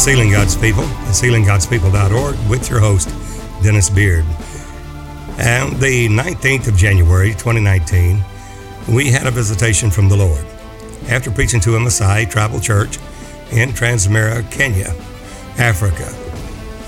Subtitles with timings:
[0.00, 3.10] To Sealing God's People, at sealinggodspeople.org with your host,
[3.62, 4.24] Dennis Beard.
[5.36, 8.24] And the 19th of January, 2019,
[8.94, 10.42] we had a visitation from the Lord.
[11.10, 12.96] After preaching to a Maasai tribal church
[13.52, 14.94] in Transmara, Kenya,
[15.58, 16.08] Africa,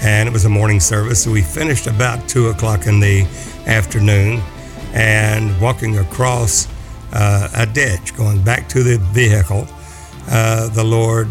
[0.01, 3.25] and it was a morning service, so we finished about 2 o'clock in the
[3.67, 4.41] afternoon
[4.95, 6.67] and walking across
[7.13, 9.67] uh, a ditch, going back to the vehicle,
[10.31, 11.31] uh, the Lord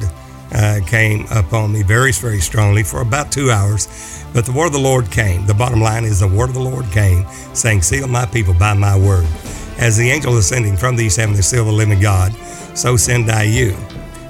[0.54, 3.88] uh, came upon me very, very strongly for about two hours.
[4.34, 5.46] But the word of the Lord came.
[5.46, 8.74] The bottom line is the word of the Lord came, saying, Seal my people by
[8.74, 9.27] my word.
[9.77, 12.34] As the angel ascending from the east heaven to seal the living God,
[12.76, 13.72] so send I you.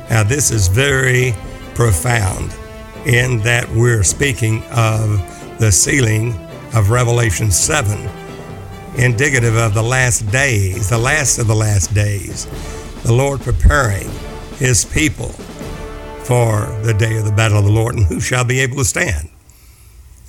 [0.09, 1.33] Now, this is very
[1.75, 2.55] profound
[3.05, 5.19] in that we're speaking of
[5.59, 6.33] the sealing
[6.73, 8.09] of Revelation 7,
[8.97, 12.45] indicative of the last days, the last of the last days,
[13.03, 14.09] the Lord preparing
[14.57, 15.33] his people
[16.31, 18.85] for the day of the battle of the Lord, and who shall be able to
[18.85, 19.29] stand?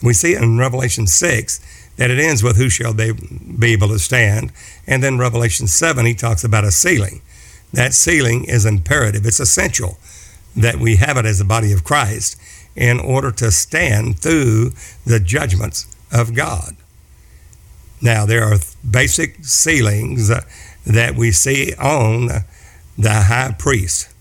[0.02, 4.00] We see in Revelation 6 that it ends with who shall be, be able to
[4.00, 4.50] stand.
[4.84, 7.22] And then Revelation 7, he talks about a sealing.
[7.72, 9.96] That sealing is imperative, it's essential
[10.56, 12.36] that we have it as the body of Christ
[12.74, 14.72] in order to stand through
[15.06, 16.74] the judgments of God.
[18.00, 18.58] Now, there are
[18.90, 20.32] basic sealings
[20.84, 22.26] that we see on
[22.98, 24.11] the high priest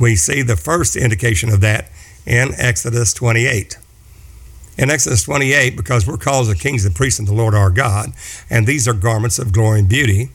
[0.00, 1.90] we see the first indication of that
[2.24, 3.76] in Exodus 28.
[4.78, 8.12] In Exodus 28, because we're called the kings and priests of the Lord our God,
[8.48, 10.30] and these are garments of glory and beauty,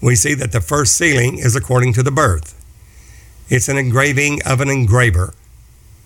[0.00, 2.58] we see that the first sealing is according to the birth.
[3.48, 5.34] It's an engraving of an engraver,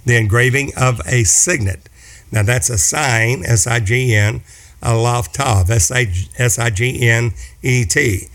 [0.06, 1.90] the engraving of a signet.
[2.32, 4.40] Now that's a sign, S I G N,
[4.82, 8.28] Aleph Tav, S I G N E T.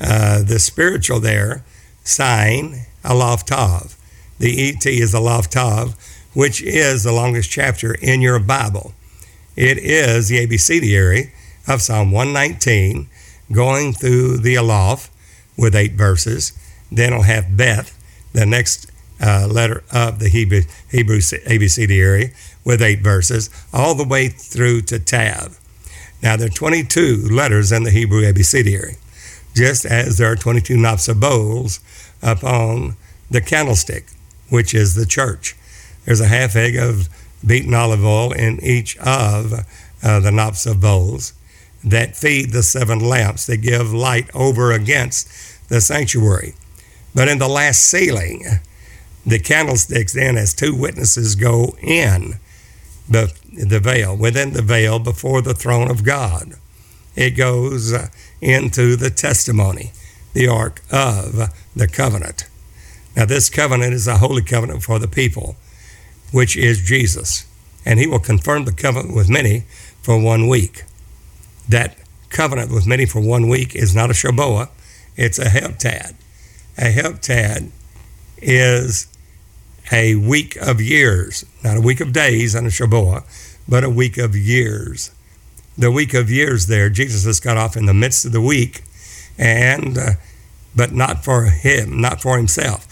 [0.00, 1.64] Uh, the spiritual there,
[2.04, 3.96] sign, Aleph Tav.
[4.44, 5.96] The ET is the Aleph Tav,
[6.34, 8.92] which is the longest chapter in your Bible.
[9.56, 11.30] It is the ABCDary
[11.66, 13.08] of Psalm 119,
[13.50, 15.08] going through the Aleph
[15.56, 16.52] with eight verses.
[16.92, 17.98] Then it'll have Beth,
[18.34, 22.34] the next uh, letter of the Hebrew, Hebrew ABCDary,
[22.66, 25.58] with eight verses, all the way through to Tav.
[26.22, 28.98] Now, there are 22 letters in the Hebrew ABCDary,
[29.54, 31.80] just as there are 22 knops of bowls
[32.22, 32.96] upon
[33.30, 34.04] the candlestick
[34.48, 35.56] which is the church.
[36.04, 37.08] There's a half egg of
[37.44, 39.52] beaten olive oil in each of
[40.02, 41.32] uh, the knops of bowls
[41.82, 45.28] that feed the seven lamps that give light over against
[45.68, 46.54] the sanctuary.
[47.14, 48.44] But in the last sealing,
[49.26, 52.34] the candlesticks then, as two witnesses go in
[53.08, 56.54] the, the veil, within the veil before the throne of God,
[57.14, 57.94] it goes
[58.40, 59.92] into the testimony,
[60.32, 62.46] the ark of the covenant.
[63.16, 65.56] Now, this covenant is a holy covenant for the people,
[66.32, 67.46] which is Jesus.
[67.86, 69.64] And he will confirm the covenant with many
[70.02, 70.84] for one week.
[71.68, 71.96] That
[72.28, 74.68] covenant with many for one week is not a Shaboah,
[75.16, 76.14] it's a Heptad.
[76.76, 77.70] A Heptad
[78.38, 79.06] is
[79.92, 83.22] a week of years, not a week of days on a Shaboah,
[83.68, 85.12] but a week of years.
[85.78, 88.82] The week of years there, Jesus has got off in the midst of the week,
[89.38, 90.10] and uh,
[90.76, 92.86] but not for him, not for himself.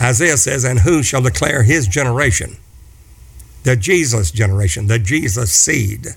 [0.00, 2.56] Isaiah says, And who shall declare his generation?
[3.64, 6.08] The Jesus generation, the Jesus seed.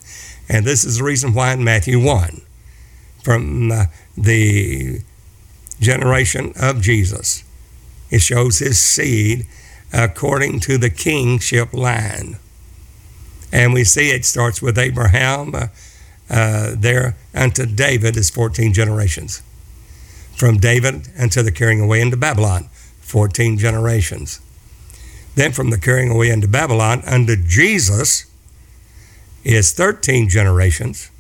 [0.48, 2.42] And this is the reason why in Matthew 1,
[3.24, 3.86] from uh,
[4.18, 5.02] the
[5.80, 7.44] generation of Jesus,
[8.10, 9.48] it shows his seed
[9.94, 12.38] according to the kingship line.
[13.52, 15.68] And we see it starts with Abraham uh,
[16.30, 19.42] uh, there unto David is 14 generations
[20.42, 22.64] from David unto the carrying away into Babylon,
[23.02, 24.42] 14 generations.
[25.36, 28.26] Then from the carrying away into Babylon unto Jesus
[29.44, 31.12] is 13 generations,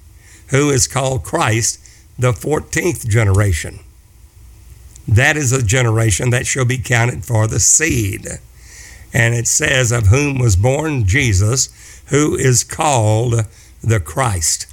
[0.47, 1.79] who is called Christ,
[2.17, 3.81] the 14th generation.
[5.07, 8.25] That is a generation that shall be counted for the seed.
[9.13, 11.69] And it says, Of whom was born Jesus,
[12.07, 13.45] who is called
[13.83, 14.65] the Christ.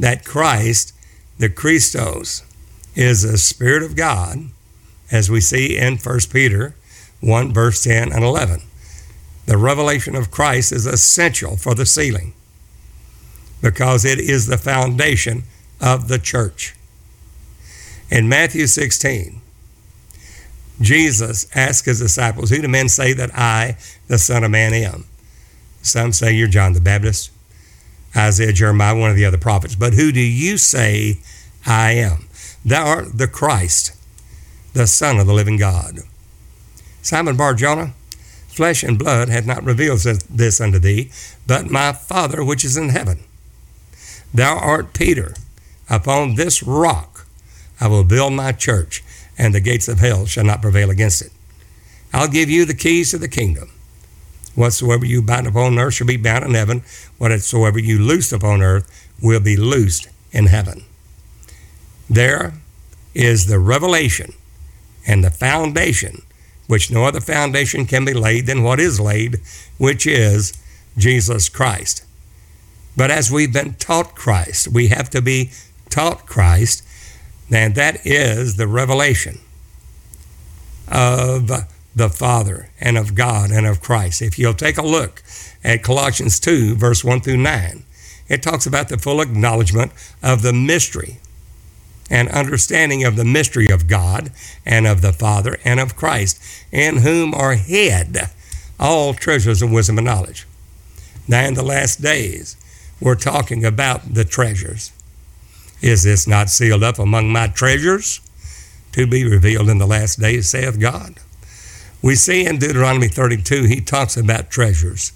[0.00, 0.94] That Christ,
[1.36, 2.44] the Christos,
[2.94, 4.50] is the Spirit of God,
[5.10, 6.74] as we see in 1 Peter
[7.20, 8.62] 1, verse 10 and 11.
[9.46, 12.34] The revelation of Christ is essential for the sealing
[13.60, 15.44] because it is the foundation
[15.80, 16.74] of the church.
[18.10, 19.40] In Matthew 16,
[20.80, 23.76] Jesus asked his disciples, Who do men say that I,
[24.08, 25.06] the Son of Man, am?
[25.80, 27.30] Some say you're John the Baptist,
[28.16, 29.74] Isaiah, Jeremiah, one of the other prophets.
[29.74, 31.18] But who do you say
[31.66, 32.28] I am?
[32.64, 33.96] Thou art the Christ,
[34.72, 36.00] the Son of the living God.
[37.02, 37.94] Simon Bar Jonah,
[38.52, 41.10] Flesh and blood hath not revealed this unto thee,
[41.46, 43.20] but my Father which is in heaven.
[44.34, 45.34] Thou art Peter.
[45.88, 47.26] Upon this rock
[47.80, 49.02] I will build my church,
[49.38, 51.32] and the gates of hell shall not prevail against it.
[52.12, 53.70] I'll give you the keys to the kingdom.
[54.54, 56.82] Whatsoever you bind upon earth shall be bound in heaven.
[57.16, 58.86] Whatsoever you loose upon earth
[59.22, 60.84] will be loosed in heaven.
[62.08, 62.54] There
[63.14, 64.32] is the revelation
[65.06, 66.22] and the foundation,
[66.66, 69.40] which no other foundation can be laid than what is laid,
[69.78, 70.52] which is
[70.96, 72.04] Jesus Christ.
[72.96, 75.50] But as we've been taught Christ, we have to be
[75.88, 76.86] taught Christ,
[77.50, 79.38] and that is the revelation
[80.88, 81.50] of
[81.94, 84.22] the Father and of God and of Christ.
[84.22, 85.22] If you'll take a look
[85.64, 87.84] at Colossians 2, verse 1 through 9,
[88.28, 91.18] it talks about the full acknowledgement of the mystery
[92.12, 94.30] and understanding of the mystery of God
[94.66, 96.38] and of the Father and of Christ,
[96.70, 98.18] in whom are hid
[98.78, 100.46] all treasures of wisdom and knowledge.
[101.26, 102.56] Now, in the last days,
[103.00, 104.92] we're talking about the treasures.
[105.80, 108.20] Is this not sealed up among my treasures
[108.92, 111.14] to be revealed in the last days, saith God?
[112.02, 115.12] We see in Deuteronomy 32, he talks about treasures.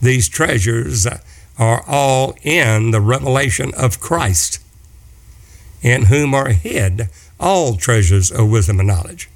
[0.00, 1.06] These treasures
[1.58, 4.63] are all in the revelation of Christ,
[5.84, 7.08] in whom are hid
[7.38, 9.28] all treasures of wisdom and knowledge,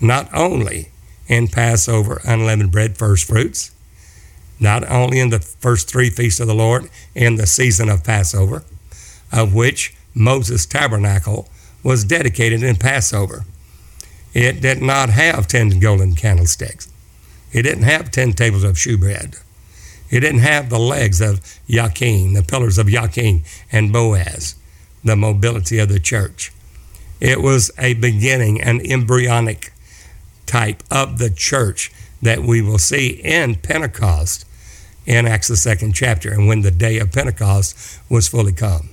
[0.00, 0.88] not only
[1.26, 3.70] in Passover, unleavened bread, first fruits,
[4.60, 8.64] not only in the first three feasts of the Lord in the season of Passover,
[9.32, 11.48] of which Moses' tabernacle
[11.82, 13.44] was dedicated in Passover
[14.34, 16.88] it did not have 10 golden candlesticks.
[17.52, 19.36] It didn't have 10 tables of shewbread.
[20.10, 23.42] It didn't have the legs of Yakin, the pillars of Yakin
[23.72, 24.54] and Boaz,
[25.08, 26.52] the mobility of the church.
[27.18, 29.72] It was a beginning, an embryonic
[30.44, 31.90] type of the church
[32.20, 34.44] that we will see in Pentecost
[35.06, 38.90] in Acts the second chapter, and when the day of Pentecost was fully come.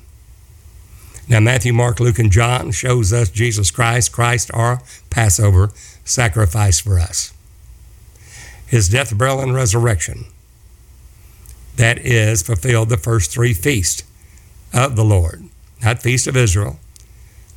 [1.27, 5.71] Now, Matthew, Mark, Luke, and John shows us Jesus Christ, Christ our Passover
[6.05, 7.33] sacrifice for us.
[8.65, 10.25] His death, burial, and resurrection.
[11.75, 14.03] That is fulfilled the first three feasts
[14.73, 15.49] of the Lord.
[15.83, 16.79] Not feast of Israel,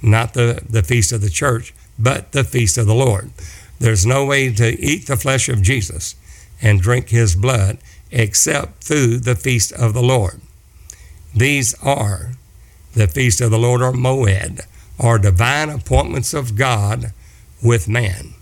[0.03, 3.31] not the, the feast of the church, but the feast of the Lord.
[3.79, 6.17] There's no way to eat the flesh of Jesus
[6.61, 7.79] and drink his blood
[8.11, 10.41] except through the feast of the Lord.
[11.35, 12.33] These are
[12.95, 14.61] the feast of the Lord or Moed,
[14.99, 17.13] are divine appointments of God
[17.63, 18.35] with man.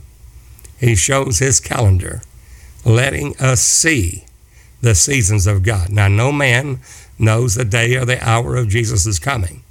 [0.79, 2.23] He shows his calendar,
[2.85, 4.25] letting us see
[4.81, 5.91] the seasons of God.
[5.91, 6.81] Now, no man
[7.19, 9.63] knows the day or the hour of Jesus' coming.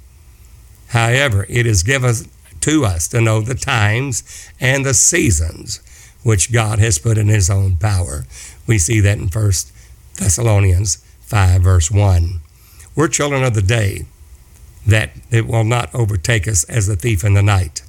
[0.96, 2.14] However, it is given
[2.60, 5.82] to us to know the times and the seasons
[6.22, 8.24] which God has put in his own power.
[8.66, 9.52] We see that in 1
[10.14, 12.40] Thessalonians 5, verse 1.
[12.94, 14.06] We're children of the day
[14.86, 17.82] that it will not overtake us as a thief in the night.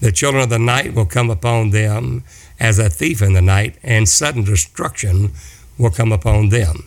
[0.00, 2.24] The children of the night will come upon them
[2.58, 5.32] as a thief in the night, and sudden destruction
[5.76, 6.86] will come upon them.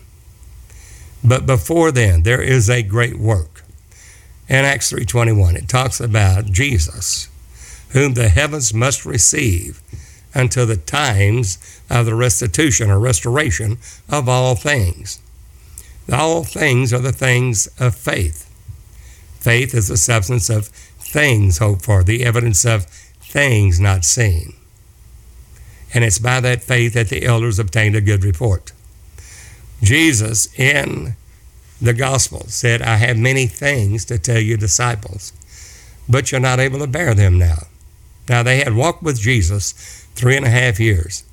[1.24, 3.62] But before then, there is a great work.
[4.52, 7.30] In Acts 3:21, it talks about Jesus,
[7.92, 9.82] whom the heavens must receive
[10.34, 11.58] until the times
[11.90, 13.78] of the restitution or restoration
[14.10, 15.20] of all things.
[16.12, 18.46] All things are the things of faith.
[19.40, 20.68] Faith is the substance of
[21.00, 22.88] things hoped for, the evidence of
[23.22, 24.52] things not seen.
[25.94, 28.74] And it's by that faith that the elders obtained a good report.
[29.82, 31.16] Jesus in
[31.82, 35.34] the gospel said, I have many things to tell you, disciples,
[36.08, 37.68] but you're not able to bear them now.
[38.30, 39.74] Now, they had walked with Jesus
[40.16, 41.24] three and a half years.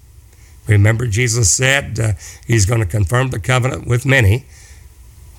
[0.66, 2.12] Remember, Jesus said uh,
[2.46, 4.46] he's going to confirm the covenant with many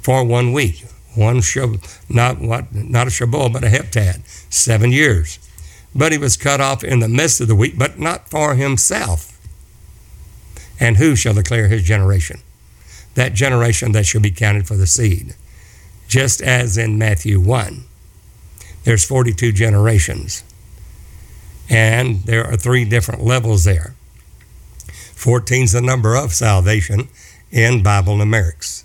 [0.01, 0.85] for one week
[1.15, 5.39] one shab, not what not a shabul, but a heptad, seven years.
[5.93, 9.37] But he was cut off in the midst of the week, but not for himself.
[10.79, 12.41] And who shall declare his generation?
[13.15, 15.35] That generation that shall be counted for the seed.
[16.07, 17.83] Just as in Matthew 1,
[18.83, 20.43] there's 42 generations.
[21.69, 23.93] And there are three different levels there.
[25.13, 27.09] 14 is the number of salvation
[27.51, 28.83] in Bible numerics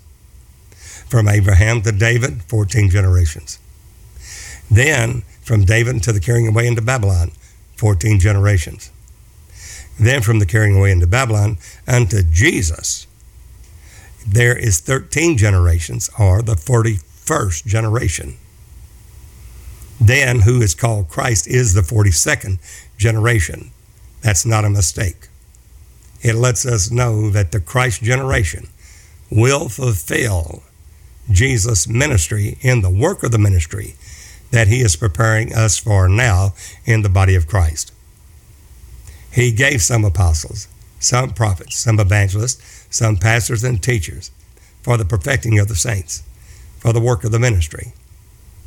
[1.07, 3.59] from Abraham to David, 14 generations.
[4.69, 7.31] Then from David to the carrying away into Babylon,
[7.77, 8.91] 14 generations.
[9.99, 13.04] Then from the carrying away into Babylon unto Jesus,
[14.25, 18.37] there is 13 generations, or the 41st generation.
[19.99, 22.59] Then, who is called Christ is the 42nd
[22.97, 23.71] generation.
[24.21, 25.27] That's not a mistake.
[26.21, 28.67] it lets us know that the Christ generation
[29.29, 30.63] will fulfill
[31.29, 33.95] Jesus' ministry in the work of the ministry
[34.51, 36.53] that he is preparing us for now
[36.85, 37.91] in the body of Christ.
[39.31, 40.67] He gave some apostles,
[41.05, 44.31] some prophets, some evangelists, some pastors and teachers
[44.81, 46.23] for the perfecting of the saints,
[46.79, 47.93] for the work of the ministry,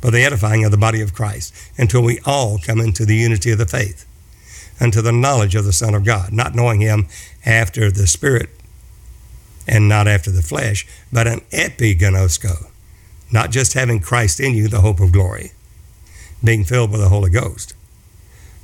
[0.01, 3.51] for the edifying of the body of Christ, until we all come into the unity
[3.51, 4.05] of the faith,
[4.79, 7.07] unto the knowledge of the Son of God, not knowing him
[7.45, 8.49] after the Spirit
[9.67, 12.69] and not after the flesh, but an epiginosko,
[13.31, 15.51] not just having Christ in you, the hope of glory,
[16.43, 17.75] being filled with the Holy Ghost,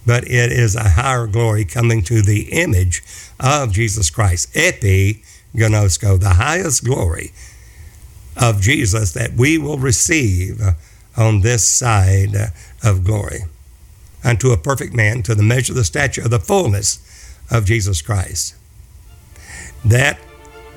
[0.06, 3.04] but it is a higher glory coming to the image
[3.40, 4.54] of Jesus Christ.
[4.54, 7.32] Epiginosko, the highest glory
[8.38, 10.62] of Jesus that we will receive
[11.18, 12.36] on this side
[12.84, 13.42] of glory.
[14.24, 17.00] Unto a perfect man, to the measure of the stature of the fullness
[17.52, 18.56] of Jesus Christ.
[19.86, 20.20] That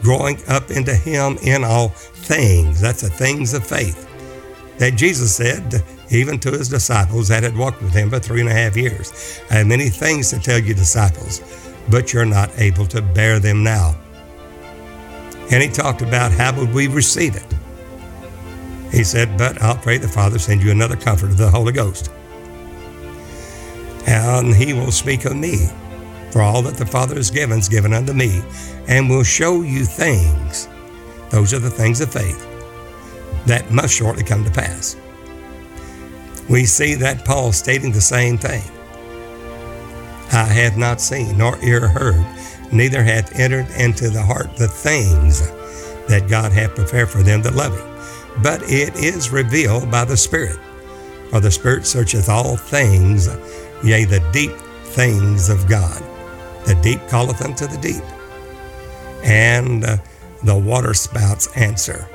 [0.03, 2.81] growing up into Him in all things.
[2.81, 4.05] That's the things of faith
[4.79, 8.49] that Jesus said, even to His disciples that had walked with Him for three and
[8.49, 9.41] a half years.
[9.50, 11.41] I have many things to tell you, disciples,
[11.91, 13.97] but you're not able to bear them now.
[15.50, 17.55] And He talked about how would we receive it.
[18.91, 22.11] He said, But I'll pray the Father send you another comforter, the Holy Ghost.
[24.07, 25.69] And He will speak of me.
[26.31, 28.43] For all that the Father has given is given unto me,
[28.87, 30.69] and will show you things.
[31.31, 32.47] Those are the things of faith
[33.47, 34.97] that must shortly come to pass.
[36.49, 38.62] We see that Paul stating the same thing.
[40.33, 42.25] I have not seen nor ear heard,
[42.73, 45.40] neither hath entered into the heart the things
[46.09, 48.43] that God hath prepared for them that love him.
[48.43, 50.59] But it is revealed by the Spirit.
[51.31, 53.28] For the Spirit searcheth all things,
[53.85, 54.52] yea, the deep
[54.85, 56.02] things of God.
[56.67, 58.05] The deep calleth unto the deep,
[59.25, 59.97] and uh,
[60.45, 62.09] the water spouts answer.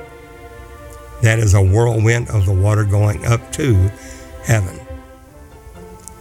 [1.22, 3.90] That is a whirlwind of the water going up to
[4.44, 4.78] heaven.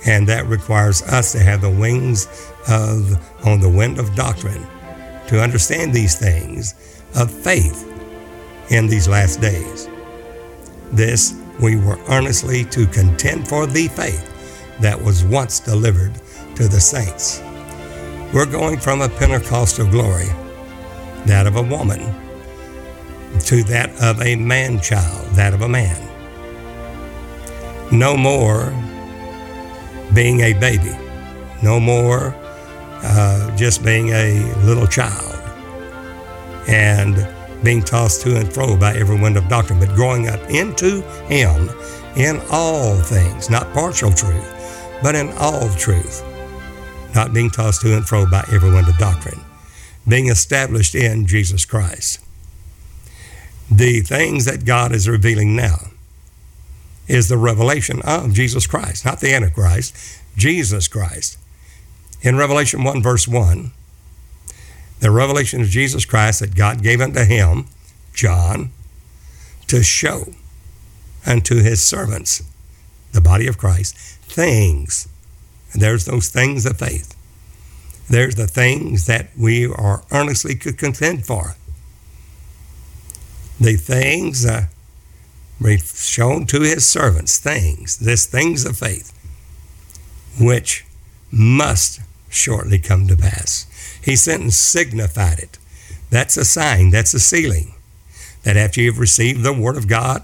[0.06, 2.27] And that requires us to have the wings
[2.68, 4.65] of on the wind of doctrine
[5.27, 6.75] to understand these things
[7.15, 7.89] of faith
[8.70, 9.88] in these last days.
[10.92, 14.30] This we were earnestly to contend for the faith
[14.80, 16.13] that was once delivered
[16.56, 17.42] to the saints.
[18.34, 20.27] We're going from a Pentecostal glory,
[21.25, 22.00] that of a woman,
[23.42, 26.12] to that of a man child, that of a man.
[27.92, 28.74] No more
[30.13, 30.96] being a baby,
[31.62, 32.36] no more
[33.04, 35.40] uh, just being a little child
[36.68, 37.28] and
[37.63, 41.70] being tossed to and fro by every wind of doctrine, but growing up into Him
[42.16, 46.24] in all things, not partial truth, but in all truth.
[47.16, 49.40] Not being tossed to and fro by every wind of doctrine,
[50.08, 52.20] being established in Jesus Christ.
[53.70, 55.93] The things that God is revealing now
[57.07, 59.95] is the revelation of Jesus Christ, not the Antichrist,
[60.36, 61.38] Jesus Christ.
[62.22, 63.72] In Revelation 1, verse 1,
[65.00, 67.65] the revelation of Jesus Christ that God gave unto him,
[68.13, 68.72] John,
[69.67, 70.33] to show
[71.25, 72.43] unto his servants,
[73.12, 75.07] the body of Christ, things
[75.74, 77.17] and there's those things of faith.
[78.10, 81.55] There's the things that we are earnestly contend for.
[83.60, 84.67] The things uh,
[85.77, 89.12] shown to his servants, things, this things of faith,
[90.39, 90.86] which
[91.31, 93.67] must shortly come to pass.
[94.03, 95.57] He sent and signified it.
[96.10, 97.74] That's a sign, that's a sealing.
[98.43, 100.24] That after you've received the Word of God,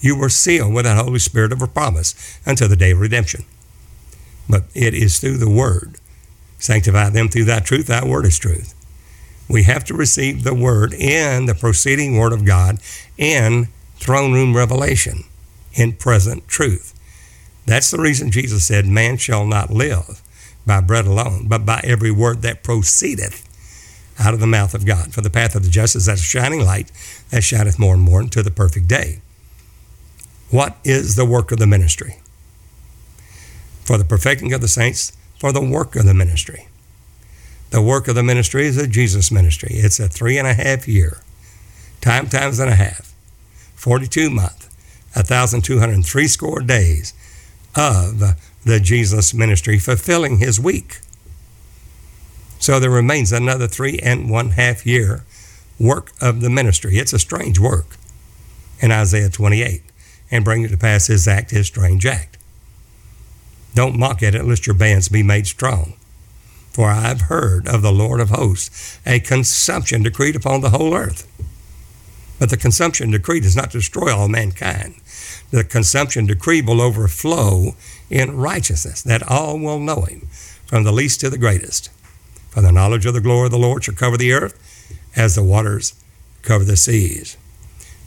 [0.00, 3.44] you were sealed with the Holy Spirit of a promise until the day of redemption
[4.48, 5.96] but it is through the Word.
[6.58, 8.74] Sanctify them through thy truth, thy word is truth.
[9.48, 12.78] We have to receive the Word in the proceeding Word of God
[13.16, 13.68] in
[13.98, 15.24] throne room revelation,
[15.74, 16.94] in present truth.
[17.66, 20.22] That's the reason Jesus said, Man shall not live
[20.66, 23.44] by bread alone, but by every word that proceedeth
[24.18, 25.12] out of the mouth of God.
[25.12, 26.90] For the path of the just is a shining light
[27.30, 29.20] that shineth more and more unto the perfect day.
[30.50, 32.16] What is the work of the ministry?
[33.88, 36.68] for the perfecting of the saints, for the work of the ministry.
[37.70, 39.70] The work of the ministry is a Jesus ministry.
[39.72, 41.22] It's a three and a half year,
[42.02, 43.07] time times and a half,
[43.78, 44.68] 42 month,
[45.14, 47.14] 1,203 score days
[47.76, 50.98] of the Jesus ministry, fulfilling his week.
[52.58, 55.24] So there remains another three and one half year
[55.78, 56.98] work of the ministry.
[56.98, 57.96] It's a strange work
[58.80, 59.82] in Isaiah 28
[60.30, 62.36] and bring it to pass his act, his strange act.
[63.74, 65.94] Don't mock at it, lest your bands be made strong.
[66.72, 71.26] For I've heard of the Lord of hosts a consumption decreed upon the whole earth.
[72.38, 74.94] But the consumption decree does not destroy all mankind.
[75.50, 77.74] The consumption decree will overflow
[78.10, 80.28] in righteousness, that all will know him,
[80.66, 81.90] from the least to the greatest.
[82.50, 84.58] For the knowledge of the glory of the Lord shall cover the earth
[85.16, 85.94] as the waters
[86.42, 87.36] cover the seas.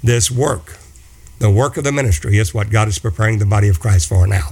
[0.03, 0.77] This work,
[1.39, 4.25] the work of the ministry, is what God is preparing the body of Christ for
[4.25, 4.49] now.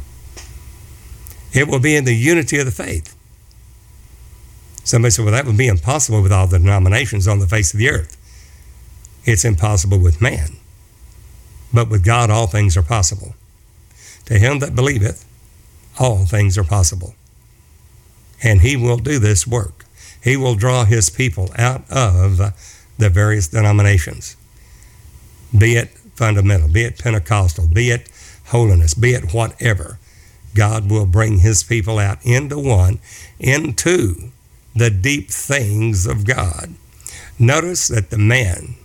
[1.53, 3.15] It will be in the unity of the faith.
[4.83, 7.79] Somebody said, well, that would be impossible with all the denominations on the face of
[7.79, 8.15] the earth.
[9.25, 10.57] It's impossible with man.
[11.73, 13.35] But with God, all things are possible.
[14.25, 15.25] To him that believeth,
[15.99, 17.15] all things are possible.
[18.43, 19.85] And he will do this work.
[20.23, 22.37] He will draw his people out of
[22.97, 24.35] the various denominations,
[25.57, 28.09] be it fundamental, be it Pentecostal, be it
[28.47, 29.97] holiness, be it whatever.
[30.53, 32.99] God will bring his people out into one,
[33.39, 34.31] into
[34.75, 36.73] the deep things of God.
[37.37, 38.75] Notice that the man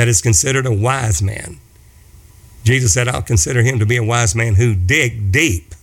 [0.00, 1.58] that is considered a wise man,
[2.64, 5.74] Jesus said, I'll consider him to be a wise man who dig deep,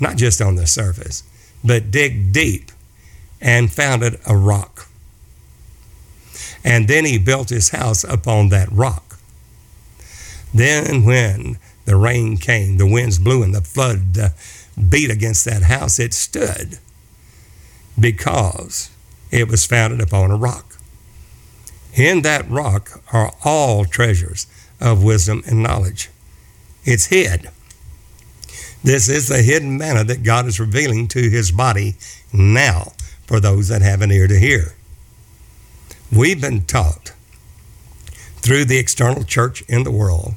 [0.00, 1.22] not just on the surface,
[1.62, 2.72] but dig deep
[3.42, 4.88] and founded a rock.
[6.64, 9.18] And then he built his house upon that rock.
[10.54, 14.28] Then, when the rain came, the winds blew, and the flood uh,
[14.88, 16.78] beat against that house, it stood
[18.00, 18.88] because
[19.30, 20.73] it was founded upon a rock.
[21.96, 24.46] In that rock are all treasures
[24.80, 26.10] of wisdom and knowledge.
[26.84, 27.48] It's hid.
[28.82, 31.94] This is the hidden manna that God is revealing to his body
[32.32, 32.92] now
[33.26, 34.74] for those that have an ear to hear.
[36.12, 37.12] We've been taught
[38.36, 40.34] through the external church in the world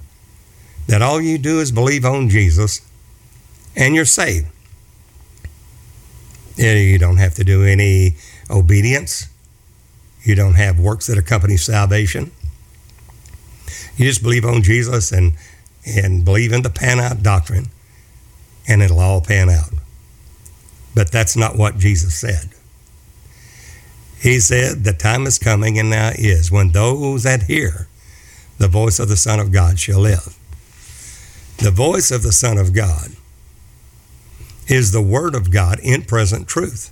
[0.87, 2.81] that all you do is believe on Jesus
[3.75, 4.47] and you're saved.
[6.55, 8.15] You don't have to do any
[8.49, 9.27] obedience.
[10.27, 12.31] You don't have works that accompany salvation.
[13.95, 15.31] You just believe on Jesus and,
[15.85, 17.67] and believe in the pan out doctrine,
[18.67, 19.69] and it'll all pan out.
[20.93, 22.49] But that's not what Jesus said.
[24.19, 27.87] He said, The time is coming, and now is, when those that hear
[28.57, 30.37] the voice of the Son of God shall live.
[31.59, 33.11] The voice of the Son of God
[34.67, 36.91] is the Word of God in present truth.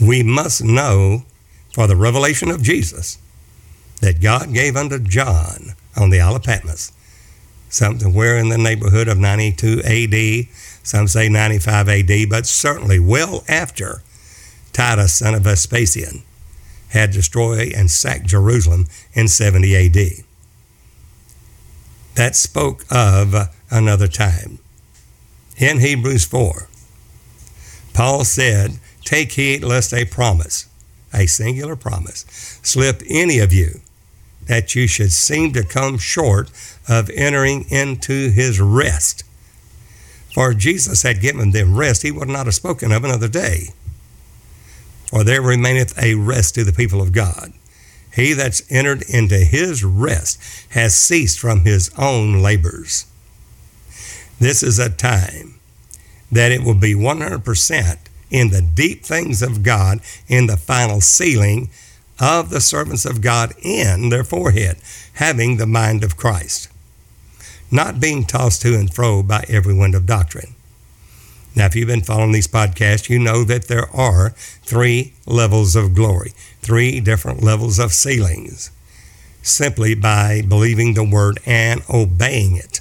[0.00, 1.24] We must know
[1.74, 3.18] for the revelation of Jesus
[4.00, 6.92] that God gave unto John on the Isle of Patmos,
[7.68, 10.46] somewhere in the neighborhood of 92 AD,
[10.84, 14.02] some say 95 AD, but certainly well after
[14.72, 16.22] Titus, son of Vespasian,
[16.90, 20.24] had destroyed and sacked Jerusalem in 70 AD.
[22.14, 23.34] That spoke of
[23.68, 24.60] another time
[25.56, 26.68] in Hebrews 4,
[27.94, 30.68] Paul said, Take heed lest a promise,
[31.14, 32.24] a singular promise,
[32.62, 33.80] slip any of you,
[34.46, 36.50] that you should seem to come short
[36.88, 39.24] of entering into his rest.
[40.34, 43.68] For Jesus had given them rest, he would not have spoken of another day.
[45.06, 47.52] For there remaineth a rest to the people of God.
[48.14, 53.06] He that's entered into his rest has ceased from his own labors.
[54.38, 55.54] This is a time
[56.30, 57.98] that it will be 100%
[58.34, 61.70] in the deep things of God in the final sealing
[62.20, 64.76] of the servants of God in their forehead,
[65.14, 66.68] having the mind of Christ,
[67.70, 70.54] not being tossed to and fro by every wind of doctrine.
[71.56, 75.94] Now, if you've been following these podcasts, you know that there are three levels of
[75.94, 78.72] glory, three different levels of sealings,
[79.42, 82.80] simply by believing the word and obeying it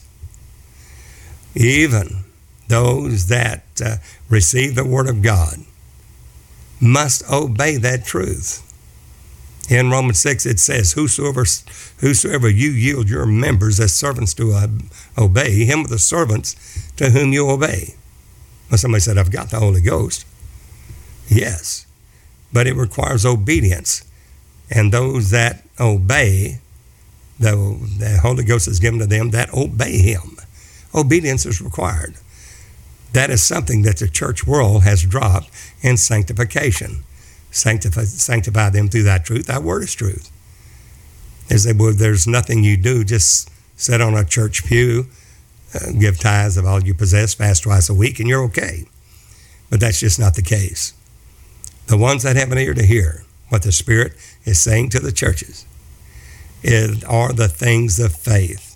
[1.55, 2.23] even
[2.67, 3.97] those that uh,
[4.33, 5.59] receive the Word of God
[6.81, 8.59] must obey that truth.
[9.69, 11.45] In Romans 6, it says, Whosoever,
[11.99, 14.67] whosoever you yield your members as servants to
[15.17, 16.55] obey, him are the servants
[16.97, 17.95] to whom you obey.
[18.69, 20.25] Well, somebody said, I've got the Holy Ghost.
[21.29, 21.85] Yes,
[22.51, 24.03] but it requires obedience.
[24.69, 26.59] And those that obey,
[27.39, 27.51] the,
[27.99, 30.37] the Holy Ghost is given to them that obey him
[30.93, 32.15] obedience is required.
[33.13, 35.49] That is something that the church world has dropped
[35.81, 37.03] in sanctification.
[37.51, 39.45] Sanctify, sanctify them through that truth.
[39.45, 40.29] That word is truth.
[41.47, 45.07] They would, there's nothing you do, just sit on a church pew,
[45.75, 48.85] uh, give tithes of all you possess, fast twice a week, and you're okay.
[49.69, 50.93] But that's just not the case.
[51.87, 54.13] The ones that have an ear to hear what the Spirit
[54.45, 55.65] is saying to the churches
[56.63, 58.73] it are the things of faith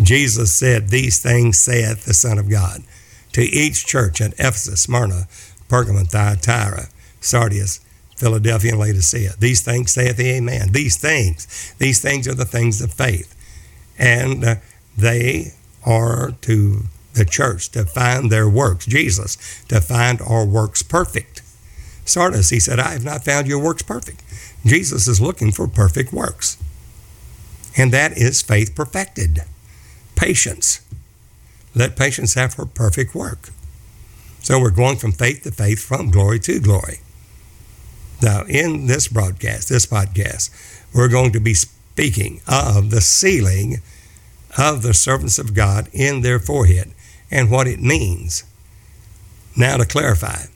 [0.00, 2.82] Jesus said, These things saith the Son of God
[3.32, 5.28] to each church at Ephesus, Smyrna,
[5.68, 6.88] Pergamum, Thyatira,
[7.20, 7.80] Sardis,
[8.16, 9.34] Philadelphia, and Laodicea.
[9.38, 10.72] These things saith the Amen.
[10.72, 13.34] These things, these things are the things of faith.
[13.98, 14.54] And uh,
[14.96, 19.36] they are to the church to find their works, Jesus,
[19.68, 21.42] to find our works perfect.
[22.04, 24.22] Sardis, he said, I have not found your works perfect.
[24.64, 26.56] Jesus is looking for perfect works.
[27.76, 29.44] And that is faith perfected.
[30.16, 30.80] Patience.
[31.78, 33.50] Let patience have her perfect work.
[34.40, 36.98] So we're going from faith to faith, from glory to glory.
[38.20, 40.50] Now, in this broadcast, this podcast,
[40.92, 43.76] we're going to be speaking of the sealing
[44.58, 46.90] of the servants of God in their forehead
[47.30, 48.42] and what it means.
[49.56, 50.46] Now, to clarify,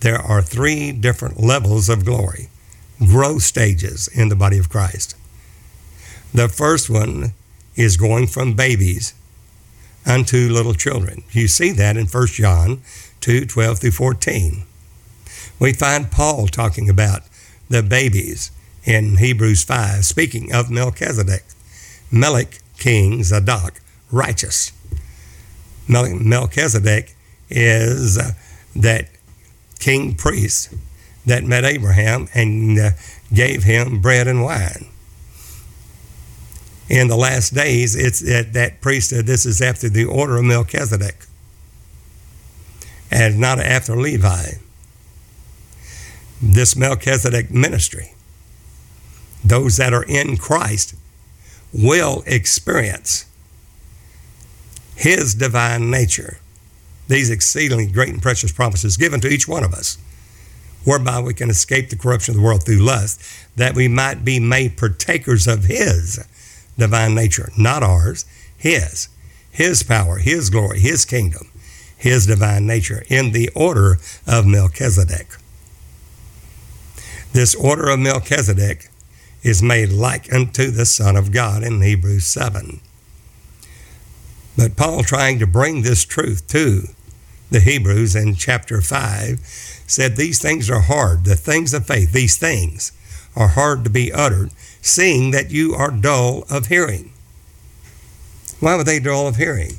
[0.00, 2.48] there are three different levels of glory,
[2.98, 5.14] growth stages in the body of Christ.
[6.34, 7.32] The first one
[7.76, 9.14] is going from babies
[10.08, 11.22] unto little children.
[11.30, 12.80] You see that in 1 John
[13.20, 14.64] 2 12 through 14.
[15.60, 17.22] We find Paul talking about
[17.68, 18.50] the babies
[18.84, 21.44] in Hebrews 5, speaking of Melchizedek.
[22.10, 24.72] Melech, king, Zadok, righteous.
[25.88, 27.14] Melchizedek
[27.50, 28.32] is uh,
[28.76, 29.08] that
[29.78, 30.72] king priest
[31.26, 32.90] that met Abraham and uh,
[33.32, 34.86] gave him bread and wine.
[36.88, 41.26] In the last days, it's that, that priesthood, this is after the order of Melchizedek
[43.10, 44.52] and not after Levi.
[46.40, 48.14] This Melchizedek ministry,
[49.44, 50.94] those that are in Christ
[51.72, 53.26] will experience
[54.96, 56.38] his divine nature.
[57.08, 59.98] These exceedingly great and precious promises given to each one of us,
[60.84, 63.20] whereby we can escape the corruption of the world through lust,
[63.56, 66.24] that we might be made partakers of his
[66.78, 68.24] divine nature, not ours,
[68.56, 69.08] his.
[69.50, 71.50] His power, his glory, his kingdom,
[71.96, 75.26] his divine nature, in the order of Melchizedek.
[77.32, 78.88] This order of Melchizedek
[79.42, 82.80] is made like unto the Son of God in Hebrews 7.
[84.56, 86.84] But Paul, trying to bring this truth to
[87.50, 89.40] the Hebrews in chapter 5,
[89.86, 91.24] said these things are hard.
[91.24, 92.92] The things of faith, these things
[93.36, 94.50] are hard to be uttered,
[94.88, 97.12] seeing that you are dull of hearing.
[98.60, 99.78] Why were they dull of hearing?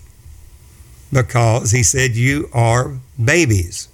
[1.12, 3.90] Because he said, You are babies.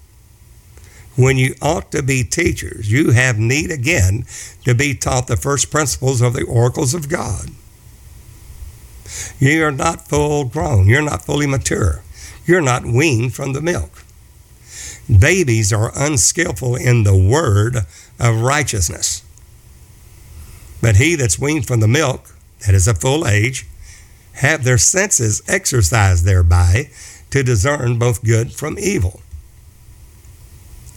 [1.17, 4.25] When you ought to be teachers, you have need again
[4.65, 7.49] to be taught the first principles of the oracles of God.
[9.39, 10.88] You're not full grown.
[10.88, 12.01] You're not fully mature.
[12.45, 14.04] You're not weaned from the milk.
[15.08, 17.78] Babies are unskillful in the word
[18.19, 19.14] of righteousness.
[20.85, 23.65] But he that's weaned from the milk, that is a full age,
[24.33, 26.91] have their senses exercised thereby
[27.31, 29.21] to discern both good from evil.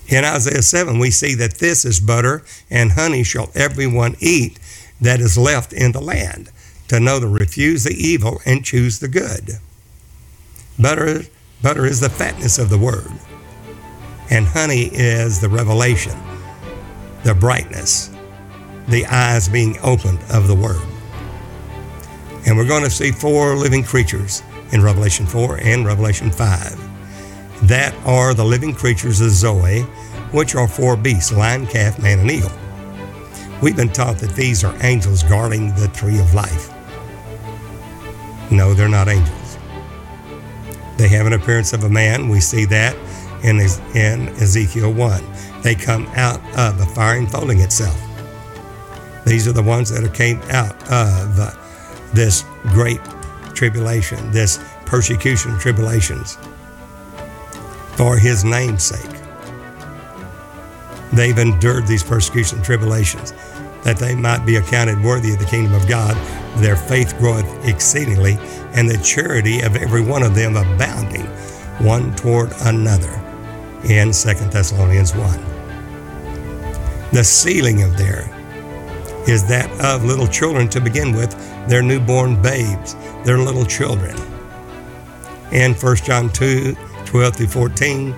[0.07, 4.59] In Isaiah 7, we see that this is butter and honey shall everyone eat
[5.01, 6.51] that is left in the land
[6.89, 9.53] to know to refuse the evil and choose the good.
[10.79, 11.23] Butter,
[11.63, 13.11] butter is the fatness of the word,
[14.29, 16.19] and honey is the revelation,
[17.25, 18.11] the brightness,
[18.89, 20.83] the eyes being opened of the word.
[22.47, 27.69] And we're going to see four living creatures in Revelation 4 and Revelation 5.
[27.69, 29.83] That are the living creatures of Zoe,
[30.33, 32.53] which are four beasts lion, calf, man, and eagle.
[33.61, 36.73] We've been taught that these are angels guarding the tree of life.
[38.51, 39.59] No, they're not angels.
[40.97, 42.29] They have an appearance of a man.
[42.29, 42.97] We see that
[43.43, 45.25] in, Ezekiel 1.
[45.63, 48.08] They come out of the fire enfolding itself.
[49.29, 51.51] These are the ones that came out of uh,
[52.15, 53.01] this great
[53.53, 56.39] tribulation, this persecution, tribulations,
[57.95, 59.21] for his name's sake.
[61.13, 63.35] They've endured these persecution tribulations
[63.85, 66.17] that they might be accounted worthy of the kingdom of God.
[66.63, 68.39] Their faith groweth exceedingly,
[68.73, 71.27] and the charity of every one of them abounding
[71.87, 73.13] one toward another.
[73.85, 75.45] In 2 Thessalonians 1.
[77.13, 78.38] The sealing of there
[79.29, 81.31] is that of little children to begin with,
[81.69, 84.17] their newborn babes, their little children.
[85.53, 88.15] In 1 John 2 12 through 14,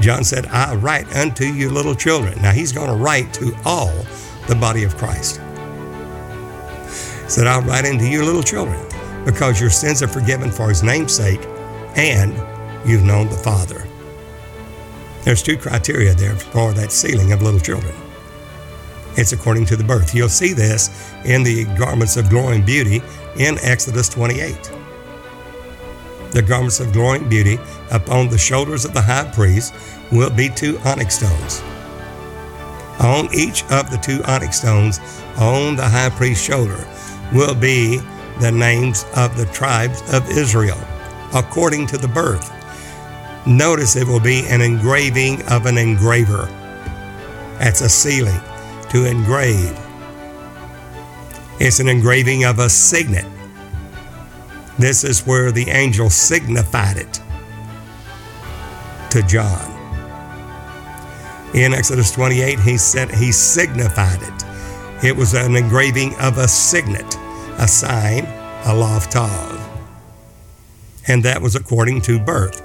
[0.00, 2.40] John said, I write unto you little children.
[2.40, 3.92] Now he's going to write to all
[4.46, 5.40] the body of Christ.
[7.24, 8.80] He said, I'll write unto you little children,
[9.24, 11.40] because your sins are forgiven for his name's sake,
[11.96, 12.32] and
[12.88, 13.84] you've known the Father.
[15.24, 17.94] There's two criteria there for that sealing of little children.
[19.18, 20.14] It's according to the birth.
[20.14, 23.02] You'll see this in the garments of glory and beauty
[23.36, 24.72] in Exodus 28.
[26.30, 27.58] The garments of glory and beauty
[27.90, 29.74] upon the shoulders of the high priest
[30.12, 31.60] will be two onyx stones.
[33.00, 35.00] On each of the two onyx stones
[35.36, 36.86] on the high priest's shoulder
[37.32, 37.98] will be
[38.40, 40.78] the names of the tribes of Israel
[41.34, 42.52] according to the birth.
[43.48, 46.46] Notice it will be an engraving of an engraver.
[47.58, 48.40] That's a sealing
[48.90, 49.78] to engrave.
[51.60, 53.26] It's an engraving of a signet.
[54.78, 57.20] This is where the angel signified it
[59.10, 59.74] to John.
[61.54, 65.04] In Exodus 28, he said he signified it.
[65.04, 67.16] It was an engraving of a signet,
[67.58, 68.26] a sign,
[68.66, 69.06] a lav.
[71.08, 72.62] And that was according to birth.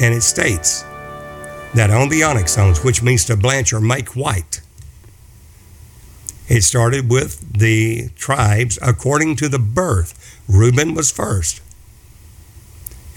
[0.00, 0.82] And it states
[1.74, 4.60] that on the onyx stones, which means to blanch or make white,
[6.52, 10.38] it started with the tribes according to the birth.
[10.46, 11.62] Reuben was first.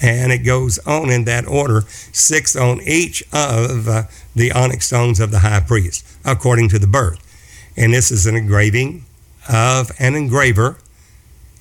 [0.02, 1.82] And it goes on in that order,
[2.14, 6.88] six on each of uh, the onyx stones of the high priest, according to the
[6.88, 7.20] birth.
[7.76, 9.04] And this is an engraving
[9.50, 10.78] of an engraver,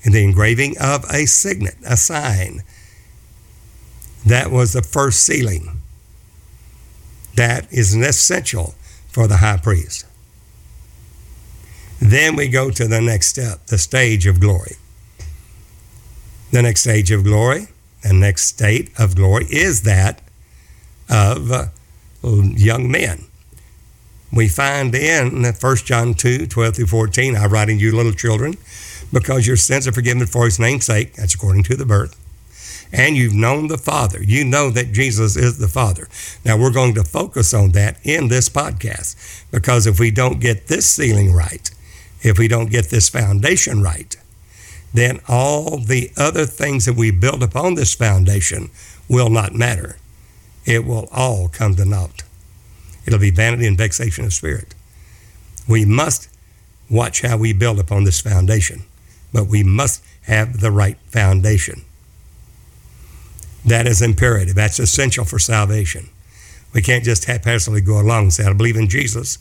[0.05, 2.63] and the engraving of a signet, a sign.
[4.25, 5.81] That was the first sealing.
[7.35, 8.75] That is essential
[9.09, 10.05] for the high priest.
[11.99, 14.75] Then we go to the next step, the stage of glory.
[16.51, 17.67] The next stage of glory,
[18.03, 20.21] the next state of glory is that
[21.09, 21.65] of uh,
[22.23, 23.25] young men.
[24.31, 28.55] We find in 1 John 2 12 through 14, I write in you, little children,
[29.13, 31.13] because your sins are forgiven for his name's sake.
[31.13, 32.19] That's according to the birth.
[32.91, 34.21] And you've known the Father.
[34.21, 36.07] You know that Jesus is the Father.
[36.43, 40.67] Now, we're going to focus on that in this podcast because if we don't get
[40.67, 41.71] this sealing right,
[42.25, 44.17] if we don't get this foundation right,
[44.91, 48.71] then all the other things that we build upon this foundation
[49.07, 49.97] will not matter.
[50.65, 52.23] It will all come to naught.
[53.05, 54.73] It'll be vanity and vexation of spirit.
[55.67, 56.27] We must
[56.89, 58.81] watch how we build upon this foundation,
[59.31, 61.83] but we must have the right foundation.
[63.63, 64.55] That is imperative.
[64.55, 66.09] That's essential for salvation.
[66.73, 69.37] We can't just haphazardly go along and say, I believe in Jesus.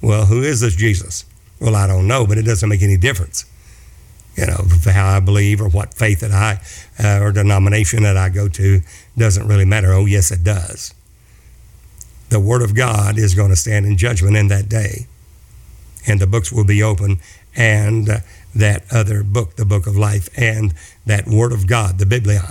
[0.00, 1.24] Well, who is this Jesus?
[1.62, 3.44] Well, I don't know, but it doesn't make any difference.
[4.34, 6.60] You know, how I believe or what faith that I
[7.02, 8.80] uh, or denomination that I go to
[9.16, 9.92] doesn't really matter.
[9.92, 10.92] Oh, yes, it does.
[12.30, 15.06] The Word of God is going to stand in judgment in that day,
[16.04, 17.18] and the books will be open,
[17.54, 18.18] and uh,
[18.56, 20.74] that other book, the book of life, and
[21.06, 22.42] that Word of God, the Biblion,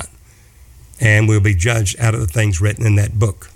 [1.02, 3.50] and we'll be judged out of the things written in that book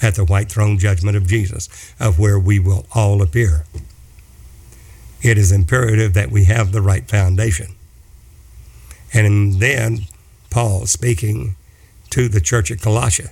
[0.00, 1.68] at the white throne judgment of Jesus,
[2.00, 3.66] of where we will all appear
[5.22, 7.74] it is imperative that we have the right foundation.
[9.12, 10.00] And then
[10.50, 11.56] Paul, speaking
[12.10, 13.30] to the church at Colossia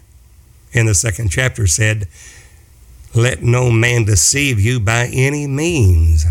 [0.73, 2.09] in the second chapter, said,
[3.15, 6.25] Let no man deceive you by any means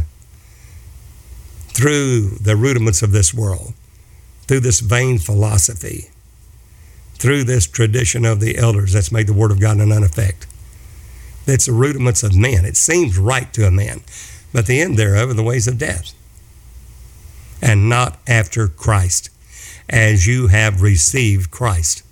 [1.70, 3.74] through the rudiments of this world,
[4.48, 6.10] through this vain philosophy,
[7.16, 10.46] through this tradition of the elders that's made the Word of God an uneffect.
[11.46, 12.66] It's the rudiments of man.
[12.66, 14.02] It seems right to a man
[14.54, 16.13] but the end thereof are the ways of death,
[17.62, 19.30] and not after Christ,
[19.89, 22.04] as you have received Christ.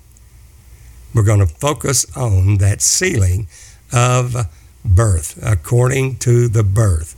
[1.13, 3.47] We're going to focus on that sealing
[3.93, 4.49] of
[4.83, 7.15] birth, according to the birth.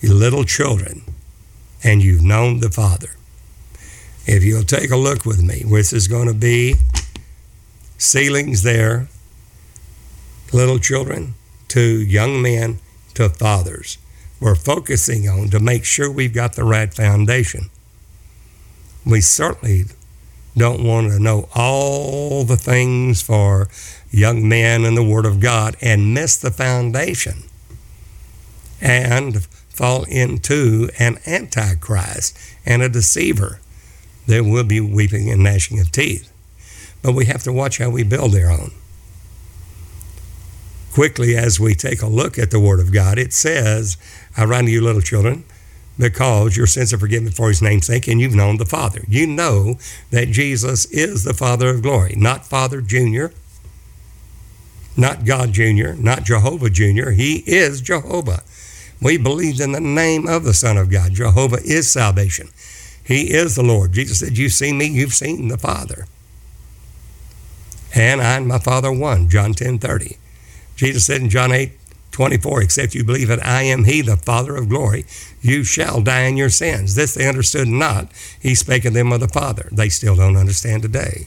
[0.00, 1.02] You little children,
[1.82, 3.10] and you've known the Father.
[4.26, 6.76] If you'll take a look with me, this is going to be
[7.98, 9.08] sealings there,
[10.52, 11.34] little children
[11.68, 12.78] to young men
[13.14, 13.98] to fathers
[14.42, 17.70] we're focusing on to make sure we've got the right foundation.
[19.06, 19.84] We certainly
[20.56, 23.68] don't want to know all the things for
[24.10, 27.44] young men in the Word of God and miss the foundation
[28.80, 33.60] and fall into an antichrist and a deceiver.
[34.26, 36.32] There will be weeping and gnashing of teeth.
[37.00, 38.72] But we have to watch how we build their own
[40.92, 43.96] quickly as we take a look at the Word of God, it says,
[44.36, 45.44] I write to you, little children,
[45.98, 49.02] because your sins are forgiven for his name's sake, and you've known the Father.
[49.08, 49.78] You know
[50.10, 53.26] that Jesus is the Father of glory, not Father Jr.,
[54.96, 57.10] not God Jr., not Jehovah Jr.
[57.10, 58.42] He is Jehovah.
[59.00, 61.14] We believe in the name of the Son of God.
[61.14, 62.50] Jehovah is salvation.
[63.02, 63.92] He is the Lord.
[63.92, 66.06] Jesus said, You've seen me, you've seen the Father.
[67.94, 70.18] And I and my Father one, John 10 30.
[70.76, 71.72] Jesus said in John 8
[72.12, 75.06] 24, except you believe that I am He, the Father of glory,
[75.40, 76.94] you shall die in your sins.
[76.94, 78.12] This they understood not.
[78.38, 79.68] He spake of them of the Father.
[79.72, 81.26] They still don't understand today.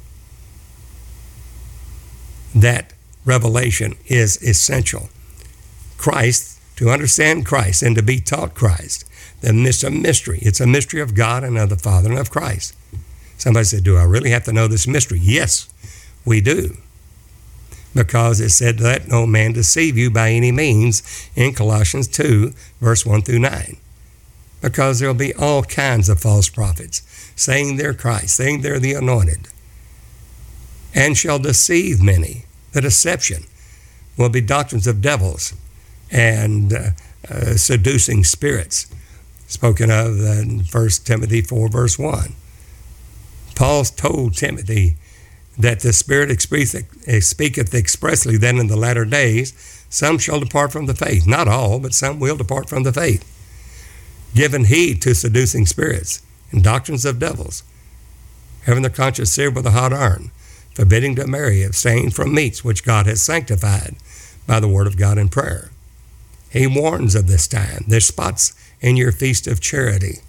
[2.54, 2.94] That
[3.26, 5.10] revelation is essential.
[5.98, 9.10] Christ, to understand Christ and to be taught Christ,
[9.42, 10.40] then it's a mystery.
[10.42, 12.76] It's a mystery of God and of the Father and of Christ.
[13.38, 15.20] Somebody said, Do I really have to know this mystery?
[15.22, 15.68] Yes,
[16.24, 16.78] we do.
[17.96, 21.02] Because it said, Let no man deceive you by any means
[21.36, 23.78] in Colossians 2, verse 1 through 9.
[24.62, 27.02] Because there'll be all kinds of false prophets
[27.36, 29.48] saying they're Christ, saying they're the anointed,
[30.94, 32.46] and shall deceive many.
[32.74, 33.46] The deception
[34.18, 35.54] will be doctrines of devils
[36.12, 36.90] and uh,
[37.30, 38.88] uh, seducing spirits,
[39.48, 42.34] spoken of in 1 Timothy 4, verse 1.
[43.56, 44.98] Paul told Timothy
[45.58, 49.54] that the Spirit speaketh expressly that in the latter days
[49.90, 51.26] some shall depart from the faith.
[51.26, 53.24] Not all, but some will depart from the faith,
[54.34, 57.64] giving heed to seducing spirits and doctrines of devils,
[58.66, 60.32] having their conscience seared with a hot iron,
[60.74, 63.96] forbidding to marry, abstain from meats which God has sanctified
[64.46, 65.72] by the word of God in prayer.
[66.50, 67.86] He warns of this time.
[67.88, 70.20] There's spots in your feast of charity.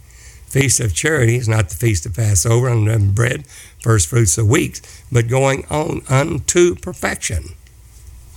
[0.56, 3.46] Feast of charity is not the feast of Passover, unleavened bread,
[3.82, 4.80] first fruits of weeks,
[5.12, 7.50] but going on unto perfection.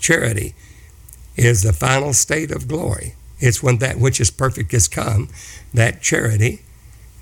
[0.01, 0.53] Charity
[1.37, 3.15] is the final state of glory.
[3.39, 5.29] It's when that which is perfect has come,
[5.73, 6.63] that charity,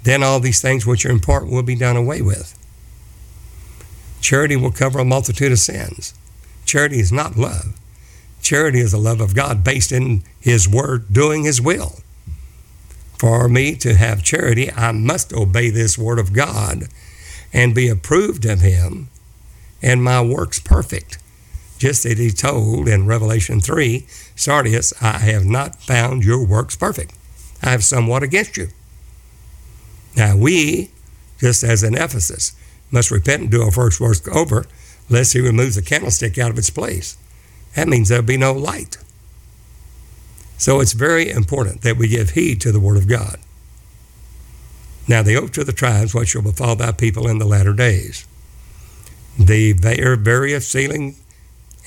[0.02, 2.58] then all these things which are important will be done away with.
[4.20, 6.16] Charity will cover a multitude of sins.
[6.66, 7.80] Charity is not love.
[8.42, 12.00] Charity is the love of God based in His Word, doing His will.
[13.18, 16.88] For me to have charity, I must obey this Word of God
[17.52, 19.10] and be approved of Him,
[19.82, 21.18] and my works perfect.
[21.80, 27.14] Just as He told in Revelation 3 Sardis, I have not found your works perfect.
[27.64, 28.68] I have somewhat against you.
[30.16, 30.92] Now, we,
[31.40, 32.56] just as in Ephesus,
[32.92, 34.66] must repent and do our first work over,
[35.10, 37.18] lest He removes the candlestick out of its place.
[37.76, 38.98] That means there'll be no light.
[40.58, 43.38] So it's very important that we give heed to the Word of God.
[45.08, 48.28] Now, the oath to the tribes, what shall befall thy people in the latter days?
[49.40, 51.16] The various sealing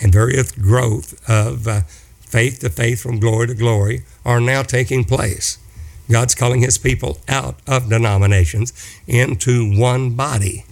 [0.00, 1.80] and various growth of uh,
[2.20, 5.59] faith to faith from glory to glory are now taking place.
[6.11, 8.72] God's calling his people out of denominations
[9.06, 10.64] into one body.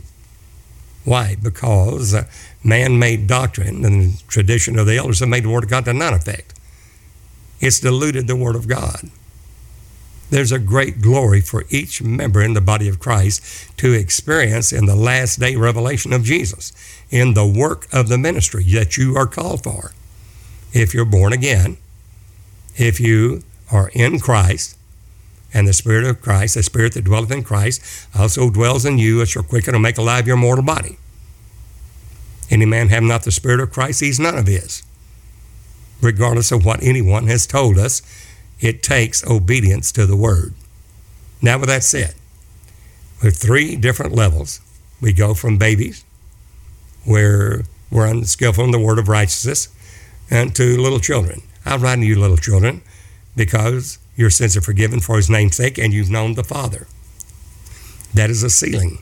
[1.04, 1.36] Why?
[1.40, 2.24] Because uh,
[2.64, 5.84] man made doctrine and the tradition of the elders have made the Word of God
[5.84, 6.57] to none effect.
[7.60, 9.10] It's diluted the Word of God.
[10.30, 14.86] There's a great glory for each member in the body of Christ to experience in
[14.86, 16.72] the last day revelation of Jesus,
[17.10, 19.92] in the work of the ministry that you are called for.
[20.72, 21.78] If you're born again,
[22.76, 23.42] if you
[23.72, 24.76] are in Christ,
[25.54, 27.80] and the Spirit of Christ, the Spirit that dwelleth in Christ,
[28.14, 30.98] also dwells in you, it shall quicken and make alive your mortal body.
[32.50, 34.82] Any man have not the Spirit of Christ, he's none of his
[36.00, 38.02] regardless of what anyone has told us.
[38.60, 40.54] It takes obedience to the word.
[41.40, 42.14] Now, with that said,
[43.22, 44.60] with three different levels,
[45.00, 46.04] we go from babies,
[47.04, 49.68] where we're unskillful in the word of righteousness,
[50.30, 51.42] and to little children.
[51.64, 52.82] I'm writing you, little children,
[53.36, 56.86] because your sins are forgiven for his name's sake, and you've known the Father.
[58.14, 58.98] That is a sealing.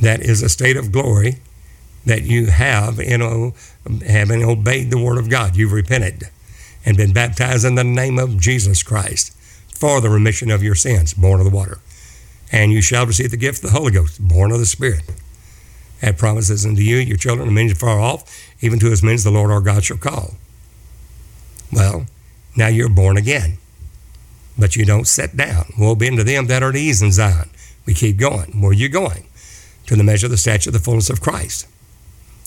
[0.00, 1.36] That is a state of glory
[2.06, 3.54] that you have, you uh, know,
[4.06, 5.56] having obeyed the word of God.
[5.56, 6.24] You've repented
[6.84, 9.36] and been baptized in the name of Jesus Christ
[9.74, 11.78] for the remission of your sins, born of the water.
[12.52, 15.02] And you shall receive the gift of the Holy Ghost, born of the Spirit.
[16.00, 18.24] That promises unto you, your children, and many far off,
[18.60, 20.34] even to as many as the Lord our God shall call.
[21.72, 22.06] Well,
[22.56, 23.58] now you're born again.
[24.58, 25.72] But you don't sit down.
[25.78, 27.50] Woe be unto them that are at ease in Zion.
[27.86, 28.60] We keep going.
[28.60, 29.26] Where are you going?
[29.86, 31.66] To the measure of the stature of the fullness of Christ.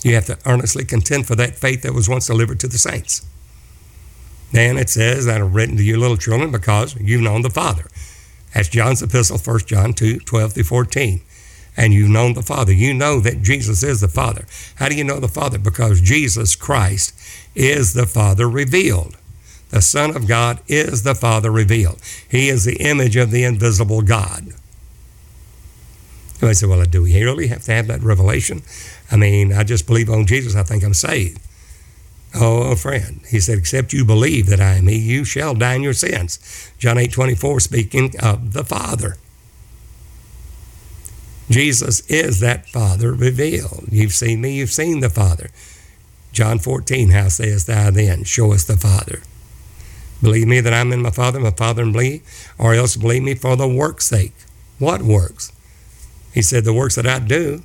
[0.04, 3.26] You have to earnestly contend for that faith that was once delivered to the saints.
[4.52, 7.86] Then it says that I've written to you little children because you've known the Father.
[8.52, 11.22] That's John's epistle, 1 John 2, 12 through 14.
[11.76, 12.72] And you've known the Father.
[12.72, 14.44] You know that Jesus is the Father.
[14.76, 15.58] How do you know the Father?
[15.58, 17.18] Because Jesus Christ
[17.54, 19.16] is the Father revealed.
[19.70, 22.00] The Son of God is the Father revealed.
[22.28, 24.52] He is the image of the invisible God.
[26.42, 28.62] I said, well, do we really have to have that revelation?
[29.10, 31.40] I mean, I just believe on Jesus, I think I'm saved.
[32.34, 35.82] Oh, friend, he said, except you believe that I am he, you shall die in
[35.82, 36.72] your sins.
[36.78, 39.16] John 8 24, speaking of the Father.
[41.48, 43.84] Jesus is that Father revealed.
[43.90, 45.50] You've seen me, you've seen the Father.
[46.32, 48.24] John 14, how sayest thou then?
[48.24, 49.22] Show us the Father.
[50.20, 52.22] Believe me that I'm in my Father, my Father and believe,
[52.58, 54.32] or else believe me for the work's sake.
[54.80, 55.52] What works?
[56.34, 57.62] He said, The works that I do,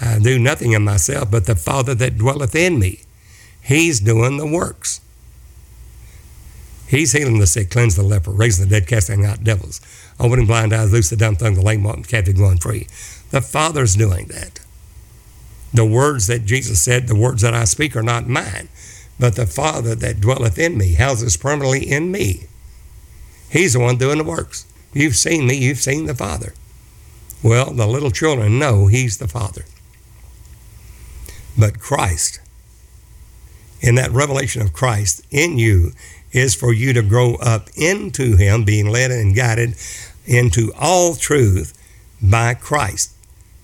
[0.00, 3.00] I do nothing of myself, but the Father that dwelleth in me.
[3.60, 5.02] He's doing the works.
[6.86, 9.82] He's healing the sick, cleansing the leper, raising the dead, casting out devils,
[10.18, 12.86] opening blind eyes, loose the dumb tongue, the lame walking, captive going free.
[13.30, 14.60] The Father's doing that.
[15.74, 18.70] The words that Jesus said, the words that I speak are not mine,
[19.20, 22.44] but the Father that dwelleth in me, houses permanently in me.
[23.50, 24.64] He's the one doing the works.
[24.94, 26.54] You've seen me, you've seen the Father.
[27.42, 29.64] Well, the little children know He's the Father.
[31.56, 32.40] But Christ,
[33.80, 35.92] in that revelation of Christ in you,
[36.32, 39.74] is for you to grow up into Him, being led and guided
[40.26, 41.74] into all truth
[42.22, 43.12] by Christ,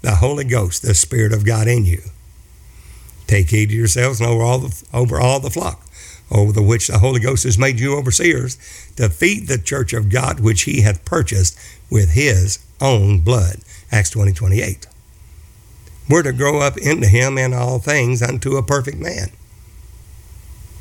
[0.02, 2.02] the Holy Ghost, the Spirit of God in you.
[3.26, 5.86] Take heed to yourselves and over all the, over all the flock,
[6.30, 8.56] over the which the Holy Ghost has made you overseers,
[8.96, 11.58] to feed the church of God which he hath purchased
[11.90, 13.56] with his own blood.
[13.92, 14.86] Acts 20 28.
[16.08, 19.30] We're to grow up into him in all things unto a perfect man.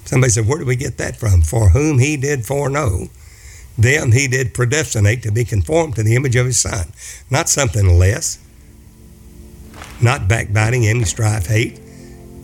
[0.06, 1.42] Somebody said, Where do we get that from?
[1.42, 3.08] For whom he did foreknow,
[3.78, 6.88] them he did predestinate to be conformed to the image of his son.
[7.30, 8.38] Not something less,
[10.02, 11.80] not backbiting, envy, strife, hate,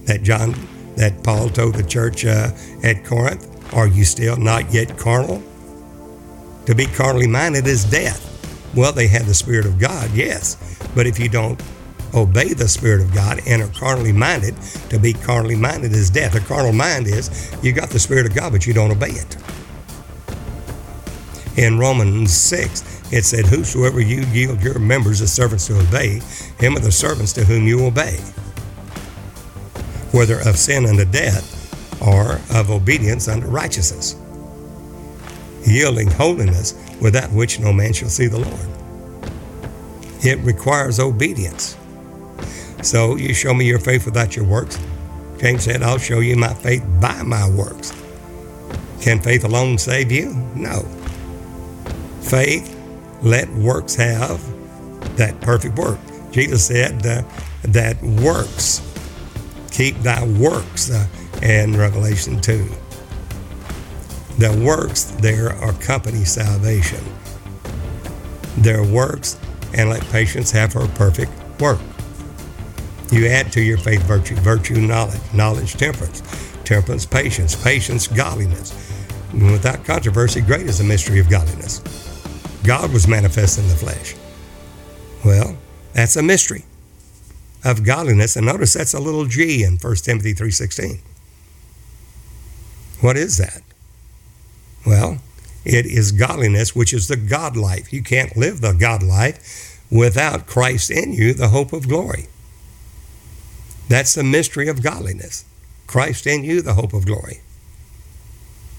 [0.06, 0.56] that John,
[0.96, 2.52] that Paul told the church uh,
[2.84, 3.46] at Corinth.
[3.74, 5.44] Are you still not yet carnal?
[6.66, 8.26] To be carnally minded is death.
[8.76, 11.62] Well, they have the Spirit of God, yes, but if you don't
[12.14, 14.56] obey the Spirit of God and are carnally minded,
[14.90, 16.36] to be carnally minded is death.
[16.36, 19.38] A carnal mind is you got the Spirit of God, but you don't obey it.
[21.58, 26.22] In Romans 6, it said, Whosoever you yield your members as servants to obey,
[26.60, 28.20] him are the servants to whom you obey
[30.12, 34.16] whether of sin unto death or of obedience unto righteousness,
[35.66, 39.34] yielding holiness without which no man shall see the Lord.
[40.22, 41.78] It requires obedience.
[42.82, 44.80] So you show me your faith without your works.
[45.39, 47.93] James said, I'll show you my faith by my works.
[49.01, 50.34] Can faith alone save you?
[50.55, 50.82] No.
[52.22, 52.76] Faith,
[53.22, 54.41] let works have
[55.18, 55.99] that perfect work.
[56.32, 57.24] Jesus said uh,
[57.64, 58.80] that works
[59.70, 61.08] keep thy works uh,
[61.42, 62.68] in Revelation 2.
[64.38, 67.04] The works there accompany salvation.
[68.58, 69.38] Their works
[69.74, 71.80] and let patience have her perfect work.
[73.12, 76.22] You add to your faith virtue, virtue knowledge, knowledge temperance,
[76.64, 78.74] temperance patience, patience godliness.
[79.32, 81.80] And without controversy, great is the mystery of godliness.
[82.64, 84.16] God was manifest in the flesh.
[85.26, 85.58] Well,
[85.94, 86.66] that's a mystery
[87.64, 88.36] of godliness.
[88.36, 90.99] And notice that's a little g in 1 Timothy 3.16.
[93.01, 93.62] What is that?
[94.86, 95.20] Well,
[95.66, 97.91] it is godliness, which is the God life.
[97.93, 102.28] You can't live the God life without Christ in you, the hope of glory.
[103.88, 105.45] That's the mystery of godliness.
[105.88, 107.41] Christ in you, the hope of glory.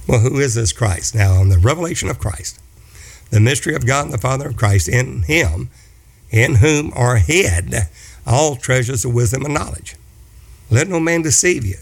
[0.06, 1.14] Well, who is this Christ?
[1.14, 2.60] Now, on the revelation of Christ,
[3.30, 5.70] the mystery of God and the Father of Christ, in Him,
[6.30, 7.74] in whom are hid
[8.26, 9.96] all treasures of wisdom and knowledge.
[10.70, 11.78] Let no man deceive you,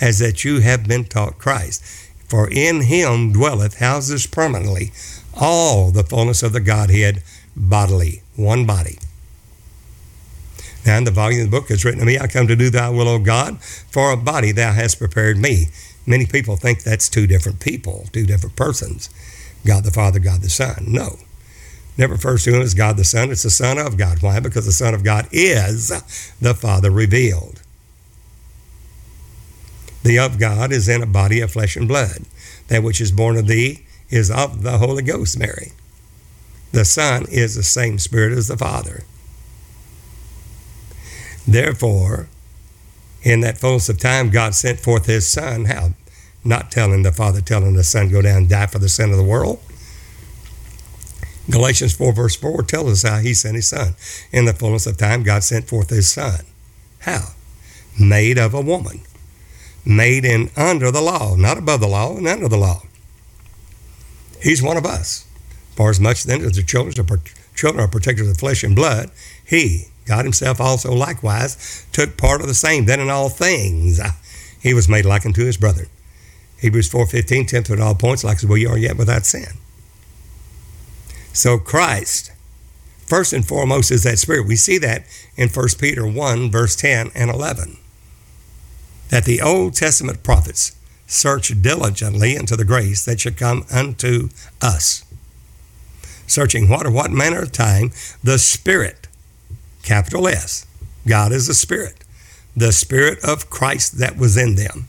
[0.00, 1.82] as that you have been taught Christ.
[2.28, 4.92] For in him dwelleth, houses permanently,
[5.34, 7.22] all the fullness of the Godhead
[7.54, 8.98] bodily, one body.
[10.86, 12.70] Now in the volume of the book is written to me, I come to do
[12.70, 15.68] thy will, O God, for a body thou hast prepared me.
[16.06, 19.08] Many people think that's two different people, two different persons.
[19.66, 20.84] God the Father, God the Son.
[20.88, 21.18] No
[21.96, 23.30] never refers to him as God the Son.
[23.30, 24.22] It's the Son of God.
[24.22, 24.40] Why?
[24.40, 25.88] Because the Son of God is
[26.40, 27.62] the Father revealed.
[30.02, 32.24] The of God is in a body of flesh and blood.
[32.68, 35.72] That which is born of thee is of the Holy Ghost, Mary.
[36.72, 39.04] The Son is the same Spirit as the Father.
[41.46, 42.28] Therefore,
[43.22, 45.66] in that fullness of time, God sent forth his Son.
[45.66, 45.90] How?
[46.42, 49.16] Not telling the Father, telling the Son, go down and die for the sin of
[49.16, 49.60] the world
[51.50, 53.94] Galatians 4, verse 4 tells us how he sent his son.
[54.32, 56.40] In the fullness of time, God sent forth his son.
[57.00, 57.30] How?
[58.00, 59.02] Made of a woman.
[59.84, 62.82] Made in under the law, not above the law and under the law.
[64.42, 65.26] He's one of us.
[65.76, 67.20] For as much then as the children are,
[67.54, 69.10] children are protected of flesh and blood,
[69.44, 72.86] he, God himself also likewise, took part of the same.
[72.86, 74.16] Then in all things ah,
[74.60, 75.88] he was made like unto his brother.
[76.58, 79.58] Hebrews 4.15, tenth at all points, like as we are yet without sin.
[81.34, 82.30] So Christ,
[83.06, 84.46] first and foremost, is that Spirit.
[84.46, 85.04] We see that
[85.36, 87.76] in 1 Peter 1, verse 10 and 11.
[89.10, 90.76] That the Old Testament prophets
[91.08, 94.28] search diligently into the grace that should come unto
[94.62, 95.04] us.
[96.26, 97.90] Searching what or what manner of time
[98.22, 99.08] the Spirit,
[99.82, 100.66] capital S,
[101.06, 102.04] God is a spirit,
[102.56, 104.86] the spirit of Christ that was in them.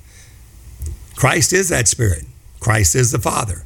[1.16, 2.24] Christ is that spirit.
[2.60, 3.64] Christ is the Father.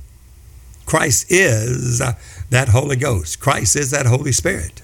[0.85, 2.01] Christ is
[2.49, 3.39] that Holy Ghost.
[3.39, 4.81] Christ is that Holy Spirit.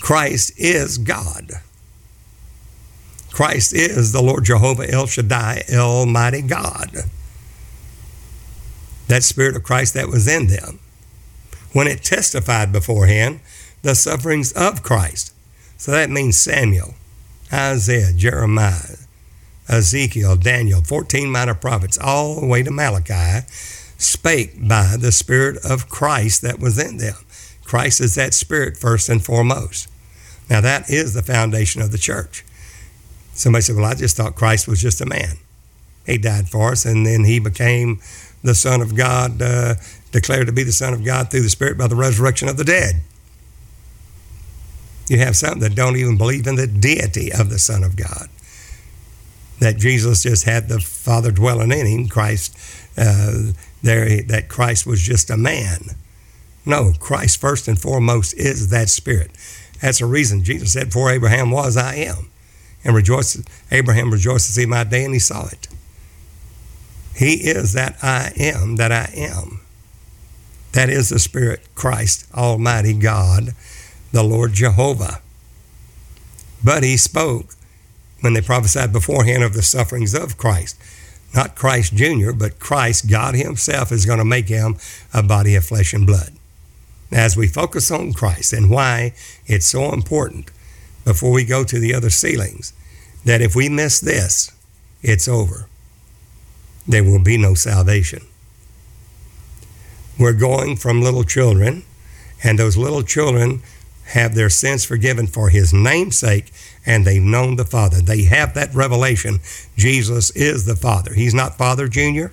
[0.00, 1.52] Christ is God.
[3.32, 6.90] Christ is the Lord Jehovah El Shaddai, Almighty God.
[9.08, 10.78] That Spirit of Christ that was in them.
[11.72, 13.40] When it testified beforehand
[13.82, 15.34] the sufferings of Christ.
[15.76, 16.94] So that means Samuel,
[17.52, 18.96] Isaiah, Jeremiah,
[19.68, 23.46] Ezekiel, Daniel, 14 minor prophets, all the way to Malachi,
[23.98, 27.16] spake by the Spirit of Christ that was in them.
[27.64, 29.88] Christ is that Spirit first and foremost.
[30.48, 32.44] Now, that is the foundation of the church.
[33.34, 35.36] Somebody said, Well, I just thought Christ was just a man.
[36.06, 38.00] He died for us, and then he became
[38.42, 39.74] the Son of God, uh,
[40.12, 42.64] declared to be the Son of God through the Spirit by the resurrection of the
[42.64, 43.02] dead.
[45.08, 48.28] You have some that don't even believe in the deity of the Son of God.
[49.60, 52.56] That Jesus just had the Father dwelling in him, Christ,
[52.96, 53.52] uh,
[53.82, 55.90] there, that Christ was just a man.
[56.64, 59.30] No, Christ first and foremost is that Spirit.
[59.80, 62.30] That's the reason Jesus said, Before Abraham was, I am.
[62.84, 65.68] And rejoices, Abraham rejoiced to see my day, and he saw it.
[67.14, 69.60] He is that I am that I am.
[70.72, 73.54] That is the Spirit, Christ, Almighty God,
[74.12, 75.20] the Lord Jehovah.
[76.62, 77.54] But he spoke
[78.20, 80.76] when they prophesied beforehand of the sufferings of Christ.
[81.36, 84.76] Not Christ Jr., but Christ, God Himself, is going to make him
[85.12, 86.30] a body of flesh and blood
[87.12, 89.14] as we focus on Christ and why
[89.46, 90.50] it's so important
[91.04, 92.72] before we go to the other sealings,
[93.24, 94.50] that if we miss this,
[95.02, 95.68] it's over.
[96.88, 98.22] There will be no salvation.
[100.18, 101.84] We're going from little children,
[102.42, 103.62] and those little children
[104.06, 106.52] have their sins forgiven for his namesake,
[106.86, 108.00] and they've known the Father.
[108.00, 109.40] They have that revelation.
[109.76, 111.12] Jesus is the Father.
[111.12, 112.26] He's not Father Jr.,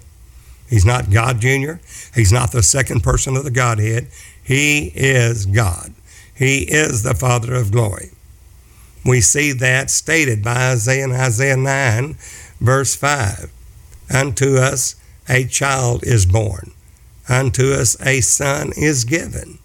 [0.69, 1.73] He's not God Jr.,
[2.15, 4.07] He's not the second person of the Godhead.
[4.43, 5.93] He is God.
[6.35, 8.11] He is the Father of glory.
[9.05, 12.15] We see that stated by Isaiah in Isaiah 9,
[12.59, 13.51] verse 5.
[14.13, 14.95] Unto us
[15.27, 16.71] a child is born,
[17.29, 19.59] unto us a son is given,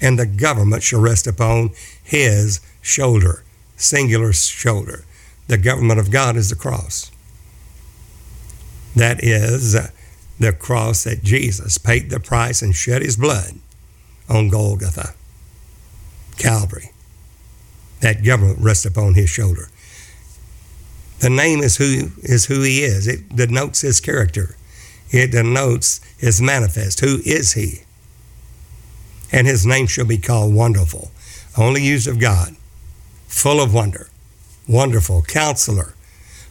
[0.00, 1.70] and the government shall rest upon
[2.02, 3.44] his shoulder,
[3.82, 5.04] singular shoulder.
[5.48, 7.10] The government of God is the cross.
[8.94, 9.88] That is uh,
[10.38, 13.54] the cross that Jesus paid the price and shed his blood
[14.28, 15.14] on Golgotha,
[16.36, 16.90] Calvary.
[18.00, 19.68] That government rests upon his shoulder.
[21.20, 23.06] The name is who is who he is.
[23.06, 24.56] It denotes his character.
[25.10, 27.00] It denotes his manifest.
[27.00, 27.82] Who is he?
[29.30, 31.10] And his name shall be called Wonderful,
[31.56, 32.56] only used of God,
[33.32, 34.08] full of wonder,
[34.68, 35.94] wonderful counselor,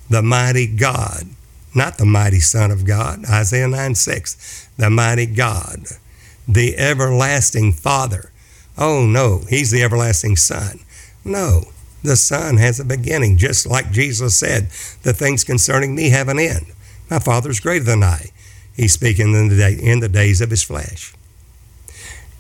[0.10, 1.24] the mighty God,
[1.74, 5.86] not the mighty Son of God, Isaiah 9 6, the mighty God,
[6.48, 8.32] the everlasting Father.
[8.78, 10.80] Oh, no, he's the everlasting Son.
[11.24, 11.66] No,
[12.04, 14.70] the Son has a beginning, just like Jesus said,
[15.04, 16.66] the things concerning me have an end.
[17.10, 18.32] My Father's greater than I.
[18.76, 21.14] He's speaking in the, day, in the days of his flesh.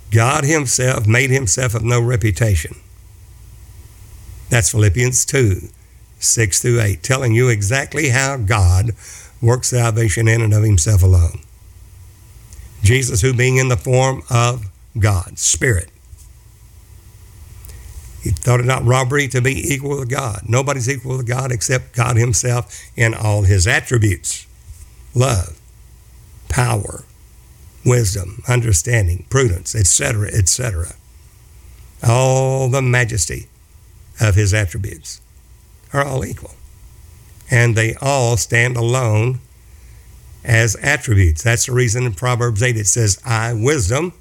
[0.09, 2.77] God himself made himself of no reputation.
[4.51, 5.69] That's Philippians 2,
[6.19, 8.91] 6 through 8, telling you exactly how God
[9.41, 11.39] works salvation in and of himself alone.
[12.83, 14.65] Jesus, who being in the form of
[14.99, 15.89] God, Spirit,
[18.21, 20.41] he thought it not robbery to be equal with God.
[20.45, 24.45] Nobody's equal with God except God Himself in all His attributes
[25.15, 25.59] love,
[26.49, 27.03] power,
[27.83, 30.93] wisdom, understanding, prudence, etc., etc.
[32.03, 33.47] All the majesty
[34.21, 35.19] of His attributes
[35.91, 36.51] are all equal.
[37.49, 39.39] And they all stand alone
[40.43, 41.43] as attributes.
[41.43, 44.13] That's the reason in Proverbs 8 it says, I, wisdom,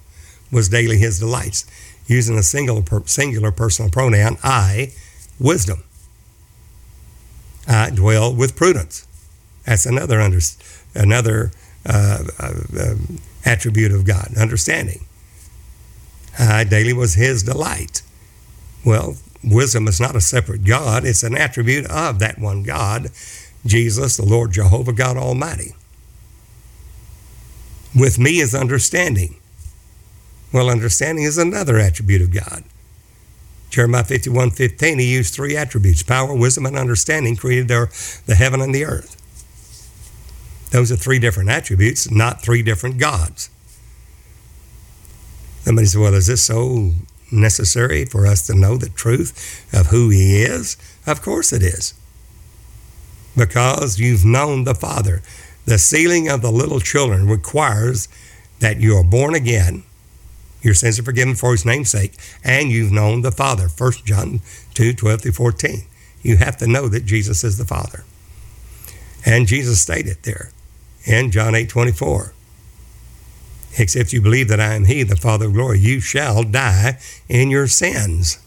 [0.51, 1.64] was daily his delights.
[2.07, 4.92] Using a singular, singular personal pronoun, I,
[5.38, 5.84] wisdom.
[7.68, 9.07] I dwell with prudence.
[9.64, 10.40] That's another under,
[10.94, 11.53] another
[11.86, 12.94] uh, uh, uh,
[13.44, 15.05] attribute of God, understanding.
[16.38, 18.03] I daily was his delight.
[18.84, 23.11] Well, wisdom is not a separate God, it's an attribute of that one God,
[23.64, 25.74] Jesus, the Lord Jehovah God Almighty.
[27.95, 29.36] With me is understanding.
[30.53, 32.64] Well, understanding is another attribute of God.
[33.70, 38.74] Jeremiah 51 15, he used three attributes power, wisdom, and understanding created the heaven and
[38.74, 39.16] the earth.
[40.70, 43.51] Those are three different attributes, not three different gods.
[45.62, 46.93] Somebody said, Well, is this so
[47.33, 50.76] necessary for us to know the truth of who He is?
[51.07, 51.95] Of course it is.
[53.37, 55.22] Because you've known the Father.
[55.66, 58.09] The sealing of the little children requires
[58.61, 59.85] that you are born again,
[60.62, 62.14] your sins are forgiven for His name's sake,
[62.45, 63.68] and you've known the Father.
[63.68, 64.41] 1 John
[64.74, 65.83] 2 12 through 14.
[66.22, 68.05] You have to know that Jesus is the Father.
[69.24, 70.51] And Jesus stated there
[71.05, 72.35] in John 8 24
[73.78, 76.98] Except you believe that I am He, the Father of glory, you shall die
[77.28, 78.38] in your sins.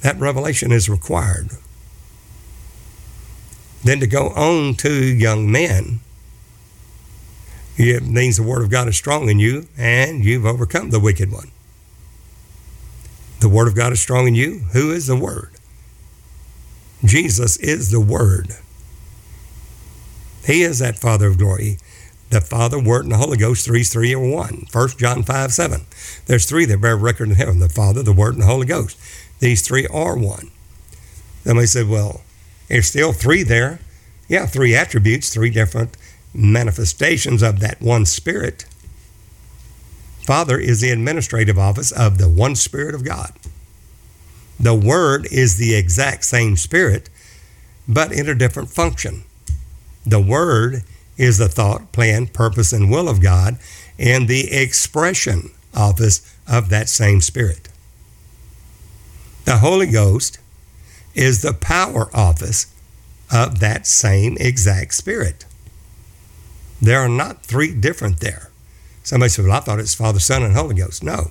[0.00, 1.50] That revelation is required.
[3.84, 6.00] Then to go on to young men,
[7.76, 11.32] it means the Word of God is strong in you and you've overcome the wicked
[11.32, 11.50] one.
[13.40, 14.60] The Word of God is strong in you.
[14.72, 15.50] Who is the Word?
[17.04, 18.56] Jesus is the Word.
[20.46, 21.78] He is that Father of glory
[22.32, 24.66] the Father, Word, and the Holy Ghost, three, three, or one.
[24.72, 25.82] 1 John 5, 7.
[26.26, 28.98] There's three that bear record in heaven the Father, the Word, and the Holy Ghost.
[29.38, 30.50] These three are one.
[31.44, 32.22] Somebody said, well,
[32.68, 33.80] there's still three there.
[34.28, 35.96] Yeah, three attributes, three different
[36.32, 38.64] manifestations of that one Spirit.
[40.24, 43.32] Father is the administrative office of the one Spirit of God.
[44.58, 47.10] The Word is the exact same Spirit,
[47.86, 49.24] but in a different function.
[50.06, 50.84] The Word
[51.16, 53.58] is the thought, plan, purpose, and will of God
[53.98, 57.68] and the expression office of that same Spirit.
[59.44, 60.38] The Holy Ghost
[61.14, 62.66] is the power office
[63.32, 65.44] of that same exact Spirit.
[66.80, 68.50] There are not three different there.
[69.02, 71.02] Somebody said, Well, I thought it's Father, Son, and Holy Ghost.
[71.02, 71.30] No.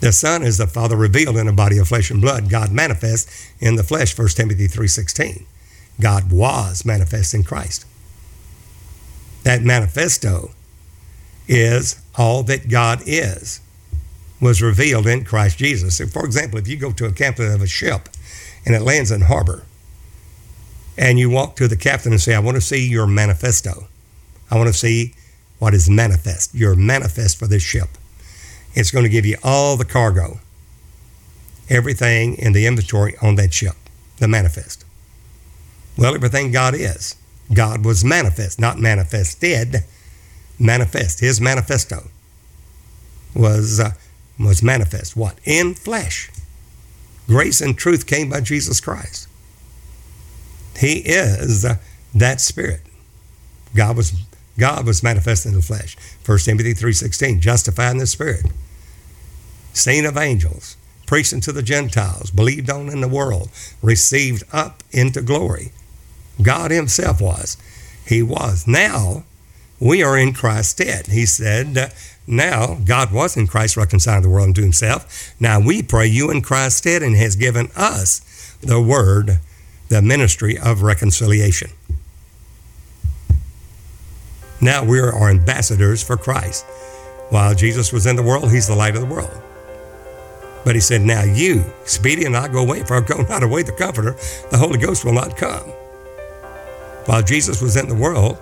[0.00, 3.28] The Son is the Father revealed in a body of flesh and blood, God manifest
[3.60, 5.44] in the flesh, 1 Timothy 3.16.
[6.00, 7.86] God was manifest in Christ.
[9.46, 10.50] That manifesto
[11.46, 13.60] is all that God is,
[14.40, 16.00] was revealed in Christ Jesus.
[16.12, 18.08] For example, if you go to a captain of a ship
[18.64, 19.62] and it lands in harbor,
[20.98, 23.86] and you walk to the captain and say, I want to see your manifesto.
[24.50, 25.14] I want to see
[25.60, 27.90] what is manifest, your manifest for this ship.
[28.74, 30.40] It's going to give you all the cargo,
[31.70, 33.76] everything in the inventory on that ship,
[34.18, 34.84] the manifest.
[35.96, 37.14] Well, everything God is.
[37.52, 39.84] God was manifest, not manifested,
[40.58, 41.20] manifest.
[41.20, 42.08] His manifesto
[43.34, 43.92] was, uh,
[44.38, 45.16] was manifest.
[45.16, 45.38] What?
[45.44, 46.30] In flesh.
[47.26, 49.28] Grace and truth came by Jesus Christ.
[50.78, 51.76] He is uh,
[52.14, 52.82] that Spirit.
[53.74, 54.12] God was
[54.58, 55.96] God was manifest in the flesh.
[56.24, 58.46] 1 Timothy 3.16, justified in the Spirit.
[59.74, 63.50] Seen of angels, preaching to the Gentiles, believed on in the world,
[63.82, 65.72] received up into glory.
[66.40, 67.56] God Himself was.
[68.06, 68.66] He was.
[68.66, 69.24] Now,
[69.80, 71.06] we are in Christ's stead.
[71.08, 71.92] He said,
[72.26, 75.34] now God was in Christ reconciling the world unto Himself.
[75.38, 79.38] Now we pray you in Christ's stead and has given us the word,
[79.88, 81.70] the ministry of reconciliation.
[84.60, 86.64] Now we are our ambassadors for Christ.
[87.28, 89.42] While Jesus was in the world, He's the light of the world.
[90.64, 93.62] But He said, Now you, speedy and I go away, for I go not away
[93.62, 94.16] the Comforter,
[94.50, 95.70] the Holy Ghost will not come.
[97.06, 98.38] While Jesus was in the world,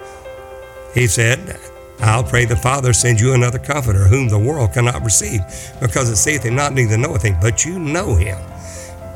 [0.95, 1.59] he said,
[2.01, 5.41] I'll pray the Father send you another comforter, whom the world cannot receive,
[5.81, 8.39] because it saith him not, neither knoweth him, but you know him.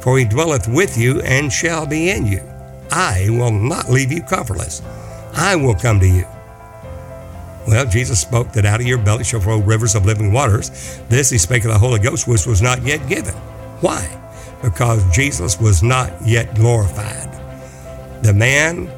[0.00, 2.42] For he dwelleth with you and shall be in you.
[2.90, 4.82] I will not leave you comfortless.
[5.34, 6.26] I will come to you.
[7.66, 11.00] Well, Jesus spoke that out of your belly shall flow rivers of living waters.
[11.08, 13.34] This he spake of the Holy Ghost, which was not yet given.
[13.80, 14.08] Why?
[14.62, 17.28] Because Jesus was not yet glorified.
[18.22, 18.90] The man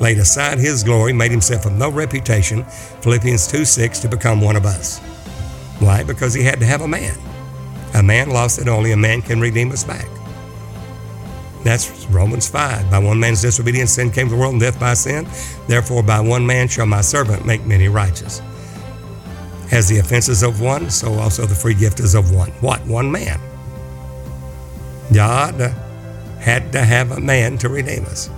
[0.00, 2.64] laid aside his glory, made himself of no reputation,
[3.02, 4.98] Philippians 2 6, to become one of us.
[5.78, 6.02] Why?
[6.02, 7.16] Because he had to have a man.
[7.94, 10.08] A man lost it, only a man can redeem us back.
[11.64, 12.90] That's Romans 5.
[12.90, 15.26] By one man's disobedience, sin came to the world, and death by sin.
[15.68, 18.40] Therefore, by one man shall my servant make many righteous.
[19.70, 22.50] As the offenses of one, so also the free gift is of one.
[22.60, 22.84] What?
[22.86, 23.40] One man.
[25.12, 25.54] God
[26.40, 28.28] had to have a man to redeem us.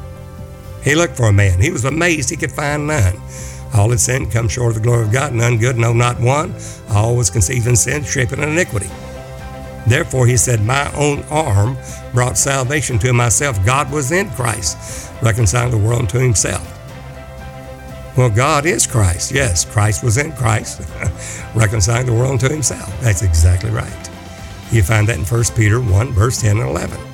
[0.85, 1.61] He looked for a man.
[1.61, 3.17] He was amazed he could find none.
[3.75, 6.55] All had sinned, come short of the glory of God, none good, no, not one.
[6.91, 8.91] All was conceived in sin, shaped in iniquity.
[9.87, 11.77] Therefore, he said, My own arm
[12.13, 13.65] brought salvation to myself.
[13.65, 16.71] God was in Christ, reconciling the world to himself.
[18.17, 19.33] Well, God is Christ.
[19.33, 20.81] Yes, Christ was in Christ,
[21.55, 22.89] reconciling the world to himself.
[23.01, 24.11] That's exactly right.
[24.71, 27.14] You find that in 1 Peter 1, verse 10 and 11.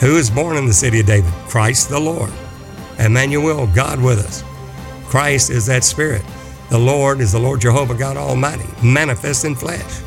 [0.00, 1.32] Who is born in the city of David?
[1.48, 2.32] Christ the Lord.
[2.98, 4.44] Emmanuel, God with us.
[5.06, 6.24] Christ is that Spirit.
[6.70, 10.02] The Lord is the Lord Jehovah God Almighty, manifest in flesh.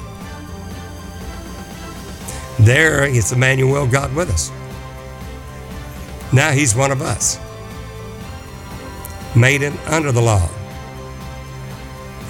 [2.59, 4.51] There is Emmanuel, God with us.
[6.33, 7.39] Now he's one of us,
[9.35, 10.49] made in under the law.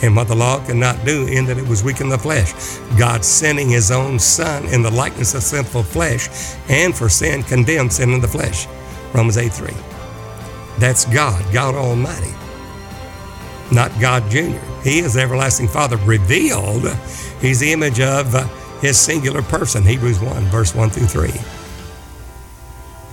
[0.02, 2.54] And what the law could not do, in that it was weak in the flesh.
[3.00, 6.30] God sending his own Son in the likeness of sinful flesh,
[6.70, 8.68] and for sin condemned sin in the flesh.
[9.14, 9.74] Romans 8 3.
[10.80, 12.34] That's God, God Almighty,
[13.72, 14.60] not God Jr.
[14.84, 16.88] He is the everlasting Father revealed.
[17.42, 18.34] He's the image of
[18.82, 21.32] his singular person, Hebrews 1, verse 1 through 3.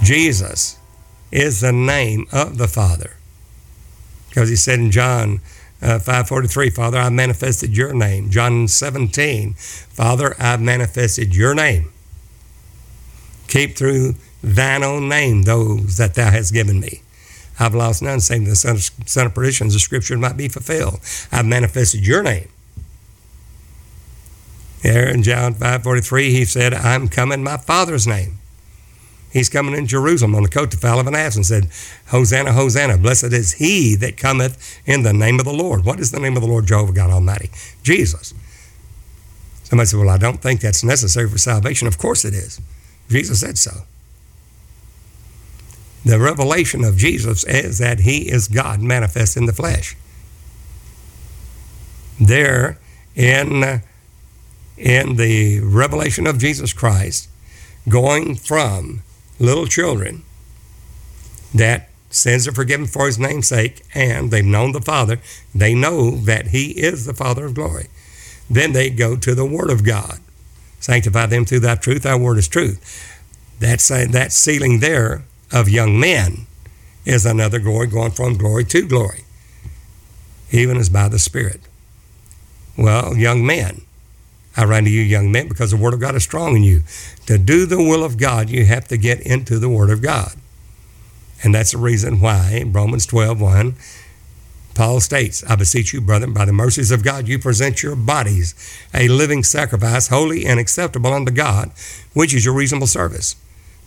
[0.03, 0.79] Jesus
[1.33, 3.17] is the name of the Father.
[4.29, 5.41] Because he said in John
[5.85, 8.31] uh, 543, Father, I manifested your name.
[8.31, 11.93] John 17, Father, I've manifested your name.
[13.49, 17.03] Keep through thine own name those that thou hast given me.
[17.61, 21.01] I've lost none, save the son of, son of perdition, the scripture might be fulfilled.
[21.31, 22.49] I've manifested your name.
[24.83, 28.39] There in John 5.43, he said, I'm coming in my Father's name.
[29.35, 31.69] He's coming in Jerusalem on the coat the foal of an ass and said,
[32.07, 35.85] Hosanna, Hosanna, blessed is he that cometh in the name of the Lord.
[35.85, 37.51] What is the name of the Lord Jehovah God Almighty?
[37.83, 38.33] Jesus.
[39.65, 41.89] Somebody said, Well, I don't think that's necessary for salvation.
[41.89, 42.61] Of course it is.
[43.09, 43.73] Jesus said so.
[46.05, 49.97] The revelation of Jesus is that he is God manifest in the flesh.
[52.21, 52.79] There
[53.17, 53.83] in
[54.77, 57.29] in the revelation of Jesus Christ,
[57.89, 59.03] going from
[59.39, 60.23] little children
[61.55, 65.21] that sins are forgiven for his name's sake, and they've known the Father,
[65.55, 67.89] they know that he is the Father of glory.
[68.49, 70.21] Then they go to the Word of God.
[70.81, 73.23] Sanctify them through thy truth, thy word is truth.
[73.59, 76.47] That's that sealing there of young men
[77.07, 79.25] is another glory going from glory to glory,
[80.51, 81.63] even as by the Spirit.
[82.77, 83.83] Well, young men,
[84.57, 86.83] I write to you, young men, because the Word of God is strong in you.
[87.27, 90.35] To do the will of God, you have to get into the Word of God.
[91.43, 93.75] And that's the reason why in Romans 12 1,
[94.75, 98.55] Paul states, I beseech you, brethren, by the mercies of God, you present your bodies
[98.93, 101.71] a living sacrifice, holy and acceptable unto God,
[102.13, 103.37] which is your reasonable service.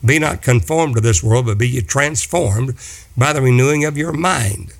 [0.06, 2.76] Be not conformed to this world, but be ye transformed
[3.18, 4.74] by the renewing of your mind,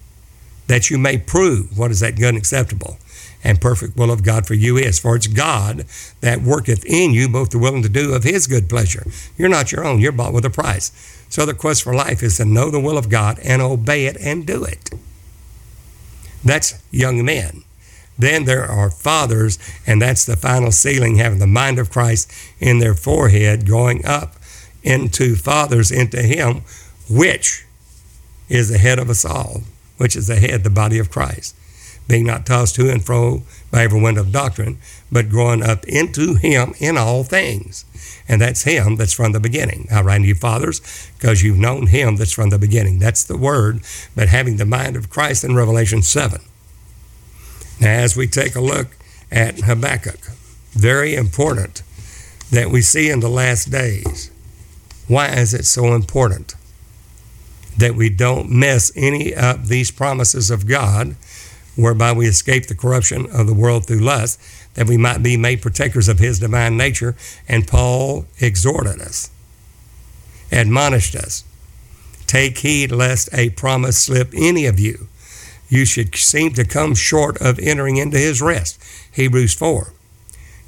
[0.68, 2.98] that you may prove what is that good and acceptable
[3.44, 5.00] and perfect will of God for you is.
[5.00, 5.86] For it's God
[6.22, 9.06] that worketh in you both the will and to do of his good pleasure.
[9.38, 10.92] You're not your own, you're bought with a price.
[11.30, 14.18] So the quest for life is to know the will of God and obey it
[14.20, 14.90] and do it.
[16.44, 17.64] That's young men.
[18.20, 22.80] Then there are fathers, and that's the final sealing, having the mind of Christ in
[22.80, 24.36] their forehead, going up
[24.82, 26.62] into fathers, into Him,
[27.10, 27.66] which
[28.50, 29.62] is the head of us all,
[29.98, 31.56] which is the head, the body of Christ
[32.08, 34.78] being not tossed to and fro by every wind of doctrine,
[35.12, 37.86] but growing up into Him in all things.
[38.28, 39.88] And that's Him that's from the beginning.
[39.92, 43.00] I write to you, fathers, because you've known Him that's from the beginning.
[43.00, 43.82] That's the word,
[44.16, 46.42] but having the mind of Christ in Revelation 7.
[47.80, 48.88] Now, as we take a look
[49.32, 50.32] at Habakkuk,
[50.72, 51.84] very important
[52.52, 54.32] that we see in the last days.
[55.08, 56.56] Why is it so important
[57.78, 61.16] that we don't miss any of these promises of God
[61.78, 64.42] whereby we escape the corruption of the world through lust,
[64.74, 67.16] that we might be made partakers of his divine nature.
[67.48, 69.30] And Paul exhorted us,
[70.52, 71.44] admonished us
[72.28, 75.08] take heed lest a promise slip any of you.
[75.70, 78.82] You should seem to come short of entering into his rest.
[79.14, 79.94] Hebrews 4.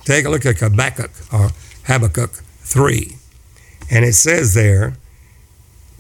[0.04, 1.52] Take a look at Habakkuk or
[1.86, 3.16] Habakkuk 3.
[3.92, 4.96] And it says there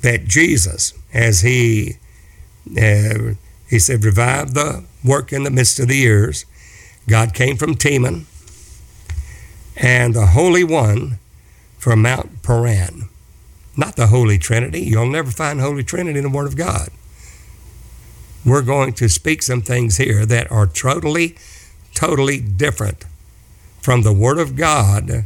[0.01, 1.97] that Jesus, as he
[2.77, 3.33] uh,
[3.69, 6.45] he said, revive the work in the midst of the years.
[7.07, 8.25] God came from Teman
[9.77, 11.19] and the Holy One
[11.77, 13.09] from Mount Paran.
[13.77, 14.81] Not the Holy Trinity.
[14.81, 16.89] You'll never find Holy Trinity in the Word of God.
[18.45, 21.37] We're going to speak some things here that are totally,
[21.93, 23.05] totally different
[23.81, 25.25] from the Word of God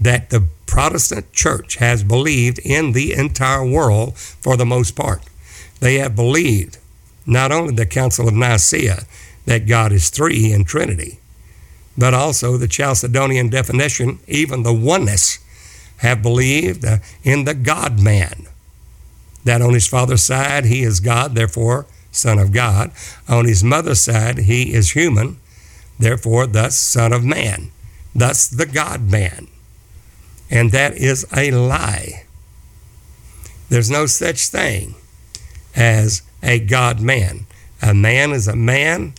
[0.00, 5.22] that the Protestant church has believed in the entire world for the most part.
[5.80, 6.78] They have believed
[7.26, 9.04] not only the Council of Nicaea,
[9.46, 11.18] that God is three in Trinity,
[11.96, 15.38] but also the Chalcedonian definition, even the oneness,
[15.98, 18.46] have believed uh, in the God man.
[19.44, 22.92] That on his father's side, he is God, therefore, Son of God.
[23.28, 25.38] On his mother's side, he is human,
[25.98, 27.70] therefore, thus, Son of Man,
[28.14, 29.48] thus, the God man.
[30.50, 32.24] And that is a lie.
[33.68, 34.94] There's no such thing
[35.74, 37.46] as a God man.
[37.80, 39.14] A man is a man,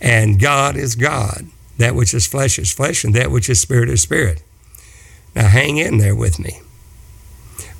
[0.00, 1.46] and God is God.
[1.78, 4.42] That which is flesh is flesh, and that which is spirit is spirit.
[5.34, 6.60] Now, hang in there with me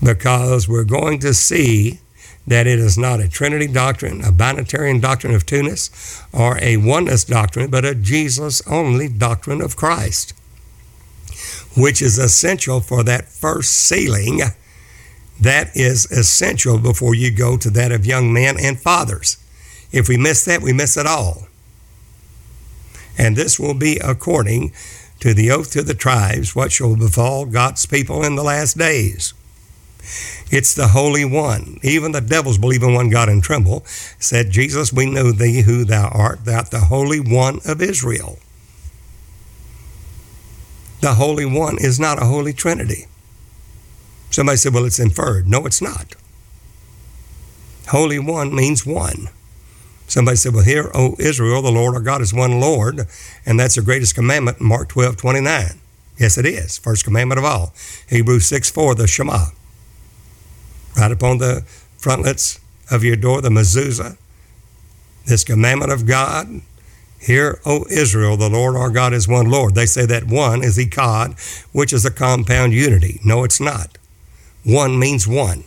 [0.03, 2.01] because we're going to see
[2.47, 7.25] that it is not a Trinity doctrine, a binitarian doctrine of two-ness, or a oneness
[7.25, 10.33] doctrine, but a Jesus only doctrine of Christ,
[11.77, 14.41] which is essential for that first sealing.
[15.41, 19.37] That is essential before you go to that of young men and fathers.
[19.93, 21.49] If we miss that, we miss it all.
[23.19, 24.73] And this will be according
[25.21, 29.33] to the oath to the tribes, what shall befall God's people in the last days.
[30.51, 31.79] It's the Holy One.
[31.83, 33.85] Even the devils believe in one God and tremble.
[34.19, 38.39] Said Jesus, We know thee who thou art, thou art the Holy One of Israel.
[41.01, 43.07] The Holy One is not a Holy Trinity.
[44.31, 45.49] Somebody said, Well, it's inferred.
[45.49, 46.15] No, it's not.
[47.89, 49.29] Holy One means one.
[50.07, 53.07] Somebody said, Well, here, O Israel, the Lord our God is one Lord,
[53.45, 55.81] and that's the greatest commandment in Mark 12, 29.
[56.19, 56.79] Yes, it is.
[56.79, 57.75] First commandment of all.
[58.09, 59.49] Hebrews 6, 4, the Shema
[60.97, 61.63] write upon the
[61.99, 62.59] frontlets
[62.91, 64.17] of your door, the mezuzah,
[65.27, 66.63] this commandment of God.
[67.19, 69.75] Hear, O Israel, the Lord our God is one Lord.
[69.75, 71.39] They say that one is Echad,
[71.73, 73.21] which is a compound unity.
[73.25, 73.99] No, it's not.
[74.67, 75.63] One means one.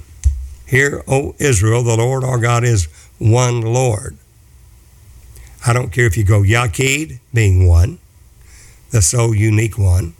[0.67, 4.17] Hear, O Israel, the Lord our God is one Lord.
[5.65, 7.99] I don't care if you go Yaqid, being one,
[8.91, 10.15] the so unique one,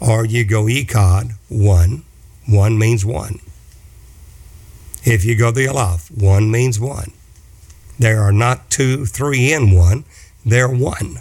[0.00, 2.02] or you go Echad, one.
[2.48, 3.38] One means one.
[5.04, 7.12] If you go the Aleph, one means one.
[8.00, 10.04] There are not two, three in one,
[10.44, 11.20] they're one.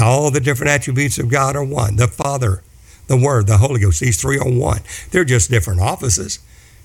[0.00, 1.96] All the different attributes of God are one.
[1.96, 2.62] The Father,
[3.06, 4.80] the Word, the Holy Ghost, these three are one.
[5.10, 6.38] They're just different offices.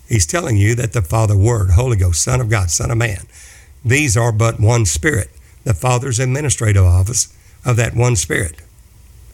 [0.08, 3.26] He's telling you that the Father, Word, Holy Ghost, Son of God, Son of Man,
[3.86, 5.30] these are but one Spirit.
[5.64, 8.62] The Father's administrative office of that one Spirit.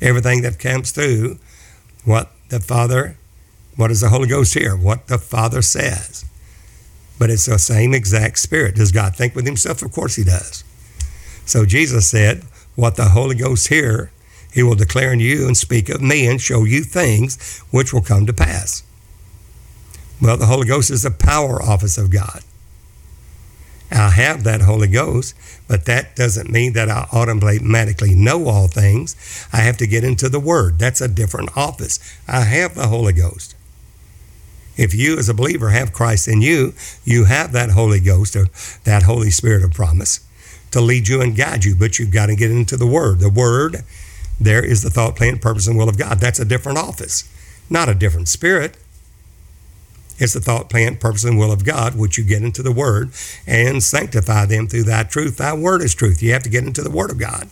[0.02, 1.40] Everything that comes through
[2.04, 3.18] what the Father
[3.76, 4.76] what does the Holy Ghost hear?
[4.76, 6.26] What the Father says.
[7.20, 8.76] But it's the same exact Spirit.
[8.76, 9.82] Does God think with Himself?
[9.82, 10.64] Of course He does.
[11.46, 12.44] So Jesus said,
[12.76, 14.12] What the Holy Ghost hear,
[14.56, 18.02] He will declare in you and speak of me and show you things which will
[18.02, 18.84] come to pass.
[20.22, 22.40] Well, the Holy Ghost is the power office of God.
[23.92, 25.36] I have that Holy Ghost,
[25.68, 29.46] but that doesn't mean that I automatically know all things.
[29.52, 30.80] I have to get into the Word.
[30.80, 32.00] That's a different office.
[32.26, 33.56] I have the Holy Ghost.
[34.78, 38.48] If you, as a believer, have Christ in you, you have that Holy Ghost or
[38.86, 40.22] that Holy Spirit of promise
[40.72, 43.20] to lead you and guide you, but you've got to get into the Word.
[43.20, 43.84] The Word,
[44.40, 46.20] there is the thought, plan, purpose, and will of God.
[46.20, 47.30] That's a different office,
[47.70, 48.78] not a different spirit.
[50.18, 53.12] It's the thought, plan, purpose, and will of God, which you get into the Word
[53.46, 55.38] and sanctify them through thy truth.
[55.38, 56.24] Thy Word is truth.
[56.24, 57.50] You have to get into the Word of God.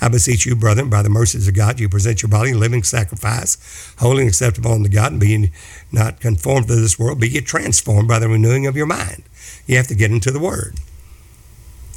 [0.00, 2.82] I beseech you, brethren, by the mercies of God, you present your body a living
[2.82, 5.52] sacrifice, holy and acceptable unto God, and be
[5.92, 9.22] not conformed to this world, be transformed by the renewing of your mind.
[9.68, 10.80] You have to get into the Word.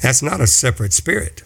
[0.02, 1.42] That's not a separate spirit.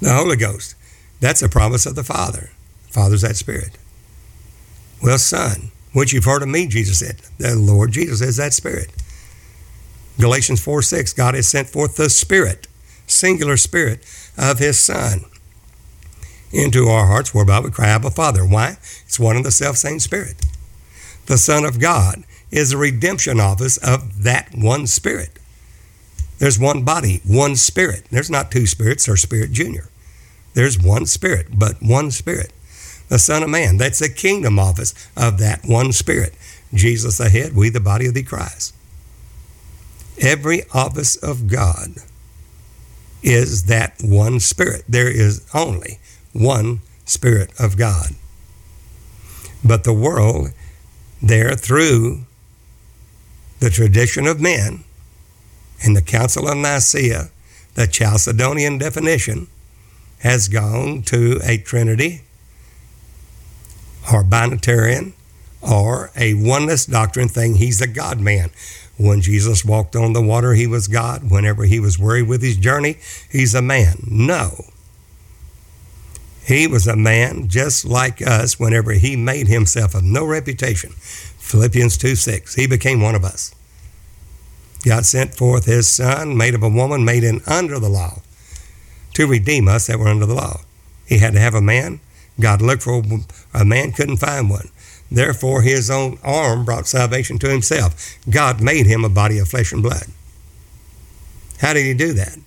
[0.00, 0.76] The Holy Ghost,
[1.22, 2.50] that's a promise of the Father.
[2.90, 3.78] Father's that Spirit.
[5.00, 7.20] Well, Son, which you've heard of me, Jesus said.
[7.38, 8.90] The Lord Jesus is that Spirit.
[10.18, 12.66] Galatians 4 6, God has sent forth the Spirit,
[13.06, 14.00] singular Spirit,
[14.36, 15.20] of his Son
[16.50, 18.44] into our hearts, whereby we cry, Abba, Father.
[18.44, 18.78] Why?
[19.06, 20.44] It's one and the self same Spirit.
[21.26, 25.38] The Son of God is the redemption office of that one Spirit.
[26.38, 28.06] There's one body, one Spirit.
[28.10, 29.88] There's not two spirits or Spirit Junior.
[30.54, 32.52] There's one Spirit, but one Spirit.
[33.08, 36.34] The Son of Man, that's the kingdom office of that one Spirit.
[36.72, 38.74] Jesus the head, we the body of the Christ.
[40.20, 41.96] Every office of God
[43.22, 44.84] is that one Spirit.
[44.88, 45.98] There is only
[46.32, 48.12] one Spirit of God.
[49.64, 50.48] But the world,
[51.20, 52.24] there through
[53.60, 54.84] the tradition of men
[55.84, 57.30] and the Council of Nicaea,
[57.74, 59.46] the Chalcedonian definition,
[60.22, 62.22] has gone to a Trinity
[64.12, 65.12] or binitarian
[65.60, 67.56] or a oneness doctrine thing.
[67.56, 68.50] He's a God man.
[68.98, 71.30] When Jesus walked on the water, he was God.
[71.30, 72.98] Whenever he was weary with his journey,
[73.30, 74.04] he's a man.
[74.08, 74.66] No.
[76.44, 80.90] He was a man just like us whenever he made himself of no reputation.
[80.92, 82.54] Philippians 2 6.
[82.54, 83.54] He became one of us.
[84.84, 88.20] God sent forth his son, made of a woman, made in under the law,
[89.14, 90.60] to redeem us that were under the law.
[91.06, 92.00] He had to have a man.
[92.40, 93.02] God looked for
[93.52, 94.68] a man, couldn't find one.
[95.10, 98.16] Therefore, his own arm brought salvation to himself.
[98.30, 100.06] God made him a body of flesh and blood.
[101.60, 102.38] How did he do that?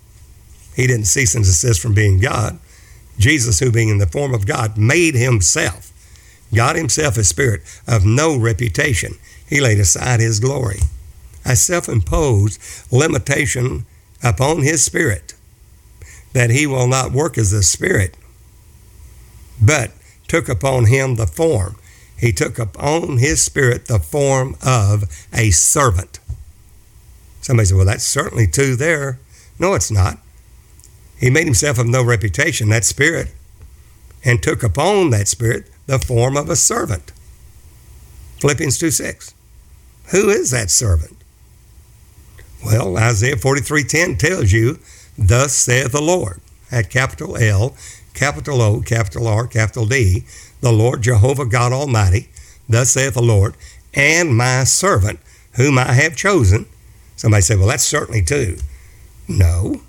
[0.75, 2.59] He didn't cease and desist from being God.
[3.17, 5.93] Jesus, who being in the form of God, made himself
[6.53, 9.15] God Himself is spirit of no reputation.
[9.47, 10.79] He laid aside His glory.
[11.45, 12.61] A self imposed
[12.91, 13.85] limitation
[14.23, 15.34] upon His spirit
[16.35, 18.17] that He will not work as a spirit,
[19.59, 19.91] but
[20.27, 21.77] took upon Him the form.
[22.19, 26.19] He took upon His spirit the form of a servant.
[27.39, 29.17] Somebody said, Well, that's certainly two there.
[29.57, 30.17] No, it's not.
[31.17, 33.29] He made himself of no reputation, that spirit,
[34.25, 37.13] and took upon that spirit the form of a servant.
[38.41, 39.33] Philippians 2 6.
[40.11, 41.15] Who is that servant?
[42.65, 44.79] Well, Isaiah 43:10 tells you,
[45.17, 46.41] Thus saith the Lord,
[46.71, 47.75] at capital L,
[48.13, 50.23] capital O, capital R, capital D,
[50.61, 52.29] the Lord Jehovah God Almighty,
[52.67, 53.55] thus saith the Lord,
[53.93, 55.19] and my servant,
[55.53, 56.65] whom I have chosen.
[57.15, 58.57] Somebody say, Well, that's certainly two.
[59.27, 59.81] No,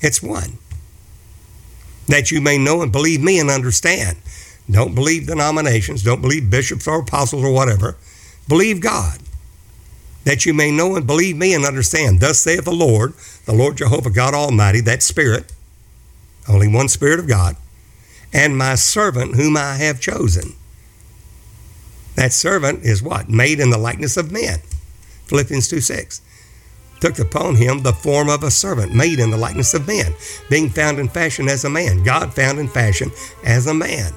[0.00, 0.58] it's one.
[2.08, 4.18] That you may know and believe me and understand.
[4.70, 7.96] Don't believe denominations, don't believe bishops or apostles or whatever.
[8.48, 9.18] Believe God.
[10.24, 12.20] That you may know and believe me and understand.
[12.20, 13.14] Thus saith the Lord,
[13.44, 15.52] the Lord Jehovah God Almighty, that Spirit,
[16.48, 17.56] only one Spirit of God,
[18.32, 20.54] and my servant whom I have chosen.
[22.14, 23.28] That servant is what?
[23.28, 24.60] Made in the likeness of men.
[25.26, 26.20] Philippians 2 6
[27.02, 30.14] took upon him the form of a servant, made in the likeness of men,
[30.48, 32.04] being found in fashion as a man.
[32.04, 33.10] God found in fashion
[33.44, 34.12] as a man.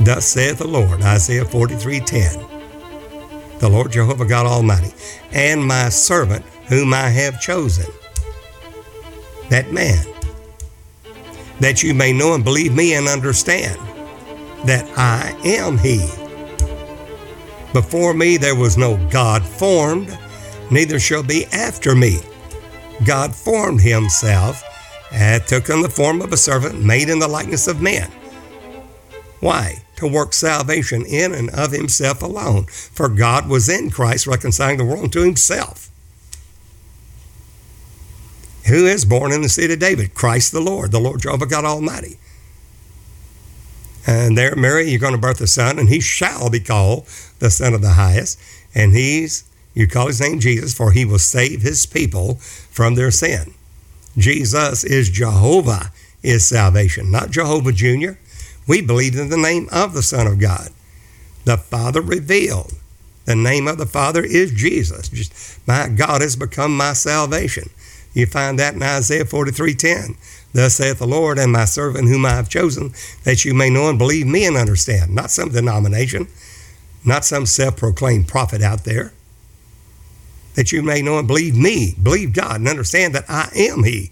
[0.00, 2.49] Thus saith the Lord, Isaiah 43 10.
[3.60, 4.92] The Lord Jehovah God Almighty,
[5.32, 7.86] and my servant whom I have chosen.
[9.50, 10.04] That man.
[11.60, 13.78] That you may know and believe me and understand
[14.64, 15.98] that I am He.
[17.72, 20.16] Before me there was no God formed,
[20.70, 22.18] neither shall be after me.
[23.04, 24.62] God formed himself
[25.12, 28.10] and took on the form of a servant made in the likeness of men.
[29.40, 29.82] Why?
[30.00, 32.64] To work salvation in and of himself alone.
[32.64, 35.90] For God was in Christ reconciling the world to himself.
[38.66, 40.14] Who is born in the seed of David?
[40.14, 42.18] Christ the Lord, the Lord Jehovah God Almighty.
[44.06, 47.06] And there, Mary, you're going to birth a son, and he shall be called
[47.38, 48.40] the Son of the Highest.
[48.74, 49.44] And he's,
[49.74, 53.54] you call his name Jesus, for he will save his people from their sin.
[54.16, 55.92] Jesus is Jehovah,
[56.22, 58.12] is salvation, not Jehovah Jr.
[58.66, 60.70] We believe in the name of the Son of God.
[61.44, 62.74] The Father revealed.
[63.24, 65.08] The name of the Father is Jesus.
[65.08, 67.70] Just, my God has become my salvation.
[68.12, 70.16] You find that in Isaiah 43:10.
[70.52, 72.92] Thus saith the Lord, and my servant whom I have chosen,
[73.22, 75.14] that you may know and believe me and understand.
[75.14, 76.26] Not some denomination,
[77.04, 79.12] not some self proclaimed prophet out there.
[80.54, 84.10] That you may know and believe me, believe God, and understand that I am He.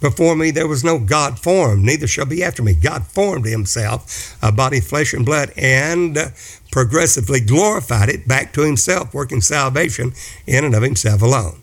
[0.00, 2.74] Before me there was no God formed, neither shall be after me.
[2.74, 6.32] God formed Himself, a body, flesh, and blood, and
[6.70, 10.12] progressively glorified it back to Himself, working salvation
[10.46, 11.60] in and of Himself alone.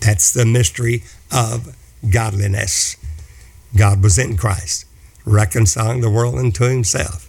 [0.00, 1.76] That's the mystery of
[2.08, 2.96] godliness.
[3.76, 4.86] God was in Christ,
[5.24, 7.28] reconciling the world unto himself.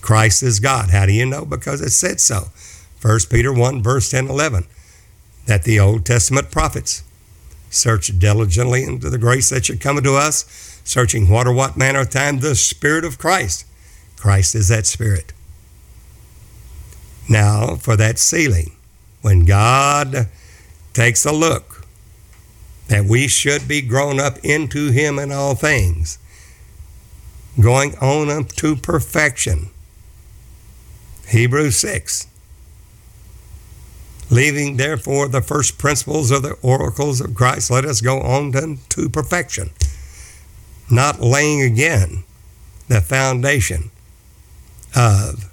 [0.00, 0.90] Christ is God.
[0.90, 1.44] How do you know?
[1.44, 2.48] Because it said so.
[3.00, 4.64] 1 Peter 1, verse 10 11,
[5.46, 7.02] that the Old Testament prophets
[7.72, 12.00] searched diligently into the grace that should come unto us, searching what or what manner
[12.00, 13.66] of time the Spirit of Christ.
[14.16, 15.32] Christ is that Spirit.
[17.28, 18.72] Now, for that sealing,
[19.22, 20.28] when God
[20.92, 21.86] takes a look
[22.88, 26.18] that we should be grown up into Him in all things,
[27.60, 29.70] going on up to perfection.
[31.28, 32.26] Hebrews 6.
[34.32, 38.50] Leaving therefore the first principles of the oracles of Christ, let us go on
[38.88, 39.68] to perfection,
[40.90, 42.24] not laying again
[42.88, 43.90] the foundation
[44.96, 45.52] of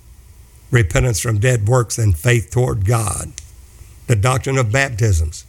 [0.72, 3.34] repentance from dead works and faith toward God,
[4.08, 5.46] the doctrine of baptisms,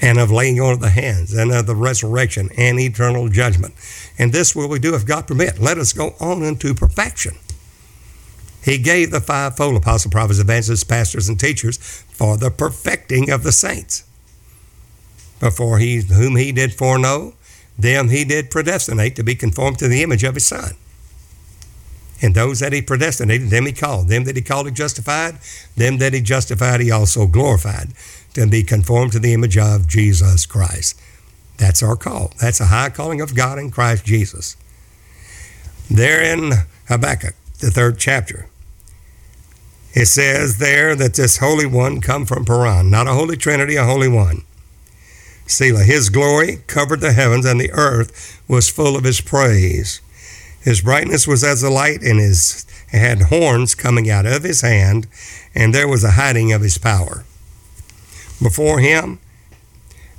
[0.00, 3.72] and of laying on of the hands, and of the resurrection and eternal judgment.
[4.18, 5.60] And this will we do if God permit.
[5.60, 7.36] Let us go on into perfection.
[8.64, 13.52] He gave the fivefold apostle, prophets, evangelists, pastors, and teachers for the perfecting of the
[13.52, 14.04] saints.
[15.40, 17.34] Before he whom he did foreknow,
[17.76, 20.74] them he did predestinate to be conformed to the image of his son.
[22.22, 24.06] And those that he predestinated, them he called.
[24.06, 25.38] Them that he called, he justified.
[25.76, 27.88] Them that he justified, he also glorified
[28.34, 31.00] to be conformed to the image of Jesus Christ.
[31.58, 32.32] That's our call.
[32.40, 34.56] That's a high calling of God in Christ Jesus.
[35.90, 36.52] There in
[36.86, 38.46] Habakkuk, the third chapter,
[39.94, 43.84] it says there that this Holy One come from Paran, not a Holy Trinity, a
[43.84, 44.44] Holy One,
[45.46, 45.84] Selah.
[45.84, 50.00] His glory covered the heavens, and the earth was full of his praise.
[50.60, 55.06] His brightness was as the light, and his had horns coming out of his hand,
[55.54, 57.24] and there was a hiding of his power.
[58.40, 59.18] Before him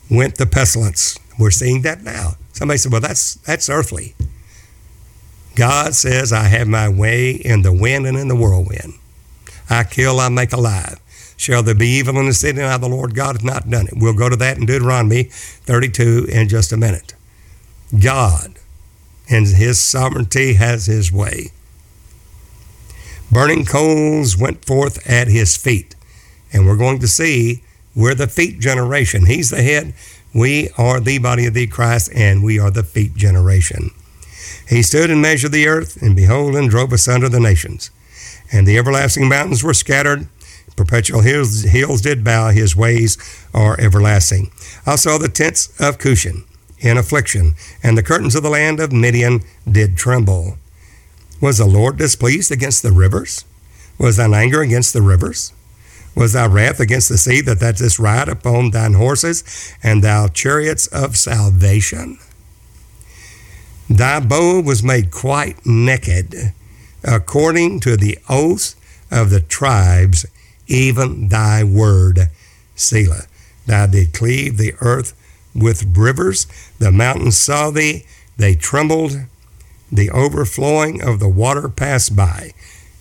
[0.10, 1.18] went the pestilence.
[1.40, 2.34] We're seeing that now.
[2.52, 4.16] Somebody said, Well, that's that's earthly.
[5.56, 8.94] God says, I have my way in the wind and in the whirlwind.
[9.70, 11.00] I kill, I make alive.
[11.38, 12.60] Shall there be evil in the city?
[12.60, 13.96] Now the Lord God hath not done it.
[13.98, 17.14] We'll go to that in Deuteronomy 32 in just a minute.
[18.02, 18.56] God
[19.30, 21.52] and his sovereignty has his way.
[23.32, 25.96] Burning coals went forth at his feet.
[26.52, 27.64] And we're going to see
[27.96, 29.26] we're the feet generation.
[29.26, 29.94] He's the head.
[30.34, 33.92] We are the body of the Christ, and we are the feet generation.
[34.68, 37.92] He stood and measured the earth, and behold, and drove asunder the nations.
[38.54, 40.28] And the everlasting mountains were scattered,
[40.76, 43.18] perpetual hills, hills did bow, his ways
[43.54, 44.52] are everlasting.
[44.86, 46.46] I saw the tents of Cushan
[46.80, 50.58] in affliction, and the curtains of the land of Midian did tremble.
[51.42, 53.44] Was the Lord displeased against the rivers?
[53.98, 55.52] Was thine anger against the rivers?
[56.16, 59.44] Was thy wrath against the sea that thou didst ride upon thine horses
[59.82, 62.20] and thou chariots of salvation?
[63.90, 66.54] Thy bow was made quite naked,
[67.04, 68.76] according to the oath
[69.12, 70.26] of the tribes,
[70.68, 72.30] even thy word,
[72.76, 73.26] Selah.
[73.66, 75.14] Thou did cleave the earth
[75.56, 76.48] with rivers.
[76.80, 78.06] The mountains saw thee,
[78.38, 79.18] they trembled.
[79.92, 82.52] The overflowing of the water passed by.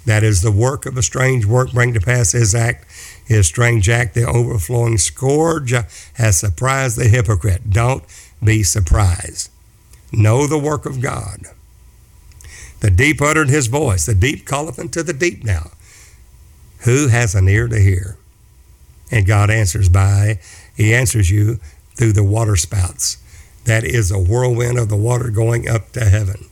[0.05, 2.87] That is the work of a strange work, bring to pass his act.
[3.25, 5.73] His strange act, the overflowing scourge,
[6.15, 7.71] has surprised the hypocrite.
[7.71, 8.05] Don't
[8.43, 9.51] be surprised.
[10.13, 11.47] Know the work of God.
[12.83, 14.07] The deep uttered his voice.
[14.07, 15.71] The deep calleth unto the deep now.
[16.81, 18.17] Who has an ear to hear?
[19.09, 20.41] And God answers by,
[20.77, 21.61] He answers you
[21.95, 23.19] through the water spouts.
[23.67, 26.47] That is a whirlwind of the water going up to heaven.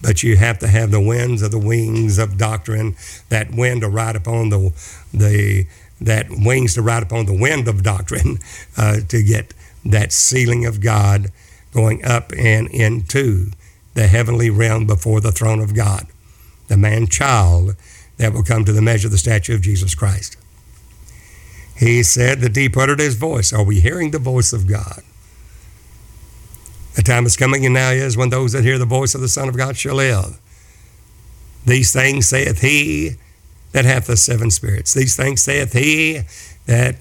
[0.00, 2.96] But you have to have the winds of the wings of doctrine,
[3.28, 4.72] that wind to ride upon the,
[5.12, 5.66] the
[6.00, 8.38] that wings to ride upon the wind of doctrine
[8.78, 9.52] uh, to get
[9.84, 11.26] that sealing of God
[11.74, 13.50] going up and into
[13.98, 16.06] the heavenly realm before the throne of God.
[16.68, 17.74] The man child
[18.16, 20.36] that will come to the measure of the statue of Jesus Christ.
[21.76, 23.52] He said, The deep uttered his voice.
[23.52, 25.02] Are we hearing the voice of God?
[26.94, 29.28] The time is coming, and now is when those that hear the voice of the
[29.28, 30.38] Son of God shall live.
[31.66, 33.16] These things saith he
[33.72, 34.94] that hath the seven spirits.
[34.94, 36.20] These things saith he
[36.66, 36.94] that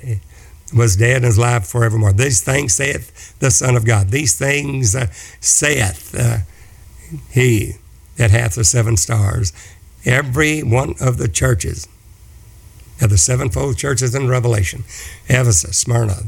[0.73, 2.13] was dead and is alive forevermore.
[2.13, 4.09] These things saith the Son of God.
[4.09, 5.07] These things uh,
[5.39, 6.39] saith uh,
[7.30, 7.74] he
[8.18, 9.53] that hath the seven stars.
[10.05, 11.88] Every one of the churches
[13.01, 14.84] of the sevenfold churches in Revelation
[15.28, 16.24] Ephesus, Smyrna,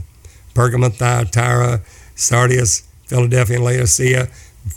[0.54, 1.82] Pergamum, Thyatira,
[2.16, 4.28] Sardis, Philadelphia, and Laodicea.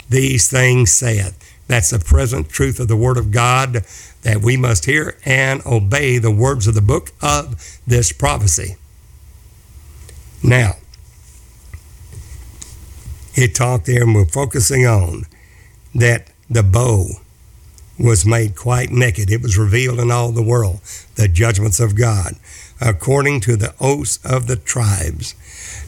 [0.08, 1.38] These things saith.
[1.66, 3.84] That's the present truth of the Word of God
[4.22, 8.76] that we must hear and obey the words of the book of this prophecy.
[10.42, 10.72] Now,
[13.34, 15.24] it talked there, and we're focusing on
[15.94, 17.06] that the bow
[17.98, 19.30] was made quite naked.
[19.30, 20.80] It was revealed in all the world,
[21.14, 22.34] the judgments of God,
[22.80, 25.34] according to the oaths of the tribes.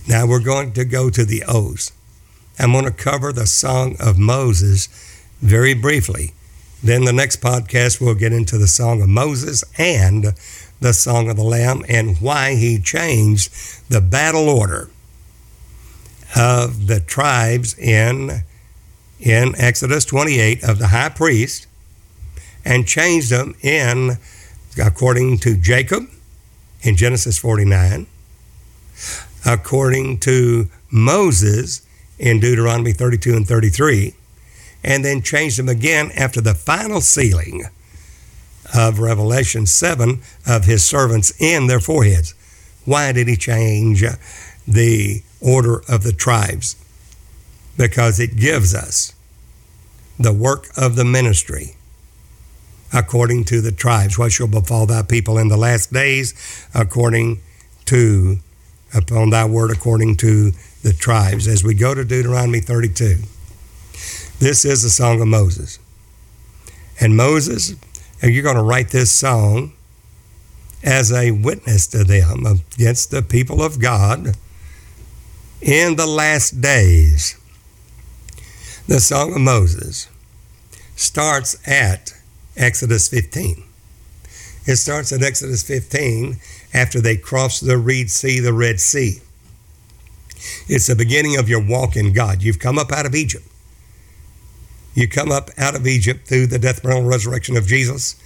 [0.06, 1.93] Now we're going to go to the oaths.
[2.59, 4.89] I'm going to cover the Song of Moses
[5.40, 6.32] very briefly.
[6.82, 10.35] Then the next podcast, we'll get into the Song of Moses and
[10.81, 13.51] the Song of the Lamb and why he changed
[13.89, 14.90] the battle order
[16.36, 18.43] of the tribes in,
[19.24, 21.66] in Exodus 28 of the high priest
[22.64, 24.18] and changed them in
[24.80, 26.05] according to Jacob
[26.82, 28.06] in Genesis 49,
[29.46, 31.86] according to Moses
[32.18, 34.14] in Deuteronomy 32 and 33,
[34.84, 37.64] and then changed them again after the final sealing
[38.74, 42.34] of Revelation 7 of his servants in their foreheads.
[42.84, 44.05] Why did he change
[44.68, 46.76] the order of the tribes?
[47.76, 49.14] Because it gives us
[50.19, 51.77] the work of the ministry
[52.93, 54.19] according to the tribes.
[54.19, 56.35] What shall befall thy people in the last days
[56.74, 57.41] according
[57.86, 58.39] to,
[58.95, 61.49] upon thy word, according to the tribes.
[61.49, 63.19] As we go to Deuteronomy 32,
[64.39, 65.78] this is the Song of Moses.
[67.01, 67.74] And Moses,
[68.23, 69.73] and you're going to write this song
[70.85, 74.36] as a witness to them against the people of God
[75.61, 77.39] in the last days.
[78.86, 80.11] The Song of Moses
[80.94, 82.12] starts at
[82.55, 83.65] Exodus 15.
[84.66, 86.36] It starts at Exodus 15
[86.74, 89.20] after they cross the Reed Sea, the Red Sea.
[90.69, 92.43] It's the beginning of your walk in God.
[92.43, 93.47] You've come up out of Egypt.
[94.93, 98.16] You come up out of Egypt through the death, burial, and resurrection of Jesus.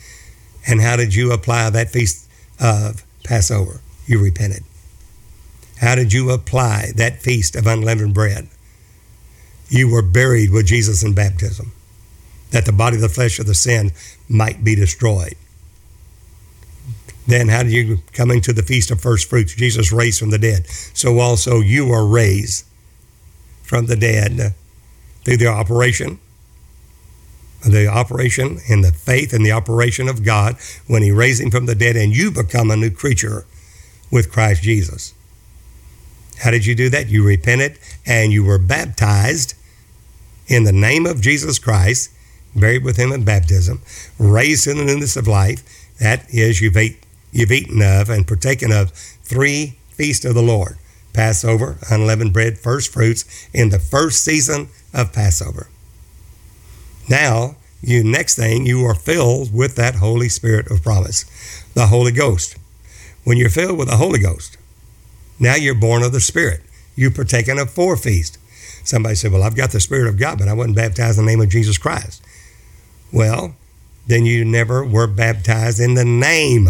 [0.66, 2.28] And how did you apply that feast
[2.58, 3.80] of Passover?
[4.06, 4.64] You repented.
[5.76, 8.48] How did you apply that feast of unleavened bread?
[9.68, 11.72] You were buried with Jesus in baptism,
[12.50, 13.92] that the body of the flesh of the sin
[14.28, 15.34] might be destroyed.
[17.26, 19.54] Then, how did you come into the feast of first fruits?
[19.54, 20.66] Jesus raised from the dead.
[20.94, 22.64] So also you were raised
[23.62, 24.54] from the dead
[25.24, 26.18] through the operation
[27.64, 31.66] the operation and the faith and the operation of God when He raised Him from
[31.66, 33.44] the dead, and you become a new creature
[34.10, 35.14] with Christ Jesus.
[36.40, 37.08] How did you do that?
[37.08, 39.54] You repented and you were baptized
[40.46, 42.10] in the name of Jesus Christ,
[42.54, 43.82] buried with Him in baptism,
[44.18, 45.62] raised in the newness of life.
[45.98, 47.02] That is, you've, ate,
[47.32, 50.78] you've eaten of and partaken of three feasts of the Lord
[51.12, 55.68] Passover, unleavened bread, first fruits in the first season of Passover.
[57.08, 61.24] Now, you next thing you are filled with that Holy Spirit of promise,
[61.74, 62.56] the Holy Ghost.
[63.24, 64.57] When you're filled with the Holy Ghost,
[65.38, 66.62] now you're born of the Spirit.
[66.96, 68.38] You've partaken of four feasts.
[68.84, 71.30] Somebody said, Well, I've got the Spirit of God, but I wasn't baptized in the
[71.30, 72.22] name of Jesus Christ.
[73.12, 73.54] Well,
[74.06, 76.68] then you never were baptized in the name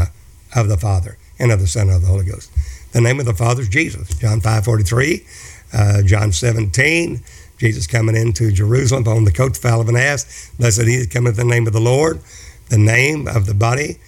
[0.55, 2.51] of the Father and of the Son and of the Holy Ghost.
[2.93, 4.09] The name of the Father is Jesus.
[4.19, 5.27] John 5 43,
[5.73, 7.23] uh, John 17,
[7.59, 10.51] Jesus coming into Jerusalem on the coat of an ass.
[10.59, 12.21] Blessed he that cometh in the name of the Lord.
[12.69, 13.99] The name of the body,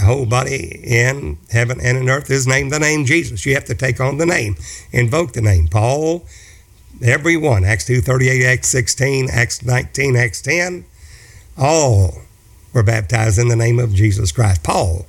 [0.00, 3.46] whole body in heaven and in earth is named the name Jesus.
[3.46, 4.56] You have to take on the name,
[4.92, 5.68] invoke the name.
[5.68, 6.24] Paul,
[7.02, 10.84] every one, Acts 2, 38, Acts 16, Acts 19, Acts 10,
[11.58, 12.22] all
[12.72, 14.62] were baptized in the name of Jesus Christ.
[14.62, 15.06] Paul,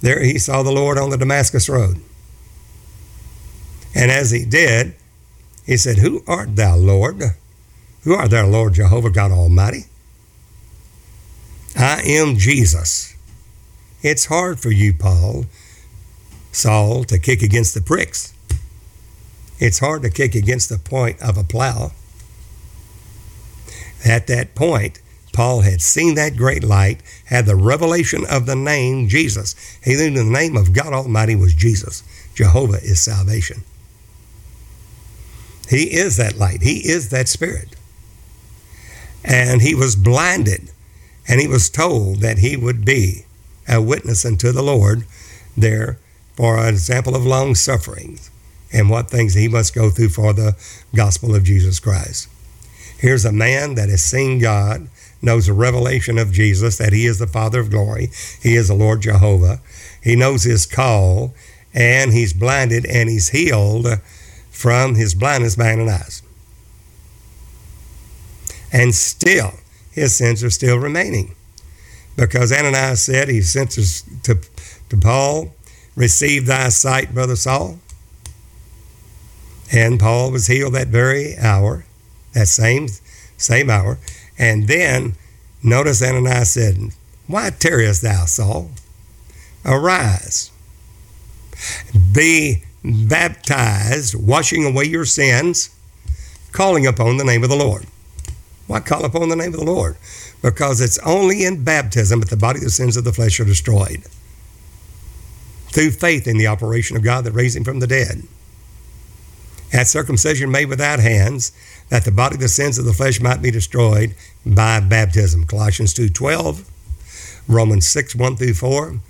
[0.00, 2.00] there he saw the Lord on the Damascus Road.
[3.94, 4.94] And as he did,
[5.66, 7.22] he said, Who art thou, Lord?
[8.04, 9.84] Who art thou, Lord Jehovah God Almighty?
[11.76, 13.11] I am Jesus.
[14.02, 15.46] It's hard for you, Paul,
[16.50, 18.34] Saul, to kick against the pricks.
[19.58, 21.92] It's hard to kick against the point of a plow.
[24.04, 25.00] At that point,
[25.32, 29.54] Paul had seen that great light, had the revelation of the name Jesus.
[29.82, 32.02] He knew the name of God Almighty was Jesus.
[32.34, 33.62] Jehovah is salvation.
[35.68, 37.76] He is that light, He is that Spirit.
[39.24, 40.70] And he was blinded,
[41.28, 43.24] and he was told that he would be
[43.68, 45.04] a witness unto the Lord
[45.56, 45.98] there
[46.34, 48.30] for an example of long sufferings
[48.72, 50.56] and what things he must go through for the
[50.94, 52.28] gospel of Jesus Christ.
[52.98, 54.88] Here's a man that has seen God,
[55.20, 58.10] knows the revelation of Jesus, that he is the Father of glory,
[58.40, 59.60] he is the Lord Jehovah.
[60.02, 61.34] He knows his call,
[61.74, 63.86] and he's blinded and he's healed
[64.50, 66.22] from his blindness by Ananias.
[68.72, 69.54] And still,
[69.90, 71.34] his sins are still remaining.
[72.16, 74.38] Because Ananias said, he sent to,
[74.88, 75.52] to Paul,
[75.94, 77.78] Receive thy sight, brother Saul.
[79.70, 81.84] And Paul was healed that very hour,
[82.32, 82.88] that same,
[83.36, 83.98] same hour.
[84.38, 85.16] And then
[85.62, 86.78] notice Ananias said,
[87.26, 88.70] Why tarriest thou, Saul?
[89.64, 90.50] Arise,
[92.12, 95.70] be baptized, washing away your sins,
[96.50, 97.86] calling upon the name of the Lord.
[98.66, 99.96] Why call upon the name of the Lord?
[100.42, 103.44] Because it's only in baptism that the body of the sins of the flesh are
[103.44, 104.02] destroyed.
[105.68, 108.22] Through faith in the operation of God that raised him from the dead.
[109.72, 111.52] At circumcision made without hands,
[111.88, 114.14] that the body of the sins of the flesh might be destroyed
[114.44, 115.44] by baptism.
[115.44, 116.68] Colossians 2.12,
[117.48, 119.00] Romans 6, 1 through 4,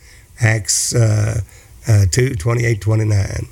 [0.41, 1.41] Acts uh,
[1.89, 3.47] uh, 2, 28, 29.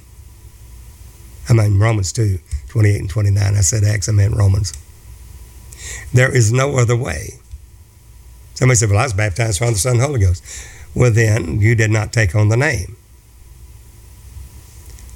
[1.49, 2.39] I mean Romans 2,
[2.69, 3.55] 28 and 29.
[3.57, 4.73] I said Acts, I meant Romans.
[6.13, 7.41] There is no other way.
[8.61, 10.45] Somebody said, Well, I was baptized Father, Son, and Holy Ghost.
[10.95, 12.95] Well, then you did not take on the name.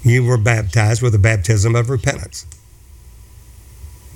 [0.03, 2.47] You were baptized with a baptism of repentance.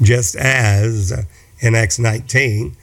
[0.01, 1.13] Just as
[1.61, 2.75] in Acts 19,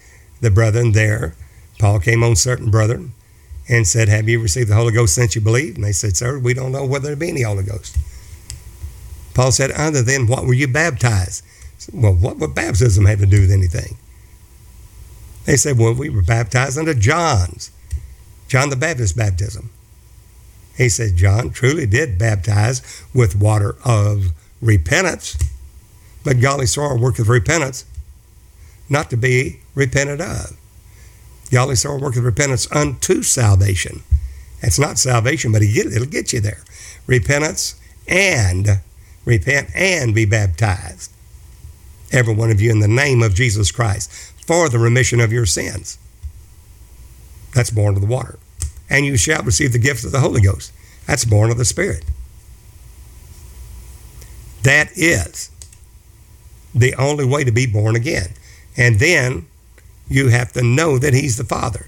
[0.42, 1.34] the brethren there,
[1.80, 3.14] Paul came on certain brethren
[3.68, 5.78] and said, Have you received the Holy Ghost since you believed?
[5.78, 7.98] And they said, Sir, we don't know whether there be any Holy Ghost.
[9.34, 11.44] Paul said, Other than what were you baptized?
[11.92, 13.98] Well, what would baptism have to do with anything?
[15.46, 17.72] They said, Well, we were baptized under John's,
[18.48, 19.70] John the Baptist baptism.
[20.76, 22.82] He said, John truly did baptize
[23.14, 24.32] with water of
[24.62, 25.38] repentance,
[26.24, 27.86] but golly sorrow worketh repentance,
[28.90, 30.58] not to be repented of.
[31.52, 34.04] Golly sorrow worketh repentance unto salvation.
[34.62, 36.64] It's not salvation, but it'll get you there.
[37.08, 37.76] Repentance
[38.08, 38.68] and
[39.24, 41.12] repent and be baptized,
[42.12, 44.12] every one of you, in the name of Jesus Christ,
[44.46, 45.98] for the remission of your sins.
[47.54, 48.38] That's born of the water.
[48.90, 50.72] And you shall receive the gift of the Holy Ghost.
[51.08, 52.04] That's born of the Spirit.
[54.64, 55.52] That is
[56.74, 58.34] the only way to be born again.
[58.76, 59.48] And then
[60.08, 61.88] you have to know that He's the Father.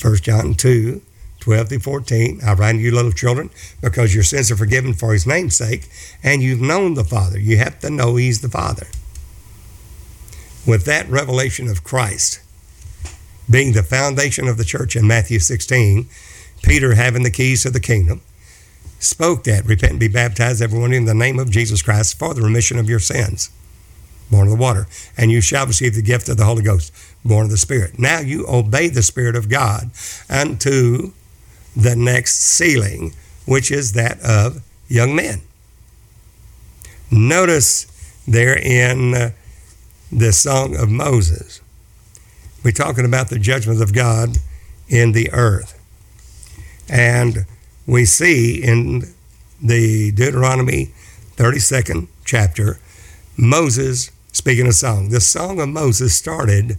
[0.00, 1.02] 1 John 2
[1.40, 2.40] 12 through 14.
[2.44, 3.48] I write to you, little children,
[3.80, 5.88] because your sins are forgiven for His name's sake,
[6.22, 7.38] and you've known the Father.
[7.38, 8.86] You have to know He's the Father.
[10.66, 12.40] With that revelation of Christ
[13.50, 16.08] being the foundation of the church in Matthew 16,
[16.62, 18.20] Peter having the keys to the kingdom,
[19.00, 22.42] spoke that repent and be baptized, everyone, in the name of Jesus Christ for the
[22.42, 23.50] remission of your sins
[24.30, 26.92] born of the water, and you shall receive the gift of the Holy Ghost,
[27.24, 27.98] born of the Spirit.
[27.98, 29.90] Now you obey the Spirit of God
[30.28, 31.12] unto
[31.76, 33.12] the next sealing,
[33.46, 35.42] which is that of young men.
[37.10, 37.86] Notice
[38.26, 39.30] there in uh,
[40.12, 41.60] the Song of Moses,
[42.64, 44.38] we're talking about the judgment of God
[44.88, 45.76] in the earth.
[46.88, 47.46] And
[47.86, 49.04] we see in
[49.62, 50.90] the Deuteronomy
[51.36, 52.78] 32nd chapter,
[53.36, 56.78] Moses Speaking of song, the song of Moses started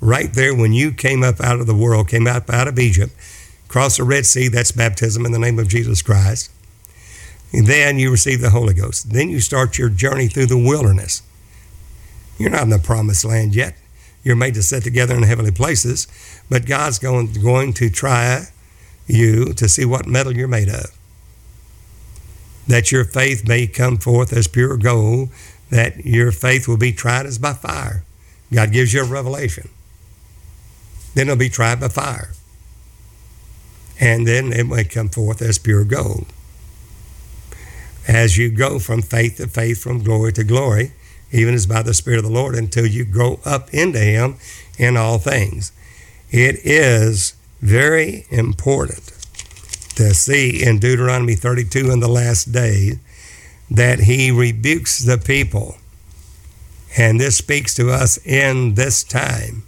[0.00, 3.14] right there when you came up out of the world, came up out of Egypt,
[3.68, 6.50] crossed the Red Sea, that's baptism in the name of Jesus Christ.
[7.52, 9.12] And then you receive the Holy Ghost.
[9.12, 11.22] Then you start your journey through the wilderness.
[12.38, 13.76] You're not in the promised land yet.
[14.22, 16.06] You're made to sit together in heavenly places,
[16.48, 18.46] but God's going, going to try
[19.06, 20.86] you to see what metal you're made of.
[22.66, 25.30] That your faith may come forth as pure gold,
[25.70, 28.04] that your faith will be tried as by fire.
[28.52, 29.68] God gives you a revelation.
[31.14, 32.30] Then it'll be tried by fire.
[34.00, 36.26] And then it may come forth as pure gold.
[38.06, 40.92] As you go from faith to faith, from glory to glory,
[41.32, 44.36] even as by the Spirit of the Lord, until you grow up into Him
[44.78, 45.72] in all things.
[46.30, 49.12] It is very important
[49.96, 53.00] to see in Deuteronomy 32 in the last day
[53.70, 55.76] that he rebukes the people.
[56.96, 59.64] And this speaks to us in this time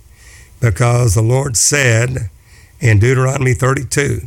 [0.61, 2.31] because the Lord said
[2.81, 4.23] in Deuteronomy 32,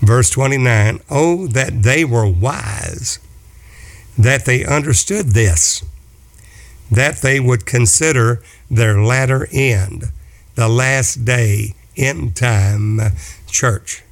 [0.00, 3.18] verse 29, Oh, that they were wise,
[4.18, 5.84] that they understood this,
[6.90, 10.04] that they would consider their latter end,
[10.54, 13.00] the last day, end time
[13.46, 14.02] church.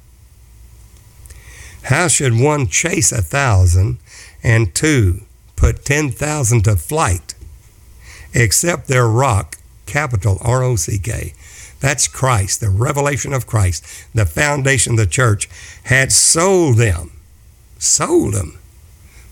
[1.83, 3.97] How should one chase a thousand
[4.43, 5.21] and two
[5.55, 7.33] put 10,000 to flight
[8.33, 11.33] except their rock, capital R O C K?
[11.79, 13.83] That's Christ, the revelation of Christ,
[14.13, 15.49] the foundation of the church,
[15.85, 17.11] had sold them.
[17.79, 18.59] Sold them.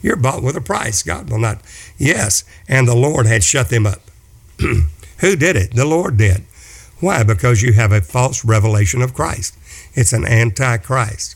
[0.01, 1.03] You're bought with a price.
[1.03, 1.61] God will not.
[1.97, 4.01] Yes, and the Lord had shut them up.
[4.59, 5.75] Who did it?
[5.75, 6.43] The Lord did.
[6.99, 7.23] Why?
[7.23, 9.57] Because you have a false revelation of Christ.
[9.93, 11.35] It's an antichrist.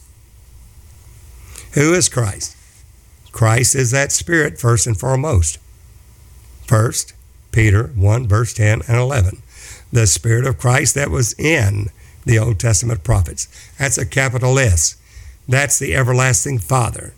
[1.73, 2.55] Who is Christ?
[3.31, 5.57] Christ is that Spirit first and foremost.
[6.67, 7.13] First,
[7.51, 9.41] Peter 1, verse 10 and 11.
[9.91, 11.87] The Spirit of Christ that was in
[12.25, 13.47] the Old Testament prophets.
[13.77, 14.97] That's a capital S.
[15.47, 17.13] That's the everlasting Father.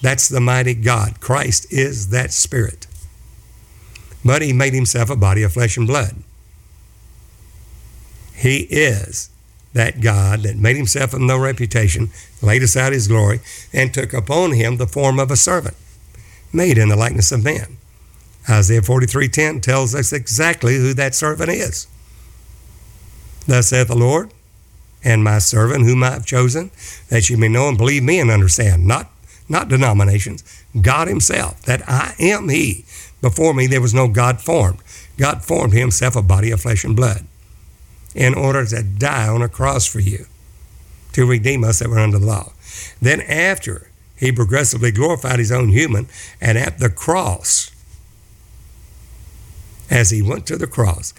[0.00, 1.20] That's the mighty God.
[1.20, 2.86] Christ is that Spirit.
[4.24, 6.16] But he made himself a body of flesh and blood.
[8.34, 9.30] He is
[9.72, 12.10] that God that made himself of no reputation,
[12.40, 13.40] laid aside his glory,
[13.72, 15.76] and took upon him the form of a servant,
[16.52, 17.76] made in the likeness of man.
[18.48, 21.86] Isaiah 43:10 tells us exactly who that servant is.
[23.46, 24.32] Thus saith the Lord,
[25.04, 26.70] and my servant whom I have chosen,
[27.08, 29.10] that you may know and believe me and understand, not,
[29.48, 30.44] not denominations,
[30.80, 32.84] God himself, that I am he.
[33.20, 34.80] Before me there was no God formed.
[35.16, 37.24] God formed himself a body of flesh and blood
[38.14, 40.26] in order to die on a cross for you
[41.12, 42.52] to redeem us that were under the law.
[43.00, 46.08] Then, after he progressively glorified his own human,
[46.40, 47.70] and at the cross,
[49.90, 51.14] as he went to the cross,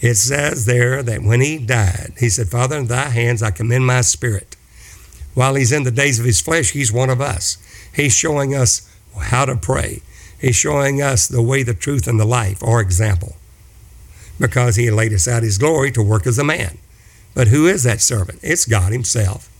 [0.00, 3.86] it says there that when he died, he said, Father, in thy hands I commend
[3.86, 4.55] my spirit.
[5.36, 7.58] While he's in the days of his flesh, he's one of us.
[7.94, 10.02] He's showing us how to pray.
[10.40, 13.36] He's showing us the way, the truth, and the life, our example
[14.38, 16.78] because he laid aside his glory to work as a man.
[17.34, 18.40] But who is that servant?
[18.42, 19.50] It's God himself.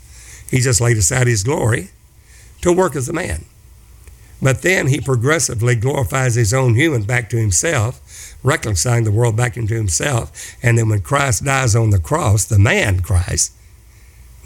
[0.50, 1.90] He just laid aside his glory
[2.62, 3.44] to work as a man.
[4.40, 9.56] But then he progressively glorifies his own human back to himself, reconciling the world back
[9.56, 10.56] into himself.
[10.62, 13.52] And then when Christ dies on the cross, the man Christ,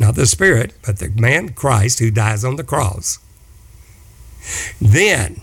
[0.00, 3.18] not the spirit, but the man Christ who dies on the cross,
[4.80, 5.42] Then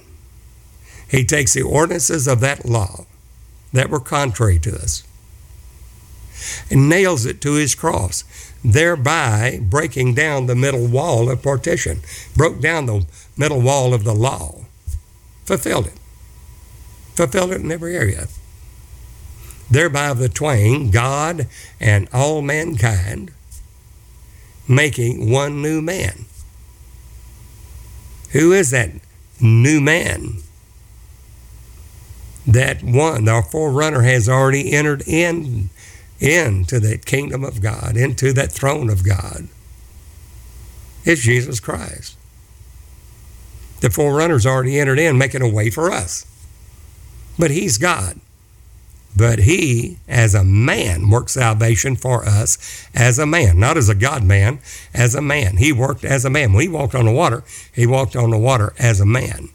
[1.08, 3.06] he takes the ordinances of that law
[3.72, 5.04] that were contrary to us
[6.70, 8.24] and nails it to his cross,
[8.64, 12.02] thereby breaking down the middle wall of partition,
[12.36, 13.06] broke down the
[13.38, 14.66] middle wall of the law,
[15.46, 16.00] fulfilled it,
[17.16, 18.28] fulfilled it in every area.
[19.70, 21.48] Thereby the twain, God
[21.80, 23.32] and all mankind,
[24.68, 26.26] making one new man.
[28.32, 28.92] Who is that
[29.40, 30.38] new man?
[32.46, 35.70] That one, our forerunner, has already entered in
[36.20, 39.48] into that kingdom of God, into that throne of God.
[41.04, 42.18] It's Jesus Christ.
[43.82, 46.26] The forerunner's already entered in, making a way for us.
[47.38, 48.20] But he's God.
[49.18, 53.96] But he, as a man, worked salvation for us as a man, not as a
[53.96, 54.60] God man,
[54.94, 55.58] as a man.
[55.58, 56.54] He worked as a man.
[56.54, 59.50] When he walked on the water, he walked on the water as a man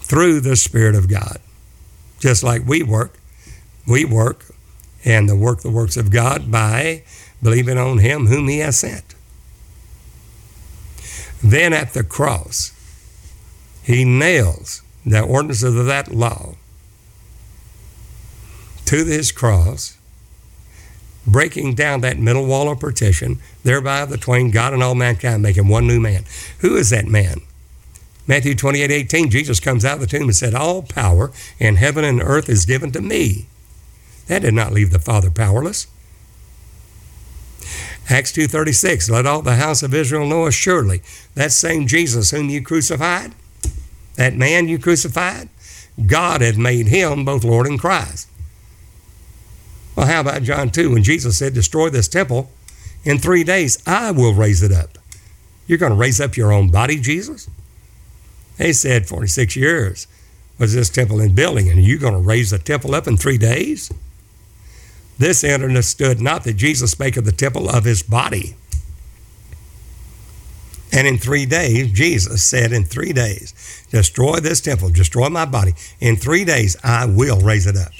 [0.00, 1.38] through the Spirit of God.
[2.18, 3.16] Just like we work,
[3.86, 4.44] we work
[5.04, 7.04] and the work the works of God by
[7.40, 9.14] believing on him whom he has sent.
[11.44, 12.72] Then at the cross,
[13.84, 16.56] he nails the ordinances of that law
[18.90, 19.96] to his cross,
[21.24, 25.68] breaking down that middle wall of partition, thereby the twain, God and all mankind, making
[25.68, 26.24] one new man.
[26.58, 27.40] Who is that man?
[28.26, 31.30] Matthew 28 18, Jesus comes out of the tomb and said, All power
[31.60, 33.46] in heaven and earth is given to me.
[34.26, 35.86] That did not leave the Father powerless.
[38.08, 41.00] Acts 2.36, let all the house of Israel know assuredly
[41.36, 43.36] that same Jesus whom you crucified,
[44.16, 45.48] that man you crucified,
[46.08, 48.26] God had made him both Lord and Christ.
[49.96, 52.50] Well, how about John 2 when Jesus said, Destroy this temple
[53.04, 54.98] in three days, I will raise it up.
[55.66, 57.48] You're going to raise up your own body, Jesus?
[58.56, 60.06] They said 46 years
[60.58, 63.38] was this temple in building, and you're going to raise the temple up in three
[63.38, 63.90] days?
[65.18, 68.56] This understood not that Jesus spake of the temple of his body.
[70.92, 73.54] And in three days, Jesus said, In three days,
[73.90, 75.72] destroy this temple, destroy my body.
[76.00, 77.92] In three days, I will raise it up.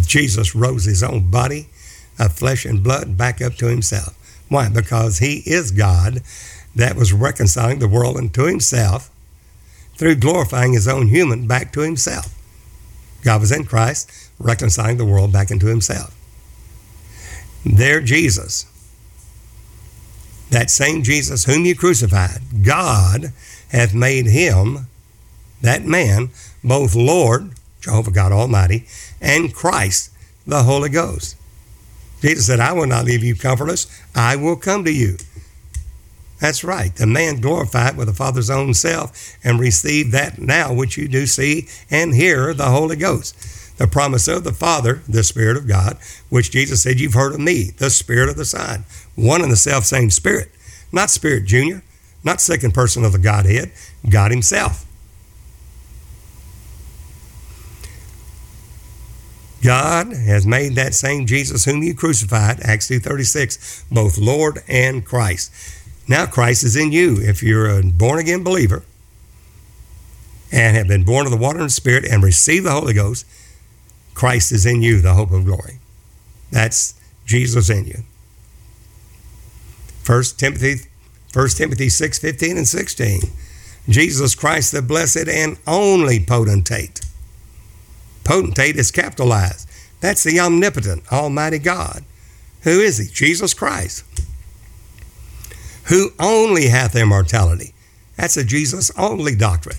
[0.00, 1.68] Jesus rose his own body
[2.18, 4.16] of flesh and blood back up to himself.
[4.48, 4.68] Why?
[4.68, 6.22] Because he is God
[6.74, 9.10] that was reconciling the world unto himself
[9.96, 12.34] through glorifying his own human back to himself.
[13.22, 16.14] God was in Christ, reconciling the world back into himself.
[17.64, 18.66] There, Jesus,
[20.50, 23.32] that same Jesus whom you crucified, God
[23.70, 24.86] hath made him,
[25.60, 26.30] that man,
[26.64, 28.86] both Lord, Jehovah God Almighty,
[29.22, 30.10] and Christ,
[30.46, 31.36] the Holy Ghost.
[32.20, 33.86] Jesus said, I will not leave you comfortless.
[34.14, 35.16] I will come to you.
[36.40, 36.94] That's right.
[36.94, 41.26] The man glorified with the Father's own self and received that now which you do
[41.26, 43.78] see and hear the Holy Ghost.
[43.78, 47.40] The promise of the Father, the Spirit of God, which Jesus said, You've heard of
[47.40, 48.84] me, the Spirit of the Son.
[49.14, 50.50] One and the self same Spirit,
[50.90, 51.82] not Spirit Junior,
[52.22, 53.72] not second person of the Godhead,
[54.08, 54.84] God Himself.
[59.62, 65.52] God has made that same Jesus whom you crucified, Acts 2.36, both Lord and Christ.
[66.08, 67.18] Now Christ is in you.
[67.20, 68.82] If you're a born again believer
[70.50, 73.24] and have been born of the water and Spirit and received the Holy Ghost,
[74.14, 75.78] Christ is in you, the hope of glory.
[76.50, 76.94] That's
[77.24, 78.02] Jesus in you.
[80.04, 80.88] 1 Timothy,
[81.32, 83.20] 1 Timothy 6, 15 and 16.
[83.88, 87.00] Jesus Christ, the blessed and only potentate
[88.24, 89.68] Potentate is capitalized.
[90.00, 92.04] That's the omnipotent, almighty God.
[92.62, 93.06] Who is he?
[93.06, 94.04] Jesus Christ.
[95.84, 97.74] Who only hath immortality.
[98.16, 99.78] That's a Jesus only doctrine.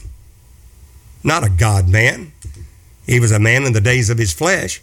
[1.23, 2.33] Not a God man.
[3.05, 4.81] He was a man in the days of his flesh.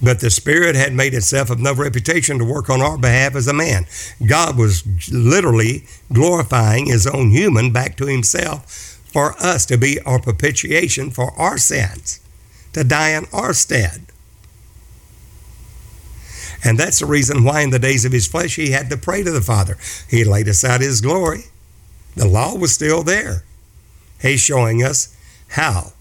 [0.00, 3.48] But the Spirit had made itself of no reputation to work on our behalf as
[3.48, 3.86] a man.
[4.24, 10.20] God was literally glorifying his own human back to himself for us to be our
[10.20, 12.20] propitiation for our sins,
[12.72, 14.02] to die in our stead.
[16.64, 19.22] And that's the reason why, in the days of his flesh, he had to pray
[19.22, 19.78] to the Father.
[20.08, 21.44] He laid aside his glory.
[22.16, 23.44] The law was still there.
[24.20, 25.16] He's showing us
[25.50, 25.92] how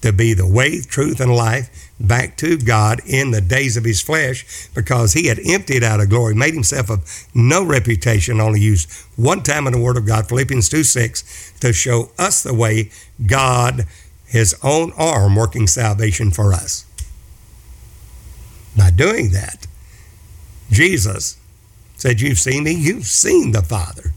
[0.00, 4.00] to be the way, truth, and life back to God in the days of his
[4.00, 8.90] flesh because he had emptied out of glory, made himself of no reputation, only used
[9.16, 12.90] one time in the Word of God, Philippians 2 6, to show us the way
[13.24, 13.86] God,
[14.26, 16.86] his own arm, working salvation for us.
[18.76, 19.66] By doing that,
[20.70, 21.36] Jesus
[21.96, 24.12] said, You've seen me, you've seen the Father.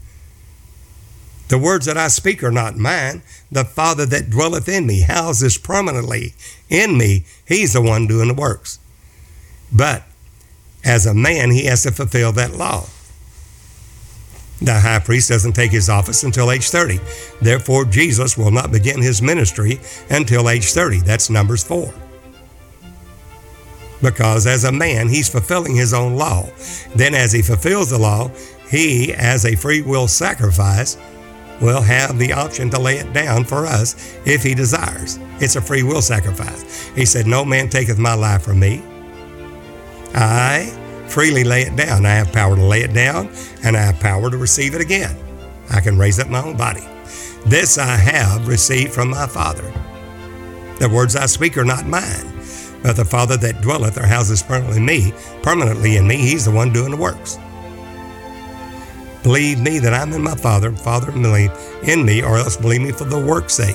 [1.48, 3.22] The words that I speak are not mine.
[3.52, 6.34] The Father that dwelleth in me houses permanently
[6.68, 7.24] in me.
[7.46, 8.78] He's the one doing the works.
[9.72, 10.02] But
[10.84, 12.86] as a man, he has to fulfill that law.
[14.60, 16.98] The high priest doesn't take his office until age 30.
[17.42, 19.78] Therefore, Jesus will not begin his ministry
[20.08, 21.00] until age 30.
[21.00, 21.92] That's Numbers 4.
[24.02, 26.48] Because as a man, he's fulfilling his own law.
[26.94, 28.30] Then, as he fulfills the law,
[28.70, 30.96] he, as a free will sacrifice,
[31.60, 35.18] will have the option to lay it down for us if he desires.
[35.40, 36.88] It's a free will sacrifice.
[36.88, 38.82] He said, No man taketh my life from me.
[40.14, 40.66] I
[41.08, 42.06] freely lay it down.
[42.06, 43.30] I have power to lay it down,
[43.64, 45.16] and I have power to receive it again.
[45.70, 46.86] I can raise up my own body.
[47.46, 49.72] This I have received from my Father.
[50.78, 52.32] The words I speak are not mine,
[52.82, 55.12] but the Father that dwelleth or houses permanently in me,
[55.42, 57.38] permanently in me, he's the one doing the works.
[59.26, 62.92] Believe me that I'm in my Father, and Father in me, or else believe me
[62.92, 63.74] for the work's sake.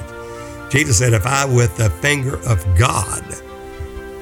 [0.70, 3.22] Jesus said, If I with the finger of God,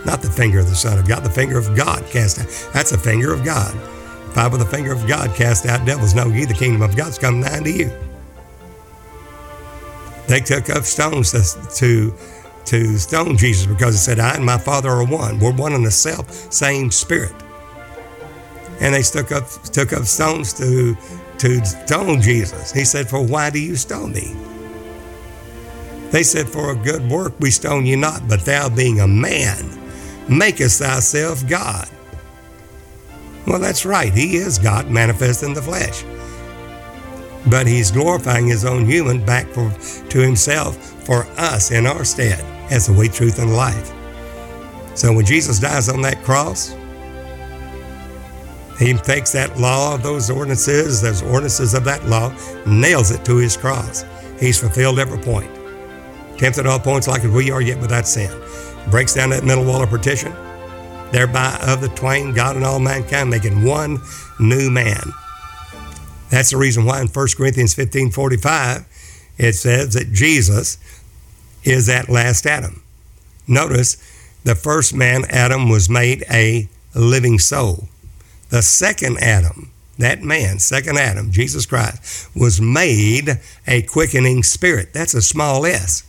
[0.07, 2.89] not the finger of the Son of God, the finger of God cast out, that's
[2.89, 3.75] the finger of God.
[4.31, 6.97] If I with the finger of God cast out devils, know ye the kingdom of
[6.97, 7.91] God's come nigh to you.
[10.27, 11.43] They took up stones to,
[11.75, 12.11] to,
[12.65, 15.37] to stone Jesus because he said, I and my Father are one.
[15.37, 17.35] We're one in the self same spirit.
[18.81, 20.95] And they took up took up stones to
[21.39, 22.71] to stone Jesus.
[22.71, 24.35] He said, For why do you stone me?
[26.11, 29.65] They said, For a good work we stone you not, but thou being a man,
[30.27, 31.87] makest thyself God.
[33.47, 34.13] Well, that's right.
[34.13, 36.03] He is God manifest in the flesh.
[37.49, 39.71] But he's glorifying his own human back for,
[40.09, 43.91] to himself for us in our stead as the way, truth, and life.
[44.95, 46.75] So when Jesus dies on that cross,
[48.79, 52.33] he takes that law, of those ordinances, those ordinances of that law,
[52.65, 54.05] nails it to his cross.
[54.39, 55.51] He's fulfilled every point.
[56.37, 58.31] Tempted all points like as we are, yet without sin.
[58.89, 60.31] Breaks down that middle wall of partition.
[61.11, 63.99] Thereby of the twain, God and all mankind, making one
[64.39, 65.01] new man.
[66.29, 68.85] That's the reason why in 1 Corinthians 15 45,
[69.37, 70.77] it says that Jesus
[71.65, 72.81] is that last Adam.
[73.45, 73.97] Notice
[74.45, 77.89] the first man, Adam, was made a living soul.
[78.49, 84.93] The second Adam, that man, second Adam, Jesus Christ, was made a quickening spirit.
[84.93, 86.03] That's a small s.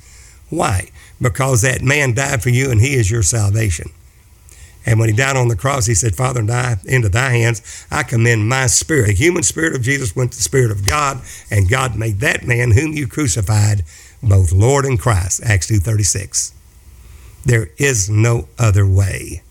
[0.49, 0.91] Why?
[1.21, 3.91] Because that man died for you and he is your salvation.
[4.87, 8.49] And when he died on the cross, he said, Father, into thy hands I commend
[8.49, 9.09] my spirit.
[9.09, 12.47] The human spirit of Jesus went to the spirit of God, and God made that
[12.47, 13.85] man whom you crucified
[14.23, 15.43] both Lord and Christ.
[15.45, 16.55] Acts 2.36.
[17.45, 19.43] There is no other way.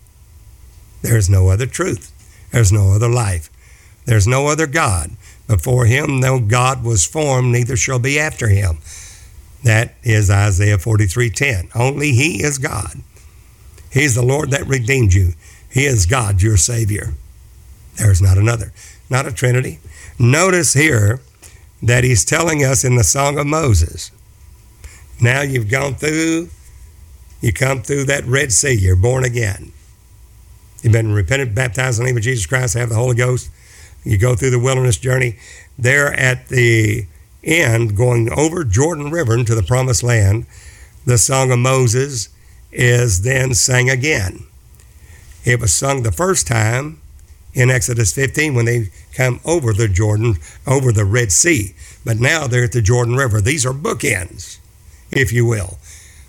[1.02, 2.12] There is no other truth.
[2.52, 3.50] There's no other life.
[4.06, 5.12] There's no other God.
[5.48, 8.80] Before him no God was formed, neither shall be after him.
[9.64, 11.70] That is Isaiah 43:10.
[11.76, 13.02] Only he is God.
[13.92, 15.34] He's the Lord that redeemed you.
[15.70, 17.14] He is God, your Savior.
[17.98, 18.72] There's not another,
[19.10, 19.80] not a Trinity.
[20.18, 21.20] Notice here
[21.82, 24.12] that he's telling us in the Song of Moses.
[25.22, 26.50] Now you've gone through,
[27.42, 29.72] you come through that Red Sea, you're born again.
[30.82, 33.50] You've been repentant, baptized in the name of Jesus Christ, have the Holy Ghost.
[34.04, 35.36] You go through the wilderness journey.
[35.78, 37.06] There at the
[37.44, 40.46] end, going over Jordan River into the promised land,
[41.06, 42.30] the Song of Moses
[42.72, 44.46] is then sang again.
[45.44, 47.02] It was sung the first time
[47.54, 50.36] in Exodus 15 when they come over the Jordan,
[50.68, 51.74] over the Red Sea.
[52.06, 53.42] But now they're at the Jordan River.
[53.42, 54.60] These are bookends,
[55.12, 55.78] if you will.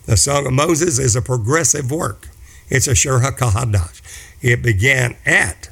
[0.07, 2.29] The Song of Moses is a progressive work.
[2.69, 4.00] It's a Shir HaKahadash.
[4.43, 5.69] It began at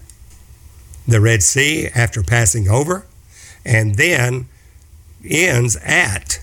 [1.07, 3.07] the Red Sea after passing over,
[3.65, 4.49] and then
[5.25, 6.41] ends at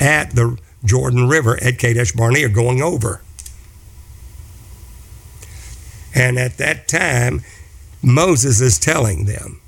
[0.00, 3.22] at the Jordan River at Kadesh Barnea going over.
[6.14, 7.42] And at that time,
[8.02, 9.60] Moses is telling them,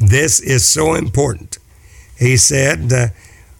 [0.00, 1.58] this is so important.
[2.18, 3.08] He said, uh,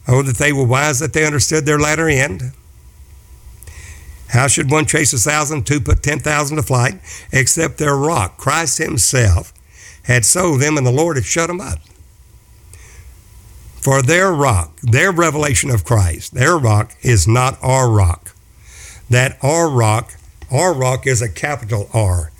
[0.07, 2.51] Oh, that they were wise that they understood their latter end.
[4.33, 6.95] How should one chase a thousand, two put ten thousand to flight,
[7.31, 9.53] except their rock, Christ Himself,
[10.05, 11.77] had sold them and the Lord had shut them up?
[13.79, 18.35] For their rock, their revelation of Christ, their rock is not our rock.
[19.07, 20.15] That our rock,
[20.51, 22.31] our rock is a capital R.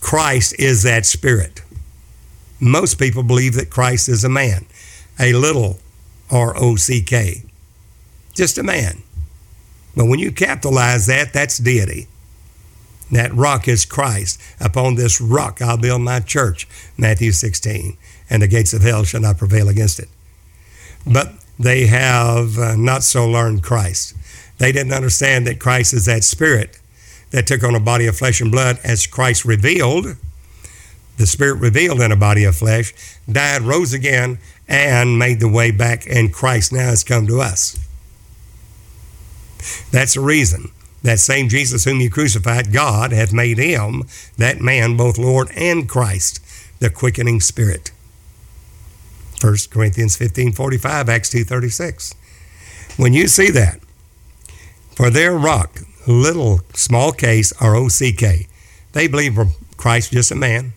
[0.00, 1.62] Christ is that spirit.
[2.58, 4.66] Most people believe that Christ is a man,
[5.20, 5.78] a little
[6.32, 7.44] R O C K,
[8.34, 9.02] just a man.
[9.98, 12.06] But when you capitalize that, that's deity.
[13.10, 14.40] That rock is Christ.
[14.60, 17.98] Upon this rock I'll build my church, Matthew 16,
[18.30, 20.08] and the gates of hell shall not prevail against it.
[21.04, 24.14] but they have uh, not so learned Christ.
[24.58, 26.78] They didn't understand that Christ is that spirit
[27.30, 30.14] that took on a body of flesh and blood as Christ revealed,
[31.16, 32.94] the spirit revealed in a body of flesh,
[33.30, 34.38] died, rose again,
[34.68, 37.87] and made the way back, and Christ now has come to us.
[39.90, 40.70] That's the reason.
[41.02, 44.04] That same Jesus whom you crucified, God hath made him,
[44.36, 46.40] that man, both Lord and Christ,
[46.80, 47.92] the quickening spirit.
[49.40, 52.14] 1 Corinthians 15 45, Acts 2 36.
[52.96, 53.80] When you see that,
[54.96, 58.48] for their rock, little small case, R O C K,
[58.92, 59.38] they believe
[59.76, 60.72] Christ just a man,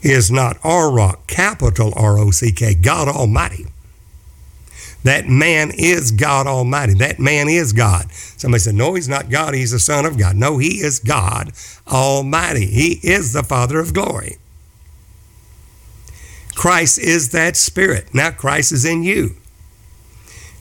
[0.00, 3.66] is not our rock, capital R O C K, God Almighty.
[5.04, 6.94] That man is God Almighty.
[6.94, 8.10] That man is God.
[8.12, 9.54] Somebody said, No, he's not God.
[9.54, 10.36] He's the Son of God.
[10.36, 11.52] No, he is God
[11.86, 12.66] Almighty.
[12.66, 14.38] He is the Father of glory.
[16.54, 18.12] Christ is that Spirit.
[18.12, 19.36] Now, Christ is in you.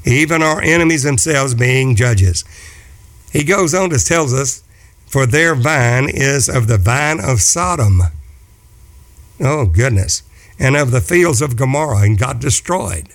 [0.05, 2.45] Even our enemies themselves being judges.
[3.31, 4.63] He goes on to tells us,
[5.07, 8.01] For their vine is of the vine of Sodom.
[9.39, 10.21] Oh, goodness.
[10.59, 13.09] And of the fields of Gomorrah, and got destroyed.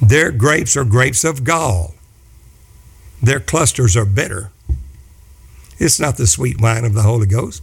[0.00, 1.94] Their grapes are grapes of gall.
[3.22, 4.50] Their clusters are bitter.
[5.78, 7.62] It's not the sweet wine of the Holy Ghost.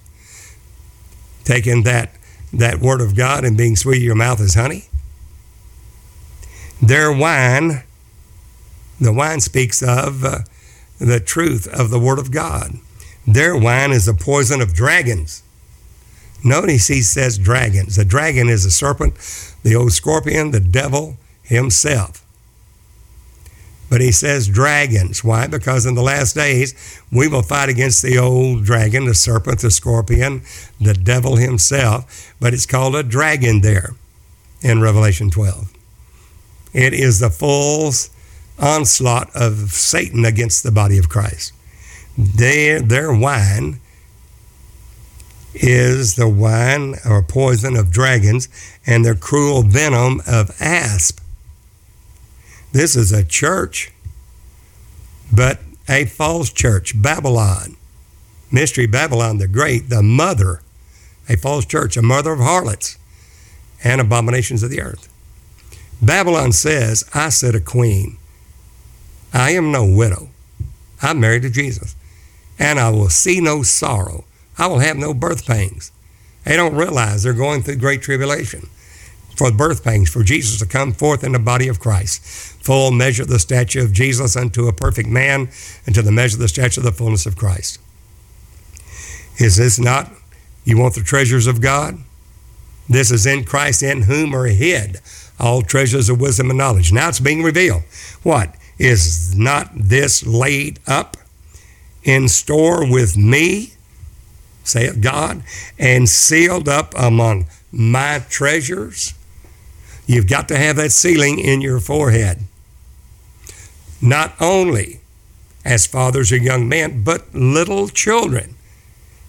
[1.44, 2.12] Taking that
[2.54, 4.86] that word of God and being sweet in your mouth as honey.
[6.82, 7.84] Their wine,
[9.00, 10.40] the wine speaks of uh,
[11.00, 12.78] the truth of the word of God.
[13.26, 15.44] Their wine is the poison of dragons.
[16.44, 17.96] Notice he says dragons.
[17.96, 19.16] The dragon is a serpent,
[19.64, 22.24] the old scorpion, the devil himself.
[23.90, 25.24] But he says dragons.
[25.24, 25.48] Why?
[25.48, 29.72] Because in the last days, we will fight against the old dragon, the serpent, the
[29.72, 30.42] scorpion,
[30.80, 32.34] the devil himself.
[32.40, 33.92] But it's called a dragon there
[34.62, 35.72] in Revelation 12.
[36.74, 37.94] It is the full
[38.60, 41.54] onslaught of Satan against the body of Christ.
[42.18, 43.80] Their, their wine
[45.54, 48.50] is the wine or poison of dragons
[48.86, 51.20] and their cruel venom of asp.
[52.72, 53.92] This is a church,
[55.32, 57.78] but a false church, Babylon.
[58.52, 60.62] Mystery Babylon the Great, the mother,
[61.28, 62.98] a false church, a mother of harlots
[63.84, 65.12] and abominations of the earth.
[66.02, 68.18] Babylon says, I said a queen.
[69.34, 70.30] I am no widow.
[71.02, 71.96] I'm married to Jesus.
[72.60, 74.26] And I will see no sorrow.
[74.58, 75.92] I will have no birth pangs.
[76.44, 78.70] They don't realize they're going through great tribulation
[79.38, 82.24] for the birth pangs, for Jesus to come forth in the body of Christ.
[82.64, 85.50] Full measure the stature of Jesus unto a perfect man,
[85.86, 87.80] and to the measure of the stature of the fullness of Christ.
[89.38, 90.12] Is this not,
[90.66, 92.00] you want the treasures of God?
[92.90, 95.00] This is in Christ, in whom are hid
[95.40, 96.92] all treasures of wisdom and knowledge.
[96.92, 97.84] Now it's being revealed.
[98.24, 98.56] What?
[98.80, 101.18] Is not this laid up
[102.04, 103.74] in store with me,
[104.64, 105.44] saith God,
[105.78, 109.14] and sealed up among my treasures?
[110.08, 112.40] You've got to have that sealing in your forehead.
[114.02, 115.02] Not only
[115.66, 118.56] as fathers or young men, but little children.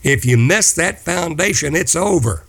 [0.05, 2.45] If you miss that foundation, it's over.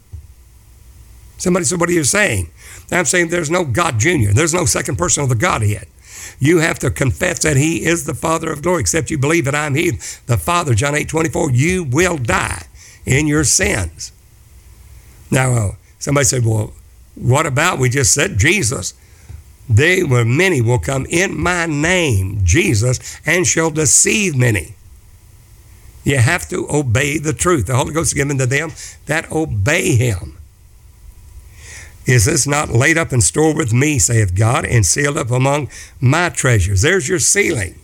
[1.38, 2.52] Somebody said, What are you saying?
[2.92, 5.88] I'm saying there's no God Jr., there's no second person of the Godhead.
[6.40, 9.56] You have to confess that He is the Father of glory, except you believe that
[9.56, 9.92] I'm He,
[10.28, 11.52] the Father, John 8 24.
[11.52, 12.68] You will die
[13.06, 14.12] in your sins.
[15.32, 16.74] Now, uh, somebody said, Well,
[17.20, 18.94] what about we just said Jesus?
[19.70, 24.74] They were many will come in my name, Jesus, and shall deceive many.
[26.04, 27.68] You have to obey the truth.
[27.68, 28.72] The Holy Ghost is given to them
[29.06, 30.38] that obey him.
[32.06, 35.70] Is this not laid up in store with me, saith God, and sealed up among
[36.02, 36.82] my treasures?
[36.82, 37.76] There's your sealing.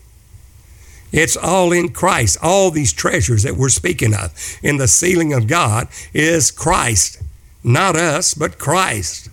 [1.12, 2.40] It's all in Christ.
[2.42, 4.34] All these treasures that we're speaking of
[4.64, 7.22] in the sealing of God is Christ.
[7.66, 9.30] Not us, but Christ.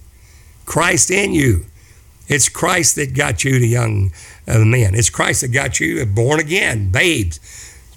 [0.64, 1.66] Christ in you.
[2.28, 4.10] It's Christ that got you to young
[4.48, 4.94] uh, men.
[4.94, 7.38] It's Christ that got you born again, babes.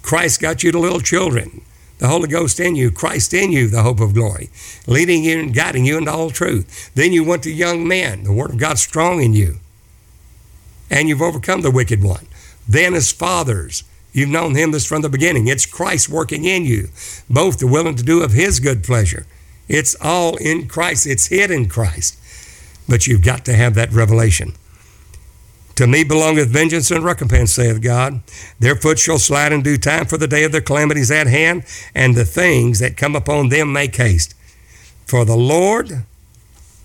[0.02, 1.62] Christ got you to little children.
[2.00, 4.50] The Holy Ghost in you, Christ in you, the hope of glory,
[4.86, 6.90] leading you and guiding you into all truth.
[6.94, 9.56] Then you went to young men, the Word of God strong in you,
[10.90, 12.26] and you've overcome the wicked one.
[12.68, 15.48] Then, as fathers, you've known Him this from the beginning.
[15.48, 16.90] It's Christ working in you,
[17.30, 19.24] both the willing to do of His good pleasure
[19.68, 22.18] it's all in Christ, it's hid in Christ.
[22.88, 24.54] But you've got to have that revelation.
[25.74, 28.20] To me belongeth vengeance and recompense, saith God.
[28.58, 31.26] Their foot shall slide in due time, for the day of their calamity is at
[31.26, 31.64] hand,
[31.94, 34.34] and the things that come upon them make haste.
[35.04, 36.04] For the Lord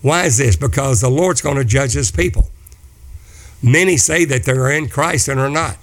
[0.02, 0.56] Why is this?
[0.56, 2.50] Because the Lord's going to judge his people.
[3.62, 5.78] Many say that they're in Christ and are not.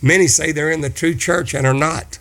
[0.00, 2.18] Many say they're in the true church and are not.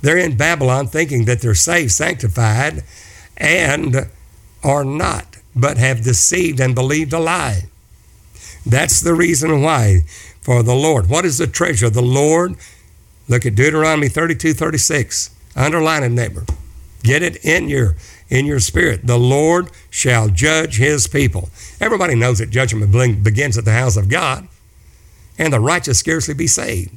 [0.00, 2.82] They're in Babylon thinking that they're saved, sanctified,
[3.36, 4.08] and
[4.62, 7.64] are not, but have deceived and believed a lie.
[8.66, 10.02] That's the reason why
[10.40, 11.08] for the Lord.
[11.08, 11.90] What is the treasure?
[11.90, 12.56] The Lord.
[13.28, 15.30] Look at Deuteronomy 32, 36.
[15.56, 16.44] Underline it, neighbor.
[17.02, 17.96] Get it in your
[18.30, 19.06] in your spirit.
[19.06, 21.50] The Lord shall judge his people.
[21.80, 22.92] Everybody knows that judgment
[23.22, 24.48] begins at the house of God,
[25.38, 26.96] and the righteous scarcely be saved.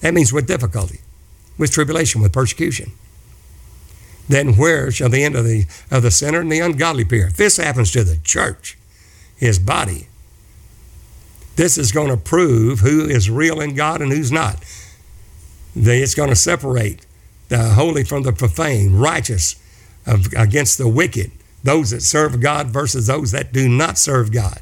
[0.00, 1.00] That means with difficulty,
[1.58, 2.92] with tribulation, with persecution.
[4.30, 7.26] Then where shall the end of the of the sinner and the ungodly appear?
[7.26, 8.78] If this happens to the church,
[9.36, 10.06] his body,
[11.56, 14.64] this is going to prove who is real in God and who's not.
[15.74, 17.04] It's going to separate
[17.48, 19.56] the holy from the profane, righteous
[20.06, 21.32] against the wicked,
[21.64, 24.60] those that serve God versus those that do not serve God.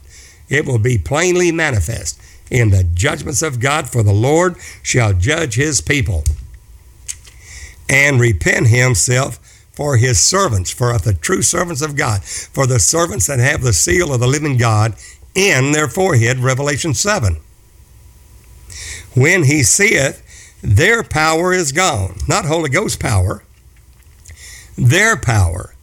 [0.49, 2.19] It will be plainly manifest
[2.51, 6.25] in the judgments of God, for the Lord shall judge his people
[7.87, 9.39] and repent himself
[9.79, 13.73] for his servants, for the true servants of God, for the servants that have the
[13.73, 14.97] seal of the living God
[15.37, 17.37] in their forehead, Revelation 7.
[19.15, 20.21] When he seeth,
[20.63, 22.17] their power is gone.
[22.27, 23.45] Not Holy Ghost power,
[24.77, 25.77] their power.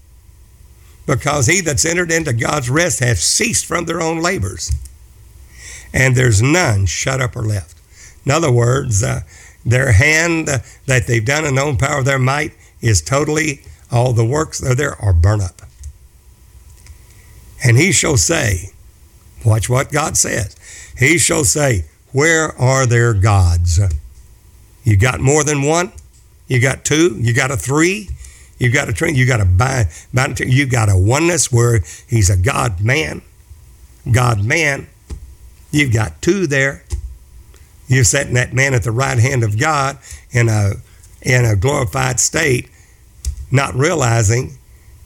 [1.08, 4.74] Because he that's entered into God's rest hath ceased from their own labors,
[5.94, 7.78] and there's none shut up or left.
[8.26, 9.22] In other words, uh,
[9.66, 12.52] their hand uh, that they've done in their own power, their might,
[12.82, 15.62] is totally, all the works that are there are burnt up.
[17.64, 18.72] And he shall say,
[19.46, 20.56] Watch what God says.
[20.98, 23.80] He shall say, Where are their gods?
[24.84, 25.92] You got more than one?
[26.48, 27.18] You got two?
[27.20, 28.10] You got a three?
[28.58, 29.16] You got a train?
[29.16, 29.90] You got a bind,
[30.40, 33.22] you got a oneness where he's a God man.
[34.12, 34.88] God man.
[35.72, 36.84] You've got two there.
[37.88, 39.98] You're setting that man at the right hand of God
[40.32, 40.74] in a
[41.22, 42.70] in a glorified state,
[43.52, 44.58] not realizing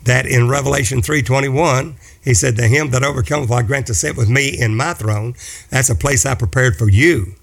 [0.04, 4.30] that in Revelation 3:21 he said, To him that overcometh, I grant to sit with
[4.30, 5.36] me in my throne.
[5.70, 7.34] That's a place I prepared for you,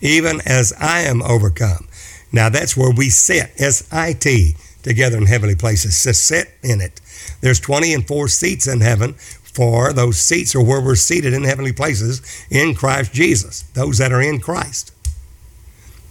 [0.00, 1.88] even as I am overcome.
[2.32, 6.80] Now that's where we sit, S I T, together in heavenly places, to sit in
[6.80, 7.00] it.
[7.40, 11.44] There's 20 and 4 seats in heaven, for those seats are where we're seated in
[11.44, 14.92] heavenly places in Christ Jesus, those that are in Christ.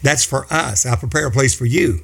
[0.02, 0.86] That's for us.
[0.86, 2.04] I prepare a place for you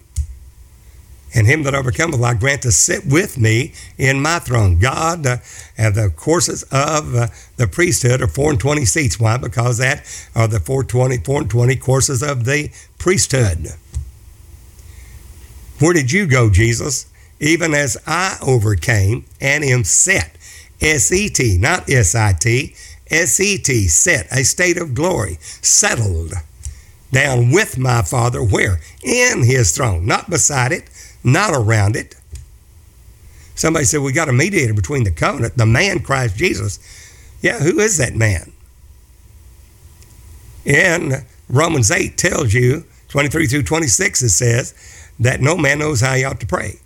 [1.33, 4.79] and him that overcometh I grant to sit with me in my throne.
[4.79, 5.37] God uh,
[5.77, 7.27] have the courses of uh,
[7.57, 9.19] the priesthood are four and twenty seats.
[9.19, 9.37] Why?
[9.37, 9.99] Because that
[10.35, 13.69] are the 420, 420 courses of the priesthood.
[15.79, 17.05] Where did you go, Jesus?
[17.39, 20.35] Even as I overcame and am set.
[20.81, 22.75] S-E-T, not S-I-T.
[23.09, 26.33] S-E-T, set, a state of glory, settled
[27.11, 28.43] down with my Father.
[28.43, 28.79] Where?
[29.03, 30.89] In his throne, not beside it,
[31.23, 32.15] not around it.
[33.55, 36.79] Somebody said, We got a mediator between the covenant, the man Christ Jesus.
[37.41, 38.51] Yeah, who is that man?
[40.65, 46.13] In Romans 8 tells you, 23 through 26, it says that no man knows how
[46.13, 46.79] he ought to pray.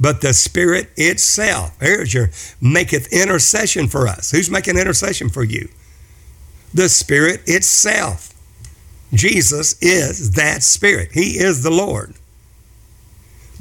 [0.00, 2.30] But the Spirit itself, here's your
[2.60, 4.32] maketh intercession for us.
[4.32, 5.68] Who's making intercession for you?
[6.74, 8.34] The Spirit itself.
[9.14, 11.12] Jesus is that Spirit.
[11.12, 12.14] He is the Lord.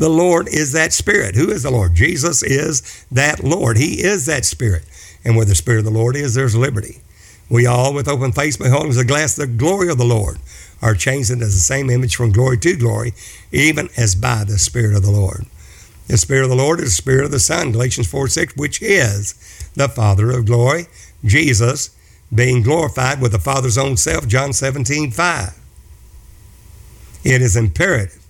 [0.02, 1.36] The Lord is that Spirit.
[1.36, 1.94] Who is the Lord?
[1.94, 3.78] Jesus is that Lord.
[3.78, 4.82] He is that Spirit.
[5.24, 7.02] And where the Spirit of the Lord is, there's liberty.
[7.52, 10.40] We all, with open face, beholding as a glass the glory of the Lord,
[10.82, 13.14] are changed into the same image from glory to glory,
[13.52, 15.46] even as by the Spirit of the Lord.
[16.08, 18.82] The Spirit of the Lord is the Spirit of the Son, Galatians 4 6, which
[18.82, 19.36] is
[19.76, 20.88] the Father of glory,
[21.24, 21.96] Jesus
[22.34, 25.60] being glorified with the Father's own self, John 17 5.
[27.24, 28.21] It is imperative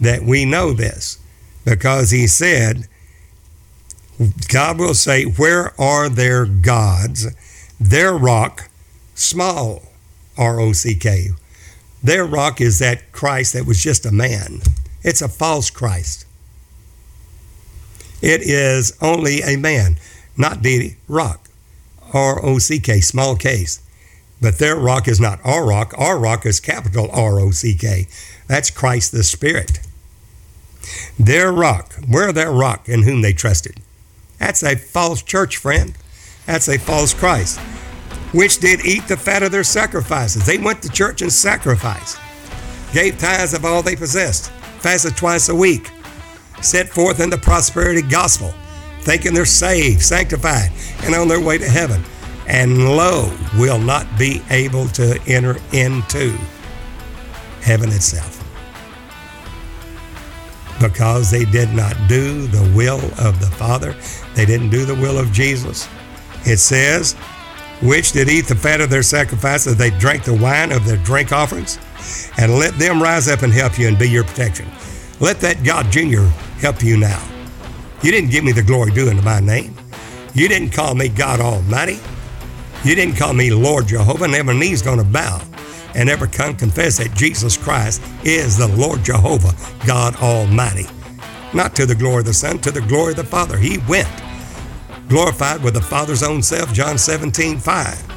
[0.00, 1.18] that we know this
[1.64, 2.88] because he said,
[4.48, 7.26] God will say, Where are their gods?
[7.80, 8.70] Their rock,
[9.14, 9.82] small
[10.36, 11.28] R O C K.
[12.02, 14.60] Their rock is that Christ that was just a man.
[15.02, 16.26] It's a false Christ.
[18.22, 19.96] It is only a man,
[20.36, 21.48] not deity, rock.
[22.12, 23.80] R O C K, small case.
[24.40, 25.94] But their rock is not our rock.
[25.96, 28.06] Our rock is capital R O C K.
[28.46, 29.80] That's Christ the Spirit.
[31.18, 33.80] Their rock, where their rock in whom they trusted.
[34.38, 35.94] That's a false church, friend.
[36.46, 37.58] That's a false Christ,
[38.32, 40.44] which did eat the fat of their sacrifices.
[40.44, 42.18] They went to church and sacrificed,
[42.92, 44.50] gave tithes of all they possessed,
[44.80, 45.90] fasted twice a week,
[46.60, 48.52] set forth in the prosperity gospel,
[49.00, 50.70] thinking they're saved, sanctified,
[51.02, 52.02] and on their way to heaven.
[52.46, 56.36] And lo, will not be able to enter into
[57.62, 58.33] heaven itself.
[60.80, 63.94] Because they did not do the will of the Father,
[64.34, 65.88] they didn't do the will of Jesus.
[66.44, 67.14] It says,
[67.82, 71.32] which did eat the fat of their sacrifices, they drank the wine of their drink
[71.32, 71.78] offerings,
[72.38, 74.68] and let them rise up and help you and be your protection.
[75.20, 76.24] Let that God Jr.
[76.60, 77.22] help you now.
[78.02, 79.74] You didn't give me the glory due in my name.
[80.34, 82.00] You didn't call me God Almighty.
[82.84, 85.40] You didn't call me Lord Jehovah, and every knee's going to bow
[85.94, 89.54] and ever come confess that Jesus Christ is the Lord Jehovah,
[89.86, 90.86] God Almighty.
[91.52, 93.56] Not to the glory of the Son, to the glory of the Father.
[93.56, 94.08] He went
[95.08, 98.14] glorified with the Father's own self, John 17, 5.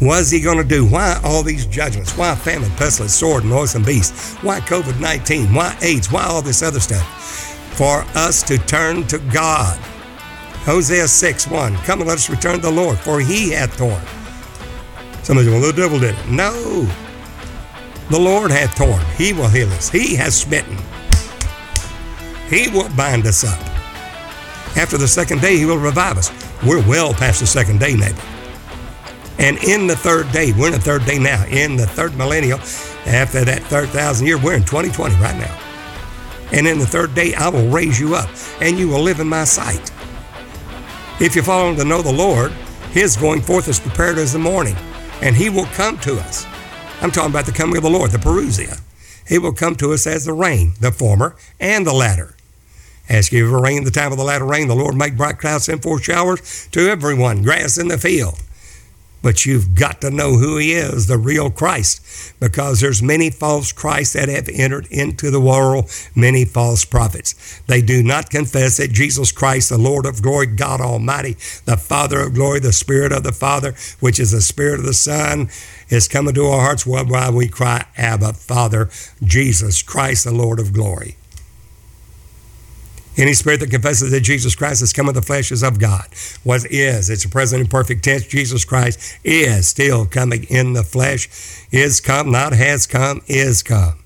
[0.00, 0.86] What is he going to do?
[0.86, 2.16] Why all these judgments?
[2.16, 4.34] Why famine, pestilence, sword, and noisome beasts?
[4.36, 5.52] Why COVID 19?
[5.52, 6.10] Why AIDS?
[6.10, 7.06] Why all this other stuff?
[7.76, 9.78] For us to turn to God.
[10.64, 11.76] Hosea 6 1.
[11.76, 14.00] Come and let us return to the Lord, for he hath torn.
[15.36, 16.28] The devil did it.
[16.28, 16.52] No.
[18.10, 19.04] The Lord hath torn.
[19.16, 19.88] He will heal us.
[19.88, 20.76] He has smitten.
[22.48, 23.58] He will bind us up.
[24.76, 26.32] After the second day, he will revive us.
[26.66, 28.20] We're well past the second day, neighbor.
[29.38, 32.58] And in the third day, we're in the third day now, in the third millennial,
[33.06, 35.58] after that third thousand year, we're in 2020 right now.
[36.52, 38.28] And in the third day, I will raise you up,
[38.60, 39.90] and you will live in my sight.
[41.20, 42.52] If you follow to know the Lord,
[42.90, 44.76] his going forth is prepared as the morning,
[45.22, 46.46] and he will come to us.
[47.00, 48.80] I'm talking about the coming of the Lord, the Parousia.
[49.26, 52.34] He will come to us as the rain, the former and the latter.
[53.08, 54.68] Ask you for rain the time of the latter rain.
[54.68, 58.40] The Lord make bright clouds, send forth showers to everyone, grass in the field.
[59.22, 63.70] But you've got to know who he is, the real Christ, because there's many false
[63.70, 67.60] Christs that have entered into the world, many false prophets.
[67.66, 71.34] They do not confess that Jesus Christ, the Lord of glory, God Almighty,
[71.66, 74.94] the Father of glory, the Spirit of the Father, which is the Spirit of the
[74.94, 75.50] Son,
[75.90, 78.88] is coming to our hearts while we cry, Abba, Father,
[79.22, 81.16] Jesus Christ, the Lord of glory.
[83.16, 86.06] Any spirit that confesses that Jesus Christ has come in the flesh is of God.
[86.44, 87.10] Was is.
[87.10, 88.26] It's a present and perfect tense.
[88.26, 91.28] Jesus Christ is still coming in the flesh.
[91.72, 94.04] Is come, not has come, is come.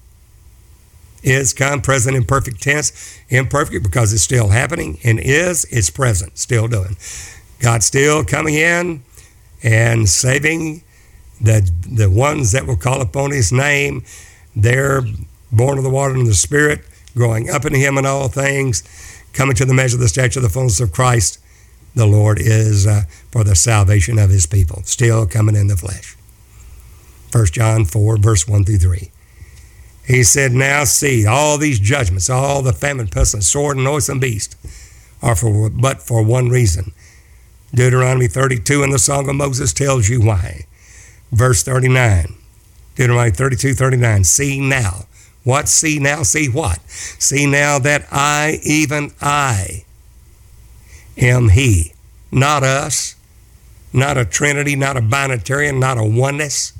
[1.22, 3.18] Is come, present and perfect tense.
[3.28, 4.98] Imperfect because it's still happening.
[5.04, 6.96] And is, it's present, still doing.
[7.60, 9.02] God's still coming in
[9.62, 10.82] and saving
[11.40, 14.04] the, the ones that will call upon his name.
[14.56, 15.02] They're
[15.52, 16.80] born of the water and the spirit
[17.14, 18.82] growing up in Him in all things,
[19.32, 21.38] coming to the measure of the stature of the fullness of Christ,
[21.94, 26.16] the Lord is uh, for the salvation of His people, still coming in the flesh.
[27.32, 29.10] 1 John 4, verse 1 through 3.
[30.06, 34.56] He said, Now see, all these judgments, all the famine, pestilence, sword, and noisome beast
[35.22, 36.92] are for but for one reason.
[37.74, 40.66] Deuteronomy 32 in the Song of Moses tells you why.
[41.32, 42.34] Verse 39,
[42.94, 44.24] Deuteronomy 32, 39.
[44.24, 45.06] See now,
[45.44, 45.68] what?
[45.68, 46.80] See now, see what?
[46.90, 49.84] See now that I, even I,
[51.18, 51.92] am He,
[52.32, 53.14] not us,
[53.92, 56.72] not a Trinity, not a binitarian, not a oneness.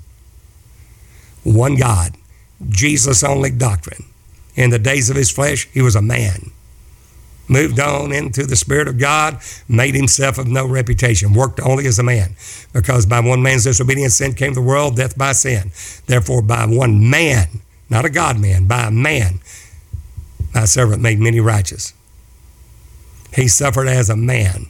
[1.45, 2.17] One God,
[2.69, 4.05] Jesus only doctrine.
[4.57, 6.51] In the days of His flesh, He was a man.
[7.47, 9.39] Moved on into the Spirit of God,
[9.69, 12.37] made himself of no reputation, worked only as a man.
[12.73, 15.71] Because by one man's disobedience, sin came to the world, death by sin.
[16.07, 17.61] Therefore, by one man,
[17.91, 19.41] not a God man, by a man.
[20.55, 21.93] My servant made many righteous.
[23.35, 24.67] He suffered as a man,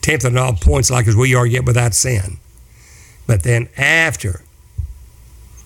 [0.00, 2.38] tempted at all points like as we are, yet without sin.
[3.26, 4.42] But then after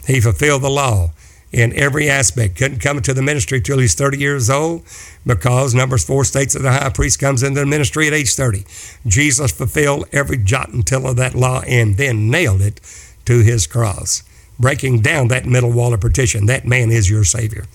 [0.06, 1.12] he fulfilled the law
[1.52, 4.84] in every aspect, couldn't come into the ministry till he's 30 years old
[5.24, 8.64] because Numbers 4 states that the high priest comes into the ministry at age 30.
[9.06, 12.80] Jesus fulfilled every jot and tittle of that law and then nailed it
[13.26, 14.24] to his cross
[14.62, 16.46] breaking down that middle wall of partition.
[16.46, 17.66] That man is your Savior.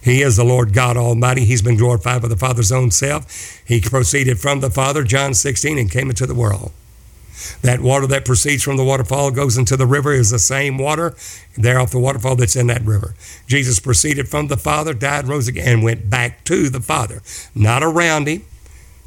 [0.00, 1.44] He is the Lord God Almighty.
[1.44, 3.60] He's been glorified by the Father's own self.
[3.66, 6.70] He proceeded from the Father, John 16, and came into the world.
[7.62, 11.16] That water that proceeds from the waterfall goes into the river is the same water
[11.56, 13.14] there off the waterfall that's in that river.
[13.46, 17.22] Jesus proceeded from the Father, died, rose again, and went back to the Father.
[17.54, 18.44] Not around him,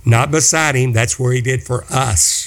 [0.06, 0.94] not beside him.
[0.94, 2.41] That's where he did for us.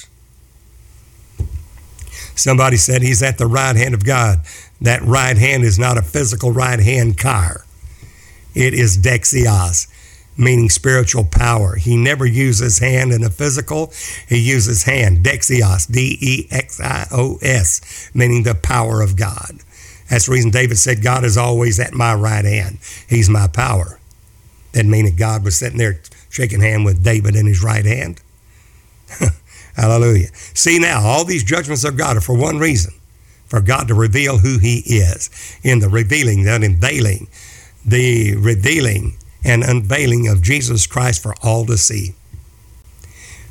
[2.35, 4.41] Somebody said he's at the right hand of God.
[4.81, 7.65] That right hand is not a physical right hand car.
[8.55, 9.89] It is dexios,
[10.37, 11.77] meaning spiritual power.
[11.77, 13.93] He never uses hand in a physical.
[14.29, 16.51] He uses hand, dexios, D-E-X-I-O-S,
[18.15, 19.61] meaning the power of God.
[20.11, 22.79] That's the reason David said, God is always at my right hand.
[23.09, 23.99] He's my power.
[24.73, 28.21] That meaning God was sitting there shaking hand with David in his right hand.
[29.77, 30.29] Hallelujah.
[30.55, 32.95] See now, all these judgments of God are for one reason
[33.47, 35.31] for God to reveal who He is
[35.63, 37.29] in the revealing, the unveiling,
[37.85, 42.15] the revealing and unveiling of Jesus Christ for all to see.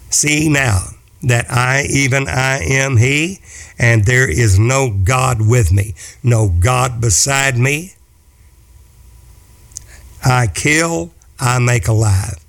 [0.09, 0.87] See now
[1.21, 3.39] that I, even I, am He,
[3.77, 7.93] and there is no God with me, no God beside me.
[10.23, 12.43] I kill, I make alive.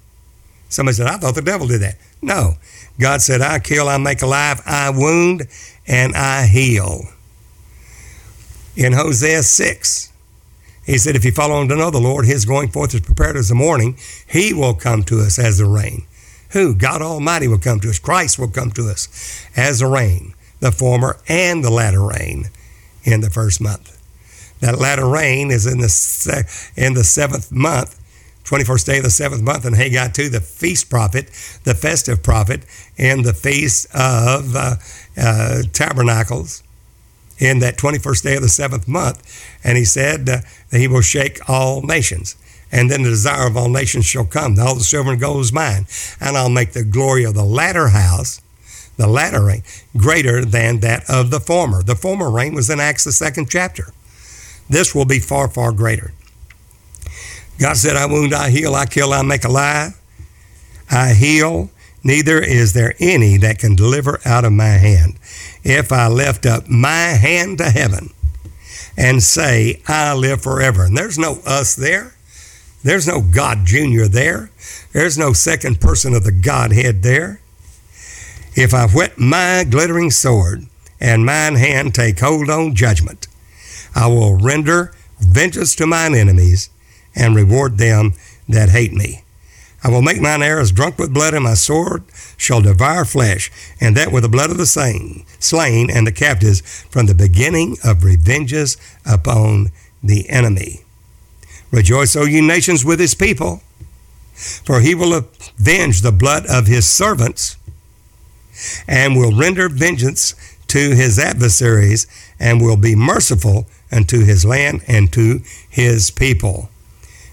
[0.68, 1.96] Somebody said, I thought the devil did that.
[2.20, 2.54] No.
[2.98, 5.48] God said, I kill, I make alive, I wound,
[5.86, 7.02] and I heal.
[8.76, 10.12] In Hosea 6,
[10.84, 13.36] he said, If you follow him to know the Lord, his going forth is prepared
[13.36, 13.96] as the morning.
[14.28, 16.04] He will come to us as the rain.
[16.50, 16.74] Who?
[16.74, 17.98] God Almighty will come to us.
[17.98, 22.46] Christ will come to us as the rain, the former and the latter rain
[23.02, 23.90] in the first month.
[24.60, 27.98] That latter rain is in the, in the seventh month,
[28.44, 31.26] 21st day of the seventh month, and Haggai 2, the feast prophet,
[31.64, 32.64] the festive prophet,
[32.98, 34.76] and the feast of uh,
[35.16, 36.62] uh, tabernacles
[37.38, 39.22] in that 21st day of the seventh month.
[39.64, 40.38] And he said uh,
[40.70, 42.36] that he will shake all nations.
[42.70, 44.58] And then the desire of all nations shall come.
[44.58, 45.86] All the silver and gold is mine.
[46.20, 48.40] And I'll make the glory of the latter house,
[48.96, 49.62] the latter rain,
[49.96, 51.82] greater than that of the former.
[51.82, 53.92] The former rain was in Acts, the second chapter.
[54.68, 56.12] This will be far, far greater.
[57.58, 60.00] God said, I wound, I heal, I kill, I make alive.
[60.90, 61.70] I heal,
[62.02, 65.18] neither is there any that can deliver out of my hand
[65.62, 68.10] if I lift up my hand to heaven
[68.96, 70.84] and say, I live forever.
[70.84, 72.14] And there's no us there.
[72.82, 74.04] There's no God Jr.
[74.04, 74.50] there.
[74.92, 77.40] There's no second person of the Godhead there.
[78.54, 80.66] If I whet my glittering sword
[81.00, 83.26] and mine hand take hold on judgment,
[83.94, 86.68] I will render vengeance to mine enemies
[87.14, 88.14] and reward them
[88.48, 89.24] that hate me.
[89.82, 92.04] I will make mine arrows drunk with blood, and my sword
[92.38, 96.62] shall devour flesh, and that with the blood of the slain, slain and the captives
[96.88, 99.70] from the beginning of revenges upon
[100.02, 100.84] the enemy.
[101.70, 103.62] Rejoice, O ye nations, with his people,
[104.34, 107.56] for he will avenge the blood of his servants,
[108.88, 110.34] and will render vengeance
[110.68, 112.06] to his adversaries,
[112.40, 116.70] and will be merciful unto his land and to his people.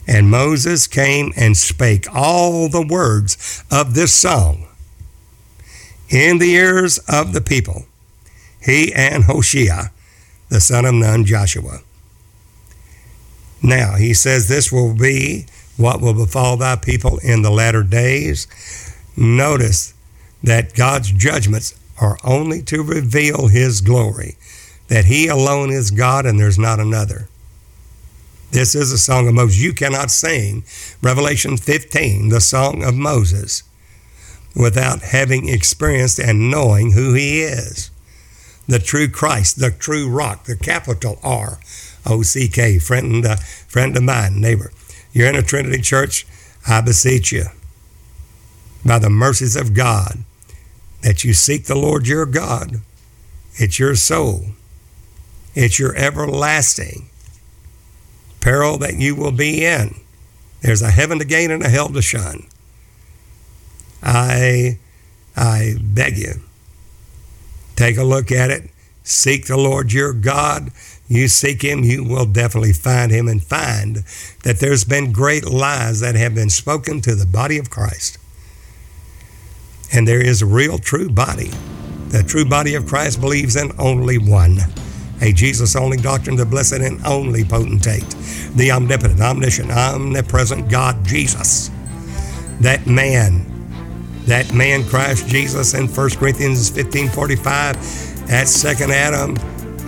[0.07, 4.67] And Moses came and spake all the words of this song
[6.09, 7.85] in the ears of the people,
[8.61, 9.91] he and Hoshea,
[10.49, 11.79] the son of Nun, Joshua.
[13.63, 15.45] Now, he says, This will be
[15.77, 18.47] what will befall thy people in the latter days.
[19.15, 19.93] Notice
[20.43, 24.35] that God's judgments are only to reveal his glory,
[24.87, 27.29] that he alone is God and there's not another.
[28.51, 29.61] This is a song of Moses.
[29.61, 30.65] You cannot sing
[31.01, 33.63] Revelation 15, the song of Moses,
[34.53, 37.91] without having experienced and knowing who he is.
[38.67, 41.59] The true Christ, the true rock, the capital R
[42.05, 44.73] O C K, friend, uh, friend of mine, neighbor.
[45.13, 46.27] You're in a Trinity church,
[46.67, 47.45] I beseech you,
[48.85, 50.25] by the mercies of God,
[51.03, 52.81] that you seek the Lord your God.
[53.53, 54.47] It's your soul,
[55.55, 57.10] it's your everlasting
[58.41, 59.95] peril that you will be in.
[60.61, 62.47] There's a heaven to gain and a hell to shun.
[64.03, 64.80] I,
[65.35, 66.41] I beg you,
[67.76, 68.69] take a look at it.
[69.03, 70.72] Seek the Lord your God.
[71.07, 73.97] You seek him, you will definitely find him and find
[74.43, 78.18] that there's been great lies that have been spoken to the body of Christ.
[79.91, 81.51] And there is a real true body.
[82.09, 84.59] The true body of Christ believes in only one
[85.22, 88.10] a Jesus only doctrine, the blessed and only potentate,
[88.56, 91.69] the omnipotent, omniscient, omnipresent God, Jesus.
[92.60, 93.45] That man,
[94.26, 99.38] that man, Christ Jesus, in 1 Corinthians 15 45, that second Adam,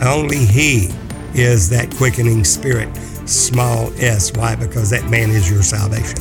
[0.04, 0.90] only he
[1.34, 2.96] is that quickening spirit,
[3.28, 4.32] small s.
[4.36, 4.56] Why?
[4.56, 6.20] Because that man is your salvation.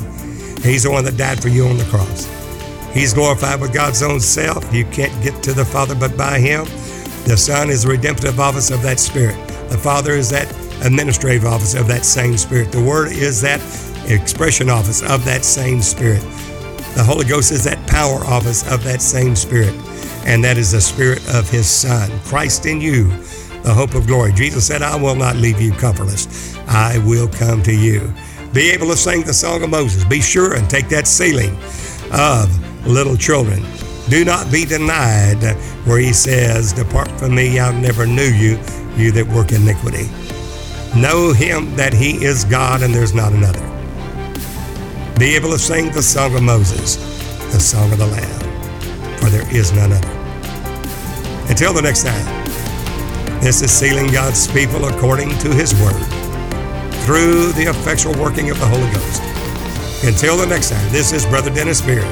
[0.62, 2.30] He's the one that died for you on the cross.
[2.94, 4.72] He's glorified with God's own self.
[4.72, 6.66] You can't get to the Father but by him.
[7.24, 9.36] The Son is the redemptive office of that Spirit.
[9.68, 10.50] The Father is that
[10.84, 12.72] administrative office of that same Spirit.
[12.72, 13.60] The Word is that
[14.10, 16.20] expression office of that same Spirit.
[16.94, 19.72] The Holy Ghost is that power office of that same Spirit.
[20.26, 23.04] And that is the Spirit of His Son, Christ in you,
[23.62, 24.32] the hope of glory.
[24.32, 26.58] Jesus said, I will not leave you comfortless.
[26.68, 28.12] I will come to you.
[28.52, 30.04] Be able to sing the song of Moses.
[30.04, 31.56] Be sure and take that sealing
[32.12, 33.62] of little children.
[34.08, 35.42] Do not be denied
[35.86, 38.58] where he says, Depart from me, I never knew you,
[38.96, 40.08] you that work iniquity.
[40.98, 43.62] Know him that he is God and there's not another.
[45.18, 46.96] be able to sing the song of Moses,
[47.52, 50.08] the song of the Lamb, for there is none other.
[51.48, 52.44] Until the next time,
[53.40, 56.02] this is sealing God's people according to His Word
[57.04, 59.22] through the effectual working of the Holy Ghost.
[60.04, 62.06] Until the next time, this is Brother Dennis Beard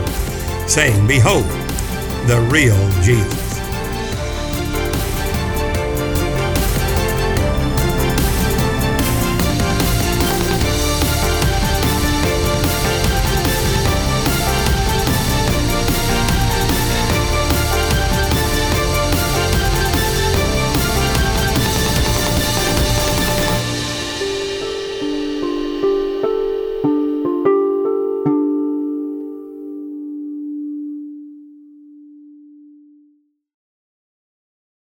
[0.68, 1.44] saying, Behold,
[2.26, 3.49] the real Jesus.